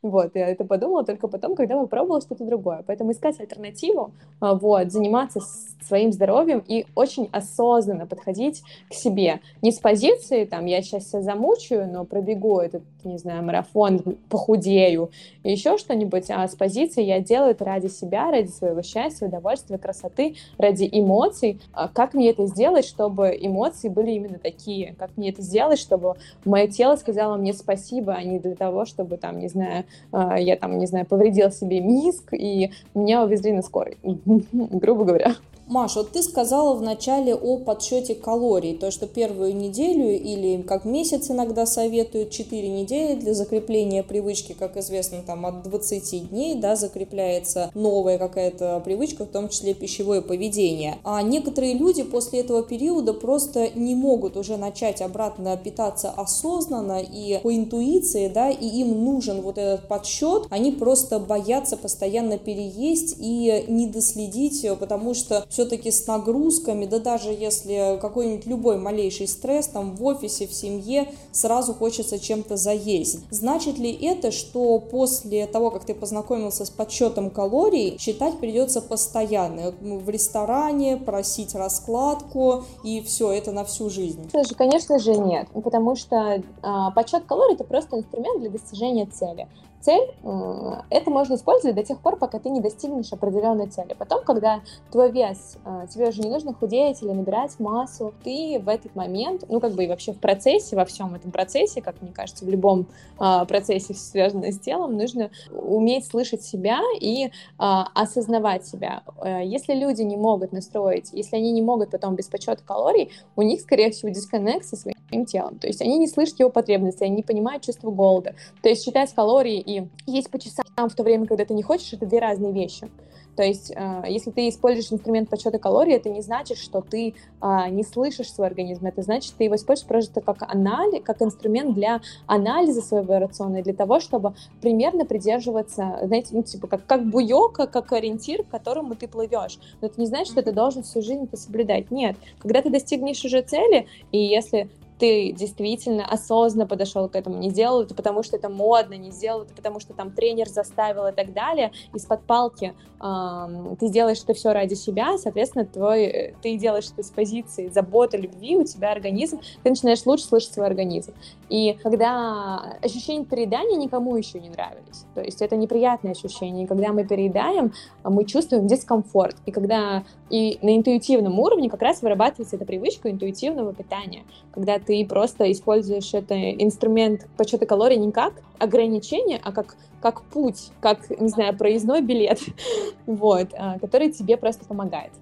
Вот, 0.02 0.32
я 0.34 0.48
это 0.48 0.64
подумала 0.64 1.02
только 1.02 1.28
потом, 1.28 1.56
когда 1.56 1.76
попробовала 1.80 2.20
что-то 2.20 2.44
другое. 2.44 2.84
Поэтому 2.86 3.12
искать 3.12 3.40
альтернативу, 3.40 4.12
а, 4.38 4.54
вот, 4.54 4.92
заниматься 4.92 5.40
своим 5.80 6.12
здоровьем 6.12 6.43
и 6.52 6.86
очень 6.94 7.28
осознанно 7.32 8.06
подходить 8.06 8.62
к 8.90 8.94
себе. 8.94 9.40
Не 9.62 9.72
с 9.72 9.78
позиции, 9.78 10.44
там, 10.44 10.66
я 10.66 10.82
сейчас 10.82 11.08
себя 11.10 11.22
замучаю, 11.22 11.90
но 11.90 12.04
пробегу 12.04 12.58
этот, 12.58 12.82
не 13.04 13.18
знаю, 13.18 13.42
марафон, 13.42 14.00
похудею, 14.28 15.10
еще 15.42 15.78
что-нибудь, 15.78 16.30
а 16.30 16.46
с 16.46 16.54
позиции 16.54 17.02
я 17.02 17.20
делаю 17.20 17.52
это 17.52 17.64
ради 17.64 17.88
себя, 17.88 18.30
ради 18.30 18.48
своего 18.48 18.82
счастья, 18.82 19.26
удовольствия, 19.26 19.78
красоты, 19.78 20.36
ради 20.58 20.88
эмоций. 20.90 21.60
А 21.72 21.88
как 21.88 22.14
мне 22.14 22.30
это 22.30 22.46
сделать, 22.46 22.84
чтобы 22.84 23.36
эмоции 23.40 23.88
были 23.88 24.12
именно 24.12 24.38
такие? 24.38 24.94
Как 24.98 25.16
мне 25.16 25.30
это 25.30 25.42
сделать, 25.42 25.78
чтобы 25.78 26.14
мое 26.44 26.66
тело 26.68 26.96
сказало 26.96 27.36
мне 27.36 27.52
спасибо, 27.52 28.14
а 28.14 28.22
не 28.22 28.38
для 28.38 28.54
того, 28.54 28.84
чтобы, 28.84 29.16
там, 29.16 29.38
не 29.38 29.48
знаю, 29.48 29.84
а, 30.12 30.38
я 30.38 30.56
там, 30.56 30.78
не 30.78 30.86
знаю, 30.86 31.06
повредил 31.06 31.50
себе 31.50 31.80
миск, 31.80 32.32
и 32.32 32.70
меня 32.94 33.24
увезли 33.24 33.52
на 33.52 33.62
скорой, 33.62 33.98
грубо 34.52 35.04
говоря. 35.04 35.34
Маша, 35.66 36.00
вот 36.00 36.12
ты 36.12 36.22
сказала 36.22 36.74
в 36.74 36.82
начале 36.82 37.34
о 37.34 37.56
подсчете 37.56 38.14
калорий, 38.14 38.76
то, 38.76 38.90
что 38.90 39.06
первую 39.06 39.56
неделю 39.56 40.10
или 40.10 40.60
как 40.60 40.84
месяц 40.84 41.30
иногда 41.30 41.64
советуют 41.64 42.30
4 42.30 42.68
недели 42.68 43.14
для 43.14 43.32
закрепления 43.32 44.02
привычки, 44.02 44.52
как 44.52 44.76
известно, 44.76 45.22
там 45.26 45.46
от 45.46 45.62
20 45.62 46.28
дней, 46.28 46.54
да, 46.56 46.76
закрепляется 46.76 47.70
новая 47.74 48.18
какая-то 48.18 48.82
привычка, 48.84 49.24
в 49.24 49.28
том 49.28 49.48
числе 49.48 49.72
пищевое 49.72 50.20
поведение. 50.20 50.98
А 51.02 51.22
некоторые 51.22 51.72
люди 51.72 52.02
после 52.02 52.40
этого 52.40 52.62
периода 52.62 53.14
просто 53.14 53.70
не 53.74 53.94
могут 53.94 54.36
уже 54.36 54.58
начать 54.58 55.00
обратно 55.00 55.56
питаться 55.56 56.10
осознанно 56.10 57.00
и 57.00 57.40
по 57.42 57.54
интуиции, 57.54 58.28
да, 58.28 58.50
и 58.50 58.66
им 58.66 59.02
нужен 59.02 59.40
вот 59.40 59.56
этот 59.56 59.88
подсчет, 59.88 60.46
они 60.50 60.72
просто 60.72 61.18
боятся 61.18 61.78
постоянно 61.78 62.36
переесть 62.36 63.16
и 63.18 63.64
не 63.66 63.86
доследить, 63.86 64.66
потому 64.78 65.14
что 65.14 65.46
все-таки 65.54 65.92
с 65.92 66.06
нагрузками, 66.08 66.84
да 66.84 66.98
даже 66.98 67.30
если 67.30 67.96
какой-нибудь 68.00 68.44
любой 68.46 68.76
малейший 68.76 69.28
стресс 69.28 69.68
там 69.68 69.94
в 69.94 70.04
офисе, 70.04 70.48
в 70.48 70.52
семье, 70.52 71.12
сразу 71.30 71.72
хочется 71.74 72.18
чем-то 72.18 72.56
заесть. 72.56 73.20
Значит 73.30 73.78
ли 73.78 73.92
это, 73.92 74.32
что 74.32 74.80
после 74.80 75.46
того, 75.46 75.70
как 75.70 75.84
ты 75.84 75.94
познакомился 75.94 76.64
с 76.64 76.70
подсчетом 76.70 77.30
калорий, 77.30 77.96
считать 77.98 78.40
придется 78.40 78.82
постоянно? 78.82 79.72
В 79.80 80.10
ресторане 80.10 80.96
просить 80.96 81.54
раскладку 81.54 82.64
и 82.82 83.00
все, 83.02 83.30
это 83.30 83.52
на 83.52 83.64
всю 83.64 83.90
жизнь? 83.90 84.28
Конечно 84.58 84.98
же 84.98 85.16
нет, 85.16 85.46
потому 85.52 85.94
что 85.94 86.42
а, 86.62 86.90
подсчет 86.90 87.26
калорий 87.26 87.54
это 87.54 87.62
просто 87.62 87.96
инструмент 87.96 88.40
для 88.40 88.50
достижения 88.50 89.06
цели 89.06 89.46
цель, 89.84 90.10
э, 90.22 90.72
это 90.90 91.10
можно 91.10 91.34
использовать 91.34 91.76
до 91.76 91.82
тех 91.82 92.00
пор, 92.00 92.16
пока 92.16 92.38
ты 92.38 92.48
не 92.48 92.60
достигнешь 92.60 93.12
определенной 93.12 93.66
цели. 93.66 93.94
Потом, 93.98 94.24
когда 94.24 94.60
твой 94.90 95.10
вес, 95.10 95.58
э, 95.64 95.86
тебе 95.92 96.08
уже 96.08 96.22
не 96.22 96.30
нужно 96.30 96.54
худеть 96.54 97.02
или 97.02 97.10
набирать 97.10 97.58
массу, 97.60 98.14
ты 98.24 98.60
в 98.64 98.68
этот 98.68 98.94
момент, 98.96 99.44
ну, 99.48 99.60
как 99.60 99.72
бы 99.72 99.84
и 99.84 99.88
вообще 99.88 100.12
в 100.12 100.20
процессе, 100.20 100.74
во 100.74 100.86
всем 100.86 101.14
этом 101.14 101.30
процессе, 101.30 101.82
как 101.82 102.00
мне 102.00 102.12
кажется, 102.12 102.44
в 102.44 102.48
любом 102.48 102.86
а, 103.18 103.44
процессе, 103.44 103.94
связанном 103.94 104.50
с 104.50 104.58
телом, 104.58 104.96
нужно 104.96 105.30
уметь 105.52 106.06
слышать 106.06 106.42
себя 106.42 106.80
и 107.00 107.30
осознавать 107.58 108.66
себя. 108.66 109.02
Э, 109.22 109.44
если 109.44 109.74
люди 109.74 110.02
не 110.02 110.16
могут 110.16 110.52
настроить, 110.52 111.10
если 111.12 111.36
они 111.36 111.52
не 111.52 111.62
могут 111.62 111.90
потом 111.90 112.14
без 112.14 112.26
подсчета 112.26 112.62
калорий, 112.64 113.10
у 113.36 113.42
них, 113.42 113.60
скорее 113.60 113.90
всего, 113.90 114.10
дисконнект 114.10 114.64
со 114.66 114.76
своим 114.76 114.93
телом. 115.26 115.58
То 115.58 115.66
есть 115.66 115.80
они 115.80 115.98
не 115.98 116.08
слышат 116.08 116.40
его 116.40 116.50
потребности, 116.50 117.04
они 117.04 117.16
не 117.16 117.22
понимают 117.22 117.62
чувство 117.62 117.90
голода. 117.90 118.34
То 118.62 118.68
есть 118.68 118.84
считать 118.84 119.12
калории 119.14 119.60
и 119.60 119.86
есть 120.06 120.30
по 120.30 120.38
часам 120.38 120.64
в 120.76 120.94
то 120.94 121.02
время, 121.02 121.26
когда 121.26 121.44
ты 121.44 121.54
не 121.54 121.62
хочешь, 121.62 121.92
это 121.92 122.06
две 122.06 122.18
разные 122.18 122.52
вещи. 122.52 122.90
То 123.36 123.42
есть, 123.42 123.72
э, 123.74 124.04
если 124.08 124.30
ты 124.30 124.48
используешь 124.48 124.92
инструмент 124.92 125.28
подсчета 125.28 125.58
калорий, 125.58 125.94
это 125.94 126.08
не 126.08 126.20
значит, 126.20 126.58
что 126.58 126.80
ты 126.80 127.14
э, 127.40 127.70
не 127.70 127.82
слышишь 127.82 128.32
свой 128.32 128.46
организм. 128.46 128.86
Это 128.86 129.02
значит, 129.02 129.24
что 129.28 129.38
ты 129.38 129.44
его 129.44 129.56
используешь 129.56 129.88
просто 129.88 130.20
как 130.20 130.42
анализ, 130.42 131.02
как 131.02 131.20
инструмент 131.22 131.74
для 131.74 132.00
анализа 132.26 132.80
своего 132.80 133.18
рациона, 133.18 133.62
для 133.62 133.74
того, 133.74 134.00
чтобы 134.00 134.34
примерно 134.60 135.04
придерживаться, 135.04 135.98
знаете, 136.02 136.28
ну, 136.32 136.42
типа, 136.42 136.66
как, 136.66 136.86
как 136.86 137.06
буёка, 137.06 137.66
как 137.66 137.92
ориентир, 137.92 138.44
к 138.44 138.48
которому 138.48 138.94
ты 138.94 139.08
плывешь. 139.08 139.58
Но 139.80 139.88
это 139.88 140.00
не 140.00 140.06
значит, 140.06 140.32
что 140.32 140.42
ты 140.42 140.52
должен 140.52 140.82
всю 140.82 141.02
жизнь 141.02 141.24
это 141.24 141.36
соблюдать. 141.36 141.90
Нет. 141.90 142.16
Когда 142.38 142.62
ты 142.62 142.70
достигнешь 142.70 143.24
уже 143.24 143.42
цели, 143.42 143.86
и 144.12 144.18
если 144.18 144.68
ты 144.98 145.32
действительно 145.32 146.04
осознанно 146.06 146.66
подошел 146.66 147.08
к 147.08 147.16
этому, 147.16 147.38
не 147.38 147.50
сделал 147.50 147.82
это 147.82 147.94
потому, 147.94 148.22
что 148.22 148.36
это 148.36 148.48
модно, 148.48 148.94
не 148.94 149.10
сделал 149.10 149.42
это 149.42 149.54
потому, 149.54 149.80
что 149.80 149.92
там 149.92 150.12
тренер 150.12 150.48
заставил 150.48 151.06
и 151.06 151.12
так 151.12 151.32
далее, 151.32 151.72
из-под 151.92 152.22
палки 152.24 152.74
э, 153.00 153.76
ты 153.80 153.88
делаешь 153.88 154.22
это 154.22 154.34
все 154.34 154.52
ради 154.52 154.74
себя, 154.74 155.18
соответственно, 155.18 155.64
твой, 155.64 156.04
э, 156.04 156.34
ты 156.42 156.56
делаешь 156.56 156.90
это 156.92 157.02
с 157.02 157.10
позиции 157.10 157.68
заботы, 157.68 158.16
любви, 158.16 158.56
у 158.56 158.64
тебя 158.64 158.92
организм, 158.92 159.40
ты 159.62 159.70
начинаешь 159.70 160.04
лучше 160.06 160.24
слышать 160.24 160.52
свой 160.52 160.66
организм. 160.66 161.12
И 161.48 161.76
когда 161.82 162.78
ощущения 162.82 163.24
переедания 163.24 163.76
никому 163.76 164.16
еще 164.16 164.40
не 164.40 164.48
нравились, 164.48 165.06
то 165.14 165.22
есть 165.22 165.42
это 165.42 165.56
неприятное 165.56 166.12
ощущение, 166.12 166.64
и 166.64 166.66
когда 166.66 166.92
мы 166.92 167.04
переедаем, 167.04 167.72
мы 168.04 168.24
чувствуем 168.24 168.66
дискомфорт, 168.66 169.36
и 169.46 169.50
когда 169.50 170.04
и 170.30 170.58
на 170.62 170.76
интуитивном 170.76 171.38
уровне 171.38 171.68
как 171.68 171.82
раз 171.82 172.02
вырабатывается 172.02 172.56
эта 172.56 172.64
привычка 172.64 173.10
интуитивного 173.10 173.74
питания, 173.74 174.24
когда 174.52 174.78
ты 174.86 175.04
просто 175.06 175.50
используешь 175.50 176.14
это 176.14 176.34
инструмент 176.52 177.26
подсчета 177.36 177.66
калорий 177.66 177.96
не 177.96 178.12
как 178.12 178.34
ограничение, 178.58 179.40
а 179.42 179.52
как, 179.52 179.76
как 180.00 180.22
путь, 180.22 180.70
как, 180.80 181.08
не 181.20 181.28
знаю, 181.28 181.56
проездной 181.56 182.00
билет, 182.00 182.40
вот, 183.06 183.48
а, 183.54 183.78
который 183.78 184.10
тебе 184.12 184.36
просто 184.36 184.64
помогает. 184.64 185.12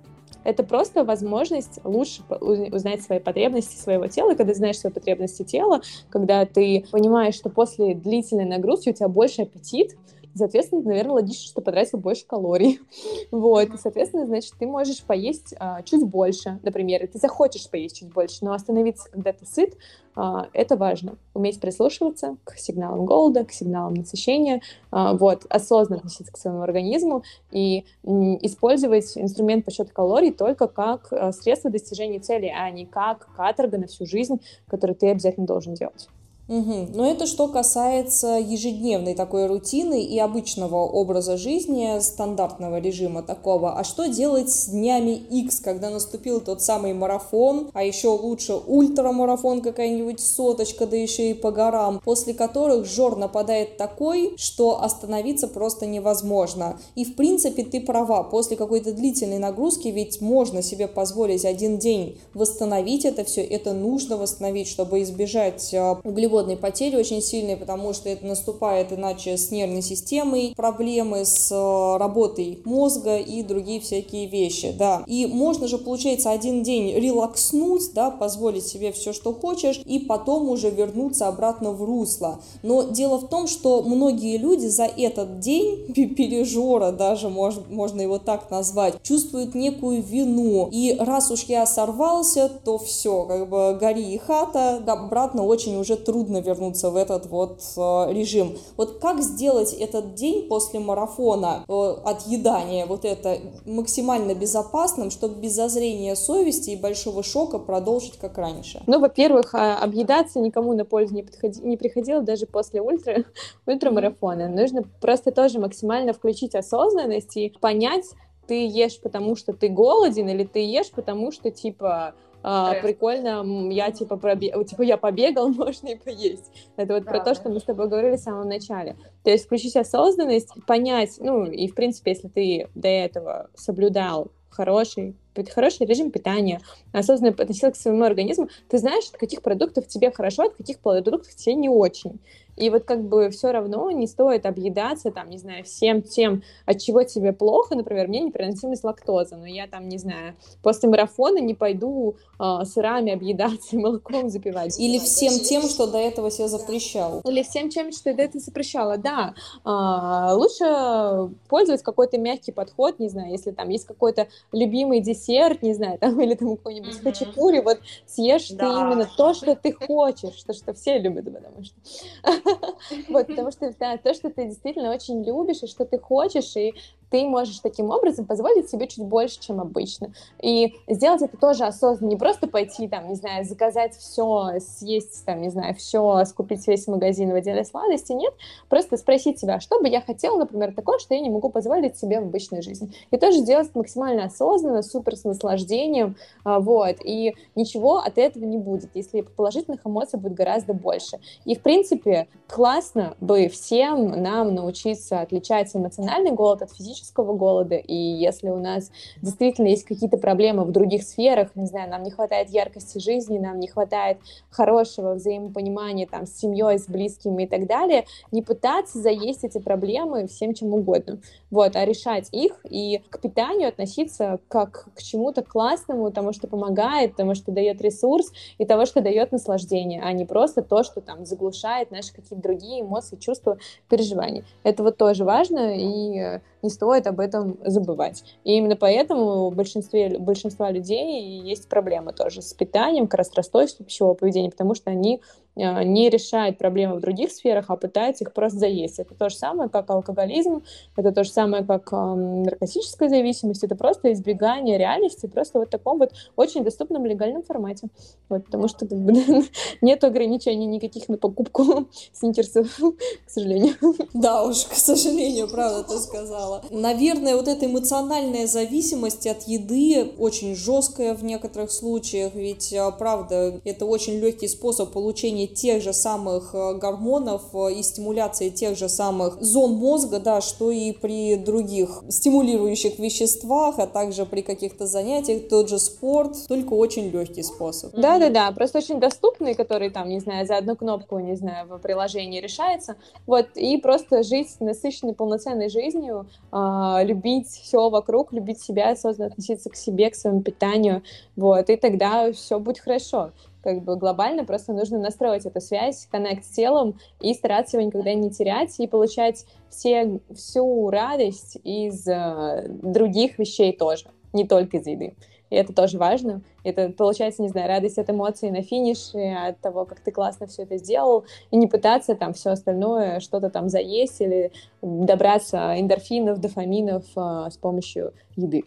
Это 0.45 0.65
просто 0.65 1.05
возможность 1.05 1.79
лучше 1.85 2.23
узнать 2.41 3.03
свои 3.03 3.21
потребности 3.21 3.77
своего 3.77 4.09
тела. 4.09 4.35
Когда 4.35 4.55
знаешь 4.55 4.79
свои 4.79 4.93
потребности 4.93 5.45
тела, 5.45 5.83
когда 6.11 6.45
ты 6.47 6.85
понимаешь, 6.91 7.37
что 7.37 7.49
после 7.49 7.95
длительной 7.95 8.45
нагрузки 8.45 8.91
у 8.91 8.93
тебя 8.93 9.09
больше 9.09 9.43
аппетит, 9.43 9.97
соответственно, 10.35 10.83
наверное, 10.83 11.15
логично, 11.15 11.47
что 11.47 11.61
потратил 11.61 11.99
больше 11.99 12.27
калорий. 12.27 12.81
Вот, 13.31 13.75
и, 13.75 13.79
соответственно, 13.79 14.27
значит, 14.27 14.53
ты 14.59 14.67
можешь 14.67 15.03
поесть 15.03 15.55
а, 15.59 15.83
чуть 15.83 16.05
больше, 16.05 16.61
например, 16.63 17.03
и 17.03 17.07
ты 17.07 17.19
захочешь 17.19 17.69
поесть 17.69 17.99
чуть 17.99 18.13
больше, 18.13 18.39
но 18.43 18.53
остановиться, 18.53 19.09
когда 19.11 19.33
ты 19.33 19.47
сыт, 19.47 19.75
а, 20.15 20.49
это 20.53 20.77
важно. 20.77 21.17
Уметь 21.35 21.61
прислушиваться 21.61 22.37
к 22.45 22.57
сигналам 22.59 23.07
голода, 23.07 23.45
к 23.45 23.53
сигналам 23.53 23.95
насыщения, 23.95 24.61
а, 24.91 25.15
вот, 25.15 25.47
осознанно 25.49 26.01
относиться 26.01 26.33
к 26.33 26.37
своему 26.37 26.61
организму 26.61 27.23
и 27.51 27.85
использовать 28.03 29.17
инструмент 29.17 29.65
подсчета 29.65 29.93
калорий 29.93 30.33
только 30.33 30.69
как 30.69 31.13
а, 31.13 31.33
средство 31.33 31.71
достижения 31.71 32.21
цели, 32.21 32.53
а 32.55 32.71
не 32.71 32.85
как 32.85 33.29
каторга 33.35 33.79
на 33.79 33.87
всю 33.87 34.07
жизнь, 34.07 34.41
которую 34.67 34.97
ты 34.97 35.11
обязательно 35.11 35.47
должен 35.47 35.75
делать. 35.75 36.09
Угу. 36.49 36.89
Но 36.95 37.11
это 37.11 37.27
что 37.27 37.49
касается 37.49 38.39
ежедневной 38.39 39.15
такой 39.15 39.47
рутины 39.47 40.03
и 40.03 40.19
обычного 40.19 40.77
образа 40.77 41.37
жизни, 41.37 42.01
стандартного 42.01 42.79
режима 42.81 43.23
такого. 43.23 43.79
А 43.79 43.85
что 43.85 44.07
делать 44.07 44.51
с 44.51 44.67
днями 44.67 45.13
X, 45.13 45.61
когда 45.61 45.89
наступил 45.91 46.41
тот 46.41 46.61
самый 46.61 46.95
марафон, 46.95 47.71
а 47.73 47.85
еще 47.85 48.09
лучше 48.09 48.55
ультрамарафон 48.55 49.63
какая-нибудь 49.63 50.21
соточка, 50.21 50.87
да 50.87 50.97
еще 50.97 51.31
и 51.31 51.35
по 51.35 51.53
горам, 51.53 52.01
после 52.05 52.35
которых 52.35 52.87
жор 52.87 53.17
нападает 53.17 53.77
такой, 53.77 54.35
что 54.37 54.83
остановиться 54.83 55.47
просто 55.49 55.87
невозможно. 55.87 56.79
И 56.97 57.05
в 57.05 57.15
принципе 57.15 57.65
ты 57.65 57.81
права, 57.81 58.25
после 58.25 58.57
какой-то 58.57 58.93
длительной 58.93 59.39
нагрузки 59.39 59.89
ведь 59.89 60.21
можно 60.21 60.63
себе 60.63 60.89
позволить 60.89 61.45
один 61.45 61.79
день 61.79 62.19
восстановить 62.35 63.05
это 63.05 63.25
все, 63.25 63.43
это 63.43 63.73
нужно 63.73 64.17
восстановить, 64.17 64.69
чтобы 64.69 65.03
избежать 65.03 65.73
а, 65.75 66.01
углеводной 66.33 66.57
потери 66.57 66.97
очень 66.97 67.21
сильной, 67.21 67.57
потому 67.57 67.93
что 67.93 68.09
это 68.09 68.25
наступает 68.25 68.93
иначе 68.93 69.37
с 69.37 69.51
нервной 69.51 69.83
системой, 69.83 70.55
проблемы 70.57 71.25
с 71.25 71.51
а, 71.53 71.99
работой 71.99 72.61
мозга 72.65 73.19
и 73.19 73.43
другие 73.43 73.81
всякие 73.81 74.27
вещи, 74.27 74.75
да. 74.77 75.05
И 75.07 75.27
можно 75.27 75.69
же, 75.69 75.79
получается, 75.79 76.31
один 76.31 76.63
день 76.63 76.99
релакснуть, 76.99 77.93
да, 77.95 78.11
позволить 78.11 78.67
себе 78.67 78.93
все, 78.93 79.13
что 79.13 79.35
хочешь, 79.35 79.83
и 79.85 79.99
потом 79.99 80.49
уже 80.49 80.71
вернуться 80.71 81.29
обратно 81.29 81.73
в 81.73 81.85
русло. 81.85 82.41
Но 82.63 82.83
дело 82.83 83.19
в 83.19 83.29
том, 83.29 83.47
что 83.47 83.83
многие 83.83 84.39
люди 84.39 84.67
за 84.67 84.85
этот 84.85 85.41
день 85.41 85.93
пережора, 86.17 86.93
даже 86.93 87.29
можно, 87.29 87.63
можно 87.69 88.01
его 88.01 88.19
так 88.19 88.51
назвать, 88.51 88.95
чувствуют 89.03 89.55
некую 89.55 90.03
вину. 90.03 90.69
И 90.73 90.97
раз 90.99 91.31
уж 91.31 91.45
я 91.45 91.67
сорвался, 91.67 92.51
то 92.65 92.79
все, 92.79 93.25
как 93.25 93.49
бы 93.49 93.77
гори 93.79 94.15
и 94.15 94.19
хата, 94.19 94.83
обратно 94.87 95.45
очень 95.45 95.77
уже 95.77 95.97
трудно 95.97 96.22
вернуться 96.29 96.91
в 96.91 96.97
этот 96.97 97.27
вот 97.27 97.61
э, 97.77 98.13
режим. 98.13 98.57
Вот 98.77 98.99
как 99.01 99.21
сделать 99.23 99.73
этот 99.73 100.15
день 100.15 100.49
после 100.49 100.81
марафона 100.81 101.65
э, 101.69 101.95
отъедания 102.05 102.87
вот 102.87 103.05
это 103.05 103.39
максимально 103.65 104.35
безопасным, 104.35 105.11
чтобы 105.11 105.41
без 105.41 105.53
зазрения 105.53 106.15
совести 106.15 106.71
и 106.71 106.77
большого 106.77 107.23
шока 107.23 107.59
продолжить 107.59 108.19
как 108.19 108.39
раньше? 108.39 108.83
Ну, 108.87 109.01
во-первых, 109.01 109.55
а, 109.55 109.79
объедаться 109.79 110.41
никому 110.41 110.73
на 110.75 110.85
пользу 110.85 111.15
не, 111.15 111.23
подходи, 111.23 111.61
не 111.63 111.77
приходило 111.77 112.23
даже 112.23 112.47
после 112.47 112.81
ультра, 112.81 113.25
ультрамарафона. 113.67 114.49
Нужно 114.49 114.85
просто 115.01 115.33
тоже 115.33 115.59
максимально 115.59 116.13
включить 116.13 116.55
осознанность 116.55 117.37
и 117.37 117.53
понять, 117.61 118.07
ты 118.47 118.67
ешь 118.67 119.01
потому, 119.01 119.37
что 119.37 119.53
ты 119.53 119.69
голоден, 119.69 120.29
или 120.29 120.45
ты 120.45 120.61
ешь 120.61 120.91
потому, 120.91 121.33
что, 121.33 121.51
типа, 121.51 122.15
а, 122.43 122.75
прикольно, 122.75 123.45
я 123.71 123.91
типа 123.91 124.17
пробе... 124.17 124.53
типа 124.65 124.83
я 124.83 124.97
побегал, 124.97 125.49
можно 125.53 125.89
и 125.89 125.97
поесть. 125.97 126.51
Это 126.77 126.95
вот 126.95 127.05
да, 127.05 127.11
про 127.11 127.21
то, 127.21 127.35
что 127.35 127.49
мы 127.51 127.61
с 127.61 127.65
тобой 127.65 127.89
говорили 127.89 128.17
в 128.17 128.21
самом 128.21 128.49
начале. 128.49 128.97
То 129.23 129.31
есть 129.31 129.47
включить 129.47 129.77
осознанность, 129.77 130.53
понять, 130.67 131.17
ну 131.19 131.45
и 131.45 131.69
в 131.69 131.75
принципе, 131.75 132.13
если 132.13 132.29
ты 132.29 132.69
до 132.75 132.89
этого 132.89 133.51
соблюдал 133.55 134.33
хороший 134.51 135.17
хороший 135.51 135.87
режим 135.87 136.11
питания, 136.11 136.61
осознанно 136.93 137.33
относился 137.33 137.73
к 137.73 137.77
своему 137.77 138.05
организму, 138.05 138.49
ты 138.69 138.79
знаешь, 138.79 139.09
от 139.13 139.19
каких 139.19 139.43
продуктов 139.43 139.87
тебе 139.89 140.11
хорошо, 140.11 140.45
от 140.45 140.55
каких 140.55 140.79
продуктов 140.79 141.35
тебе 141.35 141.55
не 141.55 141.69
очень. 141.69 142.21
И 142.57 142.69
вот 142.71 142.85
как 142.85 143.03
бы 143.03 143.31
все 143.31 143.51
равно 143.51 143.91
не 143.91 144.07
стоит 144.07 144.45
объедаться, 144.47 145.11
там, 145.11 145.31
не 145.31 145.39
знаю, 145.39 145.65
всем 145.65 146.03
тем, 146.03 146.43
от 146.67 146.79
чего 146.79 147.03
тебе 147.03 147.33
плохо, 147.33 147.75
например, 147.75 148.09
мне 148.09 148.21
непереносимость 148.21 148.85
лактозы, 148.85 149.37
но 149.37 149.47
я 149.47 149.67
там, 149.67 149.89
не 149.89 149.99
знаю, 149.99 150.35
после 150.63 150.89
марафона 150.89 151.39
не 151.39 151.55
пойду 151.55 152.17
э, 152.39 152.65
сырами 152.65 153.13
объедаться 153.13 153.77
и 153.77 153.79
молоком 153.79 154.29
запивать. 154.29 154.79
Или 154.79 154.99
всем 154.99 155.39
тем, 155.39 155.63
что 155.63 155.87
до 155.87 155.99
этого 155.99 156.31
себе 156.31 156.49
запрещал. 156.49 157.21
Или 157.25 157.43
всем 157.43 157.71
тем, 157.71 157.91
что 157.91 158.13
до 158.13 158.23
этого 158.23 158.41
запрещала, 158.41 158.99
да. 158.99 159.35
Э, 159.65 160.35
лучше 160.35 161.35
пользоваться 161.49 161.85
какой-то 161.85 162.19
мягкий 162.19 162.53
подход, 162.53 162.99
не 162.99 163.09
знаю, 163.09 163.31
если 163.31 163.53
там 163.53 163.71
есть 163.71 163.87
какой-то 163.87 164.29
любимый 164.53 165.01
десерт, 165.01 165.22
не 165.63 165.75
знаю, 165.75 165.99
там, 165.99 166.21
или 166.23 166.35
там 166.35 166.57
какой-нибудь 166.57 166.95
mm-hmm. 166.95 167.03
хачапури, 167.03 167.61
вот 167.61 167.81
съешь 168.07 168.49
да. 168.51 168.67
ты 168.67 168.81
именно 168.81 169.09
то, 169.17 169.35
что 169.35 169.55
ты 169.55 169.73
хочешь, 169.73 170.43
то, 170.43 170.53
что 170.53 170.73
все 170.75 170.99
любят, 170.99 171.25
потому 171.25 171.65
что 171.65 171.77
Вот, 173.09 173.27
потому 173.27 173.51
что 173.51 173.73
да, 173.79 173.97
то, 173.97 174.15
что 174.15 174.31
ты 174.31 174.47
действительно 174.47 174.93
очень 174.93 175.23
любишь 175.25 175.63
и 175.63 175.67
что 175.67 175.85
ты 175.85 175.99
хочешь, 175.99 176.57
и 176.57 176.75
ты 177.13 177.25
можешь 177.25 177.61
таким 177.61 177.91
образом 177.91 178.25
позволить 178.25 178.71
себе 178.71 178.89
чуть 178.89 179.05
больше, 179.05 179.39
чем 179.39 179.61
обычно. 179.61 180.15
И 180.41 180.75
сделать 180.89 181.21
это 181.21 181.37
тоже 181.37 181.65
осознанно, 181.65 182.09
не 182.09 182.17
просто 182.17 182.49
пойти, 182.49 182.89
там, 182.89 183.07
не 183.11 183.15
знаю, 183.15 183.45
заказать 183.45 183.95
все, 183.95 184.55
съесть, 184.61 185.23
там, 185.27 185.43
не 185.43 185.51
знаю, 185.51 185.75
все, 185.75 186.25
скупить 186.25 186.67
весь 186.67 186.87
магазин 186.87 187.31
в 187.31 187.35
отделе 187.35 187.67
сладости, 187.67 188.13
нет, 188.13 188.33
просто 188.71 188.97
спросить 188.97 189.39
себя, 189.39 189.61
что 189.61 189.79
бы 189.79 189.89
я 189.89 190.01
хотела, 190.01 190.39
например, 190.39 190.75
такое, 190.75 190.99
что 190.99 191.15
я 191.15 191.21
не 191.21 191.29
могу 191.29 191.51
позволить 191.51 191.99
себе 191.99 192.19
в 192.19 192.25
обычной 192.25 192.63
жизни. 192.63 192.91
И 193.11 193.19
тоже 193.19 193.43
делать 193.43 193.69
максимально 193.75 194.25
осознанно, 194.25 194.83
супер 194.83 195.15
с 195.15 195.25
наслаждением, 195.25 196.17
а, 196.45 196.61
вот, 196.61 196.97
и 197.05 197.35
ничего 197.55 197.99
от 197.99 198.17
этого 198.17 198.45
не 198.45 198.57
будет, 198.57 198.89
если 198.95 199.21
положительных 199.21 199.81
эмоций 199.85 200.19
будет 200.19 200.33
гораздо 200.33 200.73
больше. 200.73 201.19
И, 201.45 201.55
в 201.57 201.61
принципе, 201.61 202.27
классно 202.49 203.17
бы 203.21 203.49
всем 203.49 204.23
нам 204.23 204.55
научиться 204.55 205.21
отличать 205.21 205.77
эмоциональный 205.77 206.31
голод 206.31 206.63
от 206.63 206.73
физического 206.73 207.02
физического 207.03 207.35
голода, 207.35 207.75
и 207.75 207.95
если 207.95 208.49
у 208.49 208.59
нас 208.59 208.91
действительно 209.21 209.69
есть 209.69 209.85
какие-то 209.85 210.17
проблемы 210.17 210.65
в 210.65 210.71
других 210.71 211.03
сферах, 211.03 211.51
не 211.55 211.67
знаю, 211.67 211.91
нам 211.91 212.03
не 212.03 212.11
хватает 212.11 212.51
яркости 212.51 212.99
жизни, 212.99 213.39
нам 213.39 213.59
не 213.59 213.67
хватает 213.67 214.19
хорошего 214.51 215.15
взаимопонимания 215.15 216.07
там 216.07 216.27
с 216.27 216.39
семьей, 216.39 216.79
с 216.79 216.87
близкими 216.87 217.45
и 217.45 217.47
так 217.47 217.67
далее, 217.67 218.05
не 218.31 218.43
пытаться 218.43 219.01
заесть 219.01 219.45
эти 219.45 219.59
проблемы 219.59 220.27
всем 220.29 220.55
чем 220.55 220.73
угодно, 220.75 221.19
вот, 221.51 221.77
а 221.77 221.85
решать 221.85 222.29
их 222.33 222.61
и 222.69 223.03
к 223.11 223.21
питанию 223.21 223.69
относиться 223.69 224.39
как 224.49 224.87
к 224.95 225.03
чему-то 225.03 225.43
классному, 225.43 226.11
тому, 226.13 226.33
что 226.33 226.47
помогает, 226.47 227.17
тому, 227.17 227.35
что 227.35 227.51
дает 227.53 227.83
ресурс 227.83 228.33
и 228.59 228.65
того, 228.65 228.87
что 228.87 229.01
дает 229.01 229.33
наслаждение, 229.33 230.03
а 230.03 230.13
не 230.13 230.25
просто 230.25 230.63
то, 230.63 230.83
что 230.85 231.01
там 231.01 231.27
заглушает 231.27 231.91
наши 231.91 232.13
какие-то 232.13 232.37
другие 232.37 232.83
эмоции, 232.83 233.17
чувства, 233.17 233.59
переживания. 233.89 234.45
Это 234.63 234.83
вот 234.83 234.97
тоже 234.97 235.25
важно, 235.25 235.77
и 235.77 236.41
не 236.63 236.71
стоит 236.71 237.07
об 237.07 237.21
этом 237.21 237.59
забывать. 237.65 238.25
И 238.45 238.57
именно 238.57 238.77
поэтому 238.77 239.51
в 239.51 239.55
большинстве, 239.55 240.19
большинства 240.19 240.71
людей 240.71 241.41
есть 241.41 241.69
проблемы 241.69 242.13
тоже 242.13 242.43
с 242.43 242.55
питанием, 242.55 243.07
как 243.07 243.19
раз 243.19 243.35
расстройство 243.35 243.85
пищевого 243.85 244.15
поведения, 244.15 244.51
потому 244.51 244.75
что 244.75 244.91
они 244.91 245.21
не 245.55 246.09
решает 246.09 246.59
проблемы 246.59 246.97
в 246.97 247.01
других 247.01 247.31
сферах, 247.31 247.67
а 247.69 247.77
пытается 247.77 248.25
их 248.25 248.33
просто 248.33 248.59
заесть. 248.59 248.99
Это 248.99 249.15
то 249.15 249.29
же 249.29 249.37
самое, 249.37 249.69
как 249.69 249.91
алкоголизм, 249.91 250.63
это 250.97 251.13
то 251.13 251.25
же 251.25 251.31
самое, 251.31 251.65
как 251.65 251.93
э, 251.93 251.97
наркотическая 251.97 253.09
зависимость, 253.09 253.63
это 253.63 253.77
просто 253.77 254.13
избегание 254.13 254.79
реальности, 254.79 255.27
просто 255.27 255.59
вот 255.59 255.69
в 255.69 255.71
таком 255.71 255.99
вот 255.99 256.13
очень 256.37 256.65
доступном 256.65 257.05
легальном 257.05 257.43
формате. 257.43 257.89
Вот, 258.29 258.47
потому 258.47 258.69
что 258.69 258.87
как 258.87 258.99
бы, 258.99 259.13
нет 259.83 260.03
ограничений 260.05 260.67
никаких 260.67 261.09
на 261.09 261.19
покупку 261.19 261.87
сникерсов, 262.13 262.69
к 263.27 263.31
сожалению. 263.31 263.75
Да 264.15 264.45
уж, 264.45 264.65
к 264.65 264.75
сожалению, 264.75 265.49
правда 265.49 265.85
ты 265.85 265.99
сказала. 265.99 266.63
Наверное, 266.71 267.37
вот 267.37 267.49
эта 267.49 267.67
эмоциональная 267.67 268.47
зависимость 268.47 269.27
от 269.27 269.43
еды 269.43 270.13
очень 270.19 270.55
жесткая 270.55 271.15
в 271.15 271.25
некоторых 271.25 271.71
случаях, 271.71 272.35
ведь, 272.35 272.73
а, 272.73 272.91
правда, 272.91 273.61
это 273.65 273.85
очень 273.85 274.19
легкий 274.19 274.49
способ 274.49 274.93
получения 274.93 275.42
выделение 275.43 275.47
тех 275.47 275.83
же 275.83 275.93
самых 275.93 276.55
э, 276.55 276.75
гормонов 276.75 277.43
э, 277.55 277.73
и 277.75 277.83
стимуляции 277.83 278.51
тех 278.51 278.77
же 278.77 278.89
самых 278.89 279.41
зон 279.41 279.75
мозга, 279.75 280.19
да, 280.19 280.41
что 280.41 280.71
и 280.71 280.93
при 280.93 281.37
других 281.37 282.03
стимулирующих 282.09 282.99
веществах, 282.99 283.79
а 283.79 283.87
также 283.87 284.27
при 284.27 284.43
каких-то 284.43 284.87
занятиях, 284.87 285.49
тот 285.49 285.69
же 285.69 285.79
спорт, 285.79 286.37
только 286.49 286.75
очень 286.75 287.11
легкий 287.11 287.43
способ. 287.43 287.95
Да-да-да, 287.95 288.53
просто 288.53 288.79
очень 288.79 289.01
доступный, 289.01 289.55
который 289.55 289.91
там, 289.91 290.09
не 290.09 290.21
знаю, 290.21 290.47
за 290.47 290.57
одну 290.57 290.77
кнопку, 290.77 291.19
не 291.19 291.37
знаю, 291.37 291.67
в 291.67 291.79
приложении 291.79 292.41
решается, 292.41 292.97
вот, 293.27 293.47
и 293.55 293.77
просто 293.79 294.23
жить 294.23 294.61
насыщенной, 294.61 295.15
полноценной 295.15 295.69
жизнью, 295.69 296.27
э, 296.53 297.05
любить 297.05 297.49
все 297.49 297.89
вокруг, 297.89 298.33
любить 298.33 298.61
себя, 298.61 298.91
осознанно 298.91 299.33
относиться 299.33 299.71
к 299.71 299.77
себе, 299.77 300.11
к 300.11 300.15
своему 300.15 300.43
питанию, 300.43 301.03
вот, 301.37 301.71
и 301.71 301.77
тогда 301.77 302.33
все 302.33 302.59
будет 302.59 302.79
хорошо 302.79 303.31
как 303.63 303.83
бы 303.83 303.97
глобально 303.97 304.45
просто 304.45 304.73
нужно 304.73 304.99
настроить 304.99 305.47
эту 305.47 305.61
связь, 305.61 306.07
коннект 306.11 306.45
с 306.45 306.49
телом 306.49 306.99
и 307.21 307.33
стараться 307.35 307.77
его 307.77 307.87
никогда 307.87 308.13
не 308.15 308.31
терять 308.31 308.79
и 308.81 308.87
получать 308.87 309.47
все, 309.71 310.21
всю 310.35 310.91
радость 310.91 311.59
из 311.65 312.07
э, 312.07 312.67
других 312.69 313.39
вещей 313.39 313.77
тоже, 313.77 314.07
не 314.33 314.47
только 314.47 314.79
из 314.79 314.87
еды. 314.87 315.15
И 315.53 315.55
это 315.55 315.75
тоже 315.75 315.99
важно. 315.99 316.41
Это 316.65 316.89
получается, 316.89 317.43
не 317.43 317.49
знаю, 317.49 317.69
радость 317.69 317.99
от 317.99 318.09
эмоций 318.09 318.51
на 318.51 318.63
финише, 318.63 319.19
от 319.49 319.61
того, 319.61 319.85
как 319.85 320.01
ты 320.01 320.11
классно 320.11 320.47
все 320.47 320.63
это 320.63 320.79
сделал, 320.79 321.27
и 321.51 321.57
не 321.57 321.67
пытаться 321.67 322.15
там 322.15 322.33
все 322.33 322.53
остальное 322.53 323.21
что-то 323.21 323.51
там 323.51 323.69
заесть 323.69 324.23
или 324.23 324.51
добраться 324.81 325.79
эндорфинов, 325.79 326.39
дофаминов 326.39 327.05
э, 327.17 327.51
с 327.51 327.59
помощью 327.59 328.15
еды. 328.35 328.65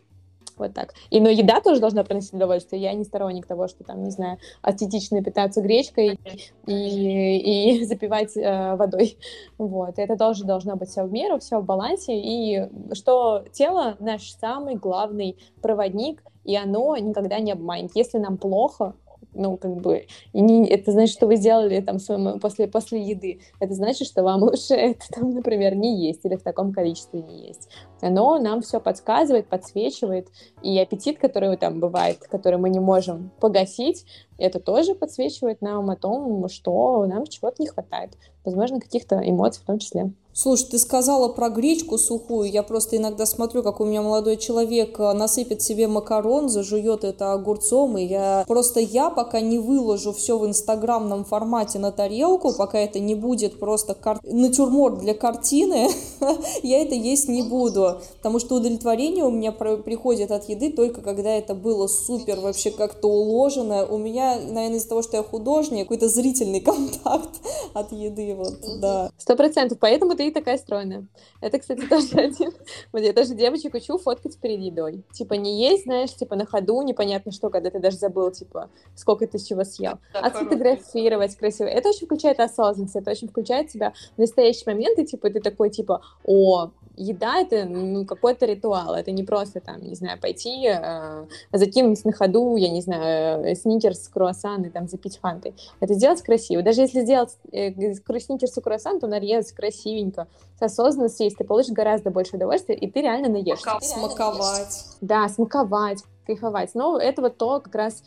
Вот 0.57 0.73
так. 0.73 0.93
И, 1.09 1.19
но 1.19 1.29
еда 1.29 1.61
тоже 1.61 1.81
должна 1.81 2.03
приносить 2.03 2.33
удовольствие. 2.33 2.81
Я 2.81 2.93
не 2.93 3.03
сторонник 3.03 3.45
того, 3.45 3.67
что 3.67 3.83
там, 3.83 4.03
не 4.03 4.11
знаю, 4.11 4.37
астетично 4.61 5.21
питаться 5.23 5.61
гречкой 5.61 6.19
и, 6.65 7.77
и 7.77 7.85
запивать 7.85 8.35
э, 8.37 8.75
водой. 8.75 9.17
Вот. 9.57 9.97
Это 9.97 10.17
тоже 10.17 10.45
должно 10.45 10.75
быть 10.75 10.89
все 10.89 11.03
в 11.03 11.11
меру, 11.11 11.39
все 11.39 11.59
в 11.59 11.65
балансе. 11.65 12.17
И 12.17 12.69
что 12.93 13.45
тело 13.51 13.95
наш 13.99 14.31
самый 14.31 14.75
главный 14.75 15.37
проводник, 15.61 16.23
и 16.43 16.55
оно 16.55 16.95
никогда 16.97 17.39
не 17.39 17.51
обманет. 17.51 17.91
Если 17.95 18.17
нам 18.17 18.37
плохо, 18.37 18.95
ну, 19.33 19.57
как 19.57 19.75
бы, 19.77 20.07
и 20.33 20.41
не, 20.41 20.67
это 20.67 20.91
значит, 20.91 21.15
что 21.15 21.27
вы 21.27 21.35
сделали 21.35 21.81
там 21.81 21.99
своему, 21.99 22.39
после, 22.39 22.67
после 22.67 23.01
еды. 23.01 23.39
Это 23.59 23.73
значит, 23.73 24.07
что 24.07 24.23
вам 24.23 24.43
лучше 24.43 24.73
это 24.73 25.05
там, 25.11 25.31
например, 25.31 25.75
не 25.75 26.07
есть 26.07 26.25
или 26.25 26.35
в 26.35 26.43
таком 26.43 26.73
количестве 26.73 27.21
не 27.21 27.47
есть. 27.47 27.69
Оно 28.01 28.37
нам 28.39 28.61
все 28.61 28.79
подсказывает, 28.79 29.47
подсвечивает, 29.47 30.27
и 30.61 30.77
аппетит, 30.79 31.19
который 31.19 31.55
там 31.57 31.79
бывает, 31.79 32.19
который 32.29 32.59
мы 32.59 32.69
не 32.69 32.79
можем 32.79 33.31
погасить, 33.39 34.05
это 34.37 34.59
тоже 34.59 34.95
подсвечивает 34.95 35.61
нам 35.61 35.89
о 35.89 35.95
том, 35.95 36.47
что 36.49 37.05
нам 37.05 37.25
чего-то 37.25 37.55
не 37.59 37.67
хватает. 37.67 38.11
Возможно, 38.43 38.79
каких-то 38.79 39.21
эмоций 39.23 39.61
в 39.63 39.65
том 39.65 39.79
числе. 39.79 40.11
Слушай, 40.37 40.67
ты 40.71 40.79
сказала 40.79 41.29
про 41.29 41.47
гречку 41.47 41.97
сухую. 41.97 42.51
Я 42.51 42.61
просто 42.61 42.97
иногда 42.97 43.25
смотрю, 43.25 43.63
как 43.63 43.79
у 43.79 43.85
меня 43.85 44.01
молодой 44.01 44.35
человек 44.35 44.99
э, 44.99 45.13
насыпет 45.13 45.61
себе 45.61 45.87
макарон, 45.87 46.49
зажует 46.49 47.05
это 47.05 47.31
огурцом, 47.31 47.97
и 47.97 48.03
я 48.03 48.43
просто 48.45 48.81
я 48.81 49.09
пока 49.09 49.39
не 49.39 49.59
выложу 49.59 50.11
все 50.11 50.37
в 50.37 50.45
инстаграмном 50.45 51.23
формате 51.23 51.79
на 51.79 51.93
тарелку, 51.93 52.53
пока 52.53 52.79
это 52.79 52.99
не 52.99 53.15
будет 53.15 53.59
просто 53.59 53.93
кар... 53.93 54.19
натюрморт 54.23 54.99
для 54.99 55.13
картины, 55.13 55.87
я 56.63 56.81
это 56.81 56.95
есть 56.95 57.29
не 57.29 57.41
буду, 57.41 58.01
потому 58.17 58.39
что 58.39 58.55
удовлетворение 58.55 59.23
у 59.23 59.31
меня 59.31 59.53
приходит 59.53 60.31
от 60.31 60.49
еды 60.49 60.69
только 60.69 61.01
когда 61.01 61.29
это 61.29 61.55
было 61.55 61.87
супер 61.87 62.41
вообще 62.41 62.71
как-то 62.71 63.07
уложено. 63.07 63.85
У 63.85 63.97
меня, 63.97 64.24
наверное, 64.35 64.77
из-за 64.77 64.89
того, 64.89 65.01
что 65.01 65.17
я 65.17 65.23
художник, 65.23 65.83
какой-то 65.83 66.09
зрительный 66.09 66.59
контакт 66.61 67.41
от 67.73 67.91
еды, 67.91 68.35
вот, 68.35 68.53
да. 68.81 69.11
Сто 69.17 69.35
процентов, 69.35 69.77
поэтому 69.79 70.15
ты 70.15 70.27
и 70.27 70.31
такая 70.31 70.57
стройная. 70.57 71.05
Это, 71.41 71.59
кстати, 71.59 71.85
тоже 71.89 72.15
один. 72.15 72.51
Вот 72.91 72.99
я 72.99 73.13
тоже 73.13 73.35
девочек 73.35 73.73
учу 73.75 73.97
фоткать 73.97 74.37
перед 74.39 74.59
едой. 74.59 75.03
Типа 75.13 75.35
не 75.35 75.61
есть, 75.61 75.83
знаешь, 75.83 76.13
типа 76.13 76.35
на 76.35 76.45
ходу, 76.45 76.81
непонятно 76.81 77.31
что, 77.31 77.49
когда 77.49 77.69
ты 77.69 77.79
даже 77.79 77.97
забыл, 77.97 78.31
типа, 78.31 78.69
сколько 78.95 79.27
ты 79.27 79.39
чего 79.39 79.63
съел. 79.63 79.99
А 80.13 80.29
сфотографировать 80.29 81.35
красиво. 81.35 81.67
Это 81.67 81.89
очень 81.89 82.05
включает 82.07 82.39
осознанность, 82.39 82.95
это 82.95 83.11
очень 83.11 83.27
включает 83.27 83.69
тебя 83.69 83.93
в 84.15 84.19
настоящий 84.19 84.63
момент, 84.65 84.97
и 84.99 85.05
типа 85.05 85.29
ты 85.29 85.39
такой, 85.39 85.69
типа, 85.69 86.01
о, 86.25 86.71
еда 86.97 87.41
это 87.41 87.65
ну, 87.65 88.05
какой-то 88.05 88.45
ритуал, 88.45 88.93
это 88.93 89.11
не 89.11 89.23
просто 89.23 89.59
там, 89.59 89.81
не 89.81 89.95
знаю, 89.95 90.19
пойти, 90.19 90.67
э, 90.67 91.25
закинуть 91.51 92.03
на 92.05 92.11
ходу, 92.11 92.55
я 92.55 92.69
не 92.69 92.81
знаю, 92.81 93.43
э, 93.43 93.55
сникерс, 93.55 94.07
круассан 94.07 94.63
и 94.63 94.69
там 94.69 94.87
запить 94.87 95.17
фантой. 95.17 95.55
Это 95.79 95.93
сделать 95.93 96.21
красиво. 96.21 96.61
Даже 96.63 96.81
если 96.81 97.01
сделать 97.01 97.37
э, 97.51 97.71
сникерс 98.19 98.57
и 98.57 98.61
круассан, 98.61 98.99
то 98.99 99.07
нарезать 99.07 99.51
красивенько, 99.53 100.27
с 100.59 100.61
осознанностью 100.61 101.25
есть, 101.25 101.37
ты 101.37 101.43
получишь 101.43 101.73
гораздо 101.73 102.11
больше 102.11 102.35
удовольствия, 102.35 102.75
и 102.75 102.89
ты 102.89 103.01
реально 103.01 103.29
наешься. 103.29 103.69
Смаковать. 103.81 104.85
Да, 105.01 105.27
смаковать 105.27 106.03
кайфовать. 106.25 106.73
Но 106.73 106.99
это 106.99 107.21
вот 107.21 107.37
то, 107.37 107.59
как 107.59 107.75
раз 107.75 108.03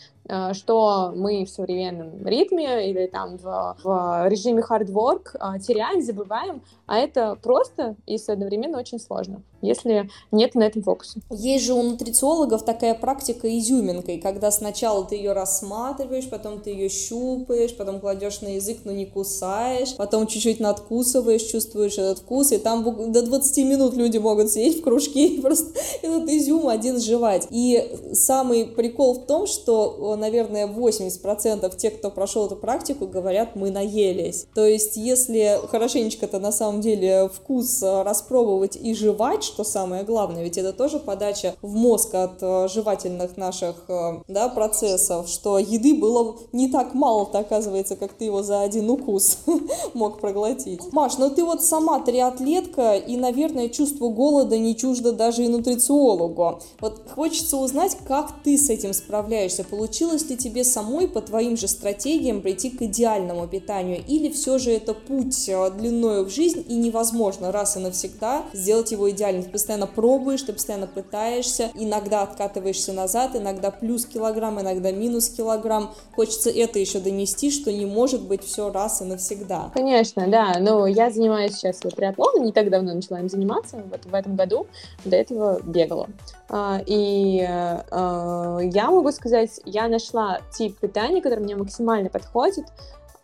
что 0.52 1.12
мы 1.14 1.44
в 1.44 1.50
современном 1.50 2.26
ритме 2.26 2.90
или 2.90 3.06
там 3.06 3.38
в, 3.38 3.76
в 3.82 4.28
режиме 4.28 4.62
hard 4.62 4.86
work 4.86 5.34
э, 5.34 5.58
теряем, 5.60 6.02
забываем, 6.02 6.62
а 6.86 6.98
это 6.98 7.36
просто 7.42 7.96
и 8.06 8.18
одновременно 8.26 8.78
очень 8.78 8.98
сложно, 8.98 9.42
если 9.62 10.08
нет 10.30 10.54
на 10.54 10.64
этом 10.64 10.82
фокуса. 10.82 11.20
Есть 11.30 11.64
же 11.64 11.74
у 11.74 11.82
нутрициологов 11.82 12.64
такая 12.64 12.94
практика 12.94 13.48
изюминкой, 13.58 14.18
когда 14.18 14.50
сначала 14.50 15.04
ты 15.04 15.16
ее 15.16 15.32
рассматриваешь, 15.32 16.28
потом 16.28 16.60
ты 16.60 16.70
ее 16.70 16.88
щупаешь, 16.88 17.76
потом 17.76 18.00
кладешь 18.00 18.40
на 18.40 18.48
язык, 18.48 18.78
но 18.84 18.92
не 18.92 19.06
кусаешь, 19.06 19.96
потом 19.96 20.26
чуть-чуть 20.26 20.60
надкусываешь, 20.60 21.42
чувствуешь 21.42 21.98
этот 21.98 22.18
вкус, 22.18 22.52
и 22.52 22.58
там 22.58 23.12
до 23.12 23.22
20 23.22 23.58
минут 23.64 23.94
люди 23.94 24.18
могут 24.18 24.50
сидеть 24.50 24.80
в 24.80 24.82
кружке 24.82 25.26
и 25.26 25.40
просто 25.40 25.78
этот 26.02 26.28
изюм 26.28 26.68
один 26.68 27.00
жевать. 27.00 27.46
И 27.50 27.96
самый 28.12 28.66
прикол 28.66 29.14
в 29.14 29.26
том, 29.26 29.46
что 29.46 30.16
наверное, 30.18 30.66
80% 30.66 31.76
тех, 31.76 31.98
кто 31.98 32.10
прошел 32.10 32.46
эту 32.46 32.56
практику, 32.56 33.06
говорят, 33.06 33.56
мы 33.56 33.70
наелись. 33.70 34.46
То 34.54 34.66
есть, 34.66 34.96
если 34.96 35.60
хорошенечко-то 35.70 36.38
на 36.38 36.52
самом 36.52 36.80
деле 36.80 37.28
вкус 37.28 37.82
э, 37.82 38.02
распробовать 38.02 38.76
и 38.76 38.94
жевать, 38.94 39.44
что 39.44 39.64
самое 39.64 40.02
главное, 40.02 40.42
ведь 40.42 40.58
это 40.58 40.72
тоже 40.72 40.98
подача 40.98 41.54
в 41.62 41.74
мозг 41.74 42.14
от 42.14 42.42
э, 42.42 42.68
жевательных 42.68 43.36
наших 43.36 43.76
э, 43.88 44.22
да, 44.28 44.48
процессов, 44.48 45.28
что 45.28 45.58
еды 45.58 45.94
было 45.94 46.36
не 46.52 46.68
так 46.68 46.94
мало-то, 46.94 47.38
оказывается, 47.38 47.96
как 47.96 48.12
ты 48.12 48.26
его 48.26 48.42
за 48.42 48.62
один 48.62 48.90
укус 48.90 49.38
мог 49.94 50.20
проглотить. 50.20 50.80
Маш, 50.92 51.18
ну 51.18 51.30
ты 51.30 51.44
вот 51.44 51.62
сама 51.62 52.00
триатлетка, 52.00 52.96
и, 52.96 53.16
наверное, 53.16 53.68
чувство 53.68 54.08
голода 54.08 54.58
не 54.58 54.76
чуждо 54.76 55.12
даже 55.12 55.44
и 55.44 55.48
нутрициологу. 55.48 56.60
Вот 56.80 57.02
хочется 57.14 57.56
узнать, 57.56 57.96
как 58.06 58.42
ты 58.42 58.56
с 58.56 58.70
этим 58.70 58.92
справляешься. 58.92 59.64
Получилось 59.64 60.07
Получилось 60.08 60.30
ли 60.30 60.38
тебе 60.38 60.64
самой 60.64 61.06
по 61.06 61.20
твоим 61.20 61.58
же 61.58 61.68
стратегиям 61.68 62.40
прийти 62.40 62.70
к 62.70 62.80
идеальному 62.80 63.46
питанию? 63.46 64.02
Или 64.08 64.30
все 64.30 64.56
же 64.56 64.70
это 64.70 64.94
путь 64.94 65.50
э, 65.50 65.70
длиною 65.70 66.24
в 66.24 66.30
жизнь 66.30 66.64
и 66.66 66.76
невозможно 66.76 67.52
раз 67.52 67.76
и 67.76 67.80
навсегда 67.80 68.44
сделать 68.54 68.90
его 68.90 69.10
идеальным? 69.10 69.42
Ты 69.42 69.50
постоянно 69.50 69.86
пробуешь, 69.86 70.40
ты 70.40 70.54
постоянно 70.54 70.86
пытаешься, 70.86 71.70
иногда 71.74 72.22
откатываешься 72.22 72.94
назад, 72.94 73.36
иногда 73.36 73.70
плюс 73.70 74.06
килограмм, 74.06 74.58
иногда 74.58 74.92
минус 74.92 75.28
килограмм. 75.28 75.90
Хочется 76.16 76.48
это 76.48 76.78
еще 76.78 77.00
донести, 77.00 77.50
что 77.50 77.70
не 77.70 77.84
может 77.84 78.22
быть 78.22 78.42
все 78.42 78.72
раз 78.72 79.02
и 79.02 79.04
навсегда. 79.04 79.70
Конечно, 79.74 80.26
да. 80.26 80.56
Но 80.58 80.86
я 80.86 81.10
занимаюсь 81.10 81.52
сейчас 81.56 81.80
триатлоном, 81.80 82.46
не 82.46 82.52
так 82.52 82.70
давно 82.70 82.94
начала 82.94 83.20
им 83.20 83.28
заниматься, 83.28 83.84
вот 83.90 84.06
в 84.06 84.14
этом 84.14 84.36
году. 84.36 84.68
До 85.04 85.16
этого 85.16 85.60
бегала. 85.62 86.08
А, 86.48 86.80
и 86.86 87.46
а, 87.46 88.58
я 88.62 88.90
могу 88.90 89.12
сказать, 89.12 89.60
я 89.66 89.86
нашла 89.98 90.40
тип 90.50 90.78
питания, 90.78 91.20
который 91.20 91.40
мне 91.40 91.56
максимально 91.56 92.08
подходит 92.08 92.66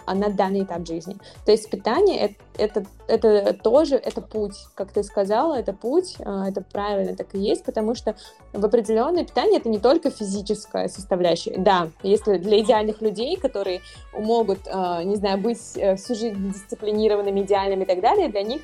а, 0.07 0.15
на 0.15 0.29
данный 0.29 0.65
этап 0.65 0.87
жизни. 0.87 1.17
То 1.47 1.53
есть 1.53 1.71
питание 1.71 2.19
это, 2.19 2.85
это, 3.07 3.29
это 3.29 3.55
тоже 3.55 3.95
это 3.95 4.21
путь, 4.21 4.67
как 4.75 4.91
ты 4.91 5.03
сказала, 5.03 5.55
это 5.55 5.73
путь, 5.73 6.17
это 6.19 6.63
правильно 6.73 7.17
так 7.17 7.35
и 7.35 7.39
есть, 7.39 7.65
потому 7.65 7.95
что 7.95 8.15
в 8.53 8.65
определенное 8.65 9.25
питание 9.25 9.59
это 9.61 9.69
не 9.69 9.79
только 9.79 10.11
физическая 10.11 10.89
составляющая. 10.89 11.57
Да, 11.57 11.89
если 12.03 12.39
для 12.39 12.61
идеальных 12.61 13.01
людей, 13.01 13.37
которые 13.37 13.81
могут, 14.13 14.67
не 14.67 15.17
знаю, 15.17 15.39
быть 15.39 15.77
э, 15.77 15.97
всю 15.97 16.15
жизнь 16.15 16.53
дисциплинированными, 16.53 17.41
идеальными 17.41 17.85
и 17.85 17.87
так 17.87 18.01
далее, 18.01 18.29
для 18.29 18.43
них 18.43 18.61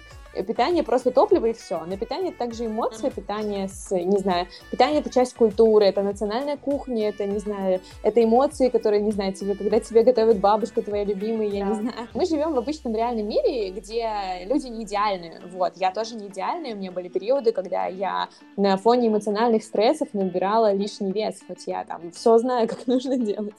питание 0.47 0.83
просто 0.83 1.11
топливо 1.11 1.47
и 1.47 1.53
все. 1.53 1.83
Но 1.87 1.97
питание 1.97 2.31
это 2.31 2.39
также 2.39 2.67
эмоция, 2.67 3.11
питание 3.11 3.69
с, 3.69 3.91
не 3.95 4.19
знаю, 4.19 4.47
питание 4.71 5.01
это 5.01 5.11
часть 5.11 5.35
культуры, 5.35 5.87
это 5.87 6.03
национальная 6.03 6.57
кухня, 6.57 7.09
это, 7.09 7.27
не 7.27 7.39
знаю, 7.39 7.81
это 8.03 8.23
эмоции, 8.23 8.69
которые, 8.69 9.03
не 9.03 9.13
знаю, 9.13 9.33
тебе, 9.33 9.55
когда 9.55 9.81
тебе 9.81 10.03
готовит 10.03 10.39
бабушка 10.39 10.83
твоя 10.83 11.05
любимая, 11.05 11.49
я 11.49 11.65
да. 11.65 11.71
не 11.71 11.75
знаю. 11.81 12.09
Мы 12.15 12.27
живем 12.27 12.55
в 12.55 12.59
обычном 12.59 12.95
реальном 12.95 13.29
мире, 13.29 13.71
где 13.71 14.09
люди 14.47 14.67
не 14.69 14.85
идеальны. 14.85 15.41
Вот, 15.53 15.73
я 15.77 15.91
тоже 15.91 16.15
не 16.15 16.29
идеальная, 16.29 16.75
у 16.75 16.77
меня 16.77 16.93
были 16.93 17.09
периоды, 17.09 17.53
когда 17.53 17.87
я 17.87 18.29
на 18.57 18.77
фоне 18.77 19.09
эмоциональных 19.09 19.63
стрессов 19.63 20.09
набирала 20.13 20.73
лишний 20.73 21.13
вес, 21.13 21.41
хоть 21.47 21.67
я 21.67 21.85
там 21.85 22.11
все 22.13 22.39
знаю, 22.39 22.69
как 22.69 22.87
нужно 22.87 23.17
делать 23.17 23.55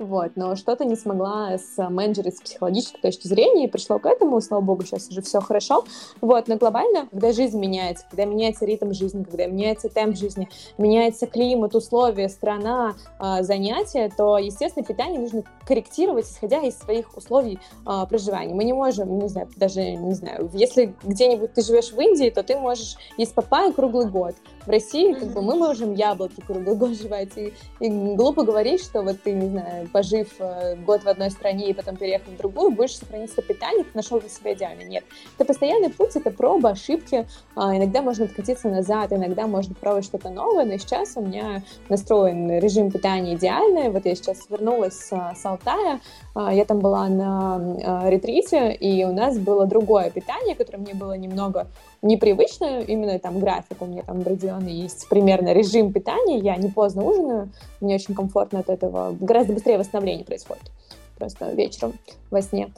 вот, 0.00 0.32
но 0.36 0.56
что-то 0.56 0.84
не 0.84 0.96
смогла 0.96 1.56
с 1.58 1.76
менеджером 1.88 2.32
с 2.32 2.40
психологической 2.40 3.00
точки 3.00 3.28
зрения, 3.28 3.66
и 3.66 3.70
пришло 3.70 3.98
к 3.98 4.06
этому, 4.06 4.40
слава 4.40 4.62
богу, 4.62 4.84
сейчас 4.84 5.08
уже 5.08 5.22
все 5.22 5.40
хорошо, 5.40 5.84
вот, 6.20 6.48
но 6.48 6.56
глобально, 6.56 7.06
когда 7.10 7.32
жизнь 7.32 7.58
меняется, 7.58 8.06
когда 8.10 8.24
меняется 8.24 8.64
ритм 8.64 8.92
жизни, 8.92 9.22
когда 9.22 9.46
меняется 9.46 9.88
темп 9.88 10.16
жизни, 10.16 10.48
меняется 10.78 11.26
климат, 11.26 11.74
условия, 11.74 12.28
страна, 12.28 12.94
э, 13.18 13.42
занятия, 13.42 14.10
то, 14.16 14.38
естественно, 14.38 14.84
питание 14.84 15.20
нужно 15.20 15.44
корректировать, 15.66 16.26
исходя 16.26 16.62
из 16.62 16.78
своих 16.78 17.16
условий 17.16 17.58
э, 17.86 18.06
проживания. 18.08 18.54
Мы 18.54 18.64
не 18.64 18.72
можем, 18.72 19.18
не 19.18 19.28
знаю, 19.28 19.48
даже, 19.56 19.82
не 19.82 20.14
знаю, 20.14 20.50
если 20.54 20.94
где-нибудь 21.02 21.52
ты 21.54 21.62
живешь 21.62 21.92
в 21.92 22.00
Индии, 22.00 22.30
то 22.30 22.42
ты 22.42 22.56
можешь 22.56 22.96
есть 23.16 23.34
папайю 23.34 23.72
круглый 23.72 24.06
год, 24.06 24.34
в 24.66 24.70
России 24.70 25.12
как 25.14 25.28
бы 25.32 25.42
мы 25.42 25.56
можем 25.56 25.94
яблоки 25.94 26.40
круглый 26.40 26.76
год 26.76 26.96
жевать, 26.96 27.36
и, 27.36 27.52
и 27.80 27.88
глупо 27.88 28.44
говорить, 28.44 28.82
что 28.82 29.02
вот 29.02 29.20
ты, 29.22 29.32
не 29.32 29.48
знаю, 29.48 29.88
пожив 29.92 30.28
э, 30.38 30.76
год 30.76 31.02
в 31.04 31.08
одной 31.08 31.30
стране 31.30 31.70
и 31.70 31.72
потом 31.72 31.96
переехав 31.96 32.28
в 32.28 32.36
другую, 32.36 32.70
будешь 32.70 32.96
сохранить 32.96 33.32
свое 33.32 33.46
питание, 33.46 33.84
ты 33.84 33.90
нашел 33.94 34.20
для 34.20 34.28
себя 34.28 34.54
идеально. 34.54 34.82
Нет. 34.82 35.04
Это 35.36 35.44
постоянный 35.44 35.90
путь— 35.90 36.10
это 36.14 36.30
проба, 36.30 36.70
ошибки. 36.70 37.26
А, 37.56 37.76
иногда 37.76 38.02
можно 38.02 38.24
откатиться 38.24 38.68
назад, 38.68 39.12
иногда 39.12 39.46
можно 39.46 39.74
пробовать 39.74 40.04
что-то 40.04 40.30
новое, 40.30 40.64
но 40.64 40.76
сейчас 40.78 41.16
у 41.16 41.20
меня 41.20 41.62
настроен 41.88 42.58
режим 42.58 42.90
питания 42.90 43.34
идеальный. 43.34 43.90
Вот 43.90 44.06
я 44.06 44.14
сейчас 44.14 44.48
вернулась 44.48 44.94
с, 44.94 45.08
с 45.10 45.44
Алтая, 45.44 46.00
а, 46.34 46.52
я 46.52 46.64
там 46.64 46.80
была 46.80 47.08
на 47.08 47.56
а, 47.56 48.10
ретрите, 48.10 48.72
и 48.72 49.04
у 49.04 49.12
нас 49.12 49.38
было 49.38 49.66
другое 49.66 50.10
питание, 50.10 50.54
которое 50.54 50.78
мне 50.78 50.94
было 50.94 51.16
немного 51.16 51.66
непривычно, 52.02 52.80
именно 52.80 53.18
там 53.18 53.38
график 53.38 53.80
у 53.80 53.86
меня 53.86 54.02
там 54.02 54.20
определенный 54.20 54.72
есть, 54.72 55.08
примерно 55.08 55.52
режим 55.52 55.92
питания, 55.92 56.38
я 56.38 56.56
не 56.56 56.68
поздно 56.68 57.04
ужинаю, 57.04 57.50
мне 57.80 57.94
очень 57.94 58.14
комфортно 58.14 58.60
от 58.60 58.70
этого, 58.70 59.16
гораздо 59.20 59.52
быстрее 59.52 59.78
восстановление 59.78 60.24
происходит 60.24 60.70
просто 61.18 61.50
вечером 61.52 61.92
во 62.30 62.40
сне. 62.40 62.72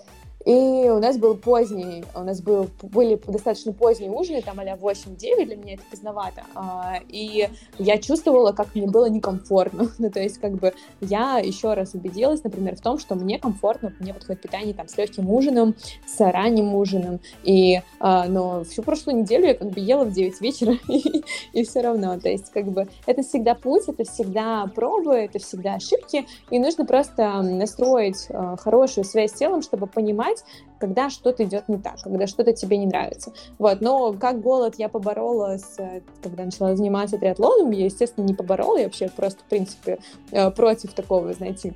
И 0.45 0.53
у 0.53 0.99
нас 0.99 1.19
был 1.19 1.37
поздний, 1.37 2.05
у 2.15 2.21
нас 2.21 2.41
был, 2.41 2.69
были 2.83 3.21
достаточно 3.27 3.73
поздние 3.73 4.11
ужины, 4.11 4.43
там 4.43 4.59
а 4.61 4.65
8-9, 4.65 5.45
для 5.45 5.57
меня 5.57 5.75
это 5.75 5.83
поздновато. 5.91 6.43
А, 6.55 6.99
и 7.09 7.49
я 7.79 7.99
чувствовала, 7.99 8.53
как 8.53 8.75
мне 8.75 8.87
было 8.87 9.09
некомфортно. 9.09 9.91
ну, 9.99 10.11
то 10.11 10.21
есть, 10.21 10.39
как 10.39 10.53
бы, 10.55 10.73
я 11.01 11.39
еще 11.39 11.75
раз 11.75 11.95
убедилась, 11.95 12.43
например, 12.43 12.77
в 12.77 12.81
том, 12.81 12.99
что 12.99 13.15
мне 13.15 13.39
комфортно, 13.39 13.93
мне 13.99 14.15
подходит 14.15 14.43
питание 14.43 14.75
там 14.75 14.89
с 14.89 14.97
легким 14.97 15.31
ужином, 15.31 15.75
с 16.07 16.19
ранним 16.21 16.75
ужином. 16.75 17.21
И, 17.45 17.81
а, 18.01 18.27
но 18.27 18.65
всю 18.65 18.83
прошлую 18.83 19.19
неделю 19.19 19.47
я 19.47 19.55
как 19.55 19.71
бы 19.71 19.81
ела 19.81 20.05
в 20.05 20.13
9 20.13 20.41
вечера, 20.41 20.77
и, 20.89 21.23
и 21.53 21.65
все 21.65 21.81
равно. 21.81 22.19
То 22.19 22.29
есть, 22.29 22.51
как 22.51 22.67
бы, 22.67 22.89
это 23.07 23.23
всегда 23.23 23.55
путь, 23.55 23.85
это 23.89 24.05
всегда 24.05 24.67
пробы, 24.75 25.15
это 25.15 25.39
всегда 25.39 25.75
ошибки, 25.75 26.27
и 26.51 26.59
нужно 26.59 26.85
просто 26.85 27.43
настроить 27.43 28.27
а, 28.31 28.57
хорошую 28.57 29.05
связь 29.05 29.31
с 29.31 29.35
телом, 29.35 29.63
чтобы 29.63 29.87
понимать, 29.87 30.32
понимать, 30.33 30.45
когда 30.79 31.11
что-то 31.11 31.45
идет 31.45 31.69
не 31.69 31.79
так, 31.79 32.01
когда 32.03 32.27
что-то 32.27 32.53
тебе 32.53 32.77
не 32.77 32.87
нравится. 32.87 33.33
Вот, 33.59 33.81
но 33.81 34.13
как 34.15 34.41
голод 34.41 34.75
я 34.79 34.89
поборола, 34.89 35.59
с, 35.59 35.77
когда 36.23 36.45
начала 36.45 36.75
заниматься 36.75 37.19
триатлоном, 37.19 37.71
я, 37.71 37.85
естественно, 37.85 38.25
не 38.25 38.35
поборола, 38.35 38.79
я 38.79 38.85
вообще 38.85 39.09
просто, 39.09 39.41
в 39.43 39.49
принципе, 39.49 39.99
э, 40.33 40.51
против 40.51 40.93
такого, 40.93 41.33
знаете, 41.33 41.75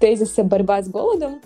тезиса 0.00 0.44
борьба 0.44 0.82
с 0.82 0.88
голодом. 0.88 1.40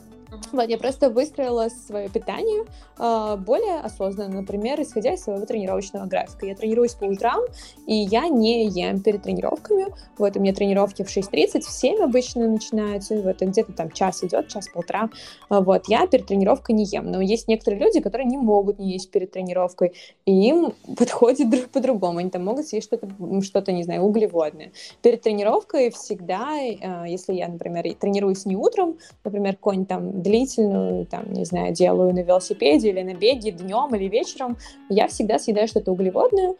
Вот, 0.52 0.68
я 0.68 0.78
просто 0.78 1.10
выстроила 1.10 1.68
свое 1.68 2.08
питание 2.08 2.64
э, 2.98 3.36
более 3.36 3.80
осознанно, 3.80 4.40
например, 4.40 4.80
исходя 4.80 5.14
из 5.14 5.22
своего 5.22 5.44
тренировочного 5.44 6.06
графика. 6.06 6.46
Я 6.46 6.54
тренируюсь 6.54 6.94
по 6.94 7.04
утрам, 7.04 7.40
и 7.86 7.94
я 7.94 8.28
не 8.28 8.66
ем 8.68 9.00
перед 9.00 9.22
тренировками. 9.22 9.86
Вот, 10.18 10.36
у 10.36 10.40
меня 10.40 10.54
тренировки 10.54 11.02
в 11.02 11.14
6.30, 11.14 11.60
в 11.60 11.70
7 11.70 12.02
обычно 12.02 12.48
начинаются, 12.48 13.20
вот, 13.20 13.40
где-то 13.40 13.72
там 13.72 13.90
час 13.90 14.24
идет, 14.24 14.48
час-полтора. 14.48 15.10
Э, 15.50 15.60
вот, 15.60 15.88
я 15.88 16.06
перед 16.06 16.26
тренировкой 16.26 16.74
не 16.74 16.84
ем. 16.84 17.10
Но 17.10 17.20
есть 17.20 17.48
некоторые 17.48 17.80
люди, 17.80 18.00
которые 18.00 18.26
не 18.26 18.38
могут 18.38 18.78
не 18.78 18.92
есть 18.92 19.10
перед 19.10 19.30
тренировкой, 19.30 19.94
и 20.24 20.32
им 20.48 20.72
подходит 20.96 21.50
друг 21.50 21.68
по-другому. 21.68 22.18
Они 22.18 22.30
там 22.30 22.44
могут 22.44 22.66
съесть 22.66 22.86
что-то, 22.86 23.08
что-то, 23.42 23.72
не 23.72 23.84
знаю, 23.84 24.02
углеводное. 24.02 24.72
Перед 25.02 25.22
тренировкой 25.22 25.90
всегда, 25.90 26.56
э, 26.58 27.08
если 27.08 27.34
я, 27.34 27.48
например, 27.48 27.86
тренируюсь 27.94 28.46
не 28.46 28.56
утром, 28.56 28.98
например, 29.24 29.54
какой-нибудь 29.56 29.88
там 29.88 30.22
длительную, 30.26 31.06
там, 31.06 31.32
не 31.32 31.44
знаю, 31.44 31.72
делаю 31.72 32.12
на 32.12 32.20
велосипеде 32.20 32.90
или 32.90 33.02
на 33.02 33.14
беге 33.14 33.52
днем 33.52 33.94
или 33.94 34.08
вечером, 34.08 34.56
я 34.88 35.06
всегда 35.08 35.38
съедаю 35.38 35.68
что-то 35.68 35.92
углеводное, 35.92 36.54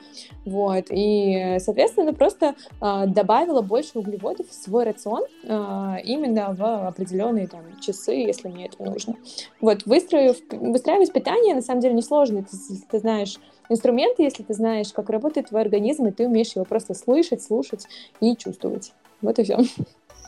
вот, 0.44 0.86
и, 0.90 1.56
соответственно, 1.58 2.14
просто 2.14 2.54
э, 2.80 3.04
добавила 3.06 3.62
больше 3.62 3.98
углеводов 3.98 4.48
в 4.48 4.54
свой 4.54 4.84
рацион 4.84 5.24
э, 5.44 5.94
именно 6.04 6.54
в 6.54 6.88
определенные 6.88 7.46
там 7.46 7.62
часы, 7.80 8.12
если 8.12 8.48
мне 8.48 8.66
это 8.66 8.82
нужно. 8.82 9.16
Вот, 9.60 9.84
выстроив, 9.86 10.36
выстраивать 10.52 11.12
питание, 11.12 11.54
на 11.54 11.62
самом 11.62 11.80
деле, 11.80 11.94
несложно, 11.94 12.42
ты, 12.42 12.56
ты 12.90 12.98
знаешь 12.98 13.38
инструменты, 13.68 14.22
если 14.22 14.42
ты 14.42 14.54
знаешь, 14.54 14.92
как 14.92 15.10
работает 15.10 15.48
твой 15.48 15.62
организм, 15.62 16.06
и 16.06 16.12
ты 16.12 16.26
умеешь 16.26 16.54
его 16.54 16.64
просто 16.64 16.94
слышать, 16.94 17.42
слушать 17.42 17.86
и 18.20 18.36
чувствовать. 18.36 18.92
Вот 19.22 19.38
и 19.38 19.44
все. 19.44 19.58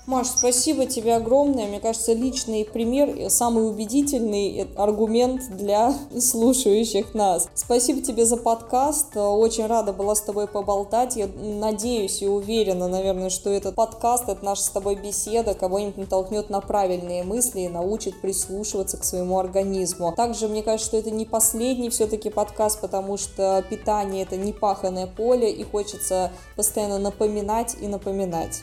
Маш, 0.08 0.28
спасибо 0.28 0.86
тебе 0.86 1.16
огромное. 1.16 1.66
Мне 1.66 1.80
кажется, 1.80 2.14
личный 2.14 2.64
пример, 2.64 3.28
самый 3.28 3.68
убедительный 3.68 4.66
аргумент 4.74 5.54
для 5.54 5.92
слушающих 6.18 7.12
нас. 7.12 7.46
Спасибо 7.54 8.00
тебе 8.00 8.24
за 8.24 8.38
подкаст. 8.38 9.14
Очень 9.14 9.66
рада 9.66 9.92
была 9.92 10.14
с 10.14 10.22
тобой 10.22 10.48
поболтать. 10.48 11.16
Я 11.16 11.28
надеюсь 11.36 12.22
и 12.22 12.26
уверена, 12.26 12.88
наверное, 12.88 13.28
что 13.28 13.50
этот 13.50 13.74
подкаст, 13.74 14.30
это 14.30 14.42
наша 14.42 14.62
с 14.62 14.70
тобой 14.70 14.94
беседа, 14.94 15.52
кого-нибудь 15.52 15.98
натолкнет 15.98 16.48
на 16.48 16.62
правильные 16.62 17.22
мысли 17.22 17.60
и 17.60 17.68
научит 17.68 18.18
прислушиваться 18.22 18.96
к 18.96 19.04
своему 19.04 19.38
организму. 19.38 20.14
Также 20.16 20.48
мне 20.48 20.62
кажется, 20.62 20.86
что 20.86 20.96
это 20.96 21.10
не 21.10 21.26
последний 21.26 21.90
все-таки 21.90 22.30
подкаст, 22.30 22.80
потому 22.80 23.18
что 23.18 23.62
питание 23.68 24.22
это 24.22 24.38
не 24.38 24.54
паханное 24.54 25.06
поле, 25.06 25.52
и 25.52 25.62
хочется 25.64 26.32
постоянно 26.56 26.98
напоминать 26.98 27.76
и 27.78 27.86
напоминать 27.88 28.62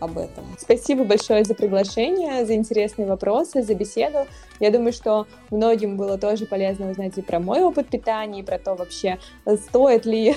об 0.00 0.18
этом. 0.18 0.44
Спасибо 0.58 1.04
большое 1.04 1.44
за 1.44 1.54
приглашение, 1.54 2.44
за 2.44 2.54
интересные 2.54 3.06
вопросы, 3.06 3.62
за 3.62 3.74
беседу. 3.74 4.26
Я 4.60 4.70
думаю, 4.70 4.92
что 4.92 5.26
многим 5.50 5.96
было 5.96 6.18
тоже 6.18 6.46
полезно 6.46 6.90
узнать 6.90 7.18
и 7.18 7.22
про 7.22 7.40
мой 7.40 7.62
опыт 7.62 7.88
питания, 7.88 8.40
и 8.40 8.42
про 8.44 8.58
то 8.58 8.74
вообще, 8.74 9.18
стоит 9.46 10.06
ли, 10.06 10.34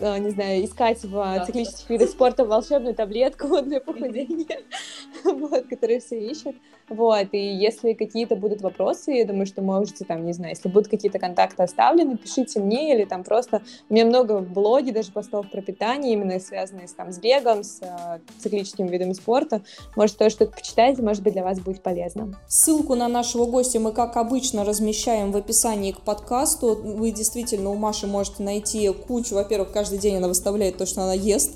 не 0.00 0.30
знаю, 0.30 0.64
искать 0.64 1.02
в 1.04 1.44
циклических 1.46 1.90
видах 1.90 2.08
спорта 2.10 2.44
волшебную 2.44 2.94
таблетку 2.94 3.60
для 3.62 3.80
похудения, 3.80 4.60
вот, 5.24 5.66
которую 5.68 6.00
все 6.00 6.18
ищут. 6.18 6.56
Вот, 6.88 7.28
и 7.32 7.38
если 7.38 7.94
какие-то 7.94 8.36
будут 8.36 8.60
вопросы, 8.60 9.12
я 9.12 9.24
думаю, 9.24 9.46
что 9.46 9.62
можете 9.62 10.04
там, 10.04 10.26
не 10.26 10.34
знаю, 10.34 10.50
если 10.50 10.68
будут 10.68 10.88
какие-то 10.88 11.18
контакты 11.18 11.62
оставлены, 11.62 12.18
пишите 12.18 12.60
мне 12.60 12.94
или 12.94 13.04
там 13.04 13.24
просто... 13.24 13.62
У 13.88 13.94
меня 13.94 14.04
много 14.04 14.38
в 14.38 14.52
блоге 14.52 14.92
даже 14.92 15.10
постов 15.10 15.50
про 15.50 15.62
питание, 15.62 16.12
именно 16.12 16.38
связанные 16.38 16.86
с, 16.86 16.92
там, 16.92 17.10
с 17.10 17.18
бегом, 17.18 17.64
с 17.64 17.80
э, 17.80 18.18
циклическими 18.38 18.88
видами 18.88 19.14
спорта. 19.14 19.62
Может, 19.96 20.18
тоже 20.18 20.30
что-то 20.30 20.52
почитайте, 20.52 21.00
может 21.00 21.22
быть, 21.22 21.32
для 21.32 21.42
вас 21.42 21.58
будет 21.58 21.82
полезно. 21.82 22.38
Ссылку 22.48 22.94
на 22.94 23.08
нашего 23.08 23.46
гостя 23.46 23.80
мы, 23.80 23.92
как 23.92 24.18
обычно, 24.18 24.64
размещаем 24.64 25.32
в 25.32 25.36
описании 25.38 25.92
к 25.92 26.00
подкасту. 26.00 26.74
Вы 26.74 27.12
действительно 27.12 27.70
у 27.70 27.76
Маши 27.76 28.06
можете 28.06 28.42
найти 28.42 28.92
кучу. 28.92 29.34
Во-первых, 29.34 29.72
каждый 29.84 29.98
день 29.98 30.16
она 30.16 30.28
выставляет 30.28 30.78
то, 30.78 30.86
что 30.86 31.02
она 31.02 31.12
ест. 31.12 31.50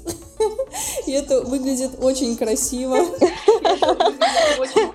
И 1.07 1.13
это 1.13 1.41
выглядит 1.41 1.93
очень 2.03 2.37
красиво. 2.37 2.99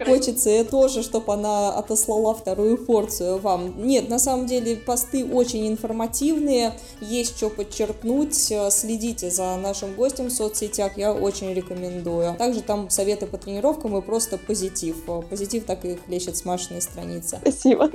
Хочется 0.05 0.63
тоже, 0.65 1.01
чтобы 1.01 1.33
она 1.33 1.71
отослала 1.71 2.35
вторую 2.35 2.77
порцию 2.77 3.39
вам. 3.39 3.87
Нет, 3.87 4.07
на 4.07 4.19
самом 4.19 4.45
деле 4.45 4.75
посты 4.75 5.25
очень 5.25 5.67
информативные, 5.67 6.73
есть 7.01 7.37
что 7.37 7.49
подчеркнуть. 7.49 8.53
Следите 8.69 9.31
за 9.31 9.55
нашим 9.55 9.95
гостем 9.95 10.27
в 10.27 10.31
соцсетях, 10.31 10.95
я 10.95 11.11
очень 11.11 11.51
рекомендую. 11.51 12.35
Также 12.37 12.61
там 12.61 12.91
советы 12.91 13.25
по 13.25 13.39
тренировкам 13.39 13.97
и 13.97 14.01
просто 14.01 14.37
позитив. 14.37 14.97
Позитив 15.27 15.65
так 15.65 15.83
и 15.85 15.95
хлещет 15.95 16.37
с 16.37 16.45
Машиной 16.45 16.83
страницы. 16.83 17.39
Спасибо. 17.41 17.89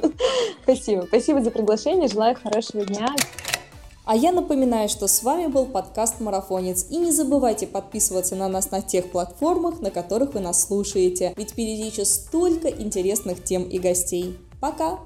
Спасибо. 0.65 1.05
Спасибо 1.07 1.43
за 1.45 1.53
приглашение. 1.53 2.09
Желаю 2.09 2.37
хорошего 2.43 2.85
дня. 2.85 3.15
А 4.09 4.17
я 4.17 4.33
напоминаю, 4.33 4.89
что 4.89 5.07
с 5.07 5.23
вами 5.23 5.49
был 5.49 5.67
подкаст 5.67 6.19
«Марафонец». 6.21 6.87
И 6.89 6.97
не 6.97 7.13
забывайте 7.13 7.67
подписываться 7.67 8.37
на 8.37 8.49
нас 8.49 8.71
на 8.71 8.81
тех 8.81 9.11
платформах, 9.11 9.83
на 9.83 9.91
которых 9.91 10.33
вы 10.33 10.41
нас 10.41 10.67
слушаете. 10.67 11.35
Ведь 11.37 11.51
впереди 11.51 11.89
еще 11.89 12.07
столько 12.07 12.69
интересных 12.69 13.45
тем 13.45 13.65
и 13.65 13.79
гостей. 13.79 14.39
Пока! 14.63 15.01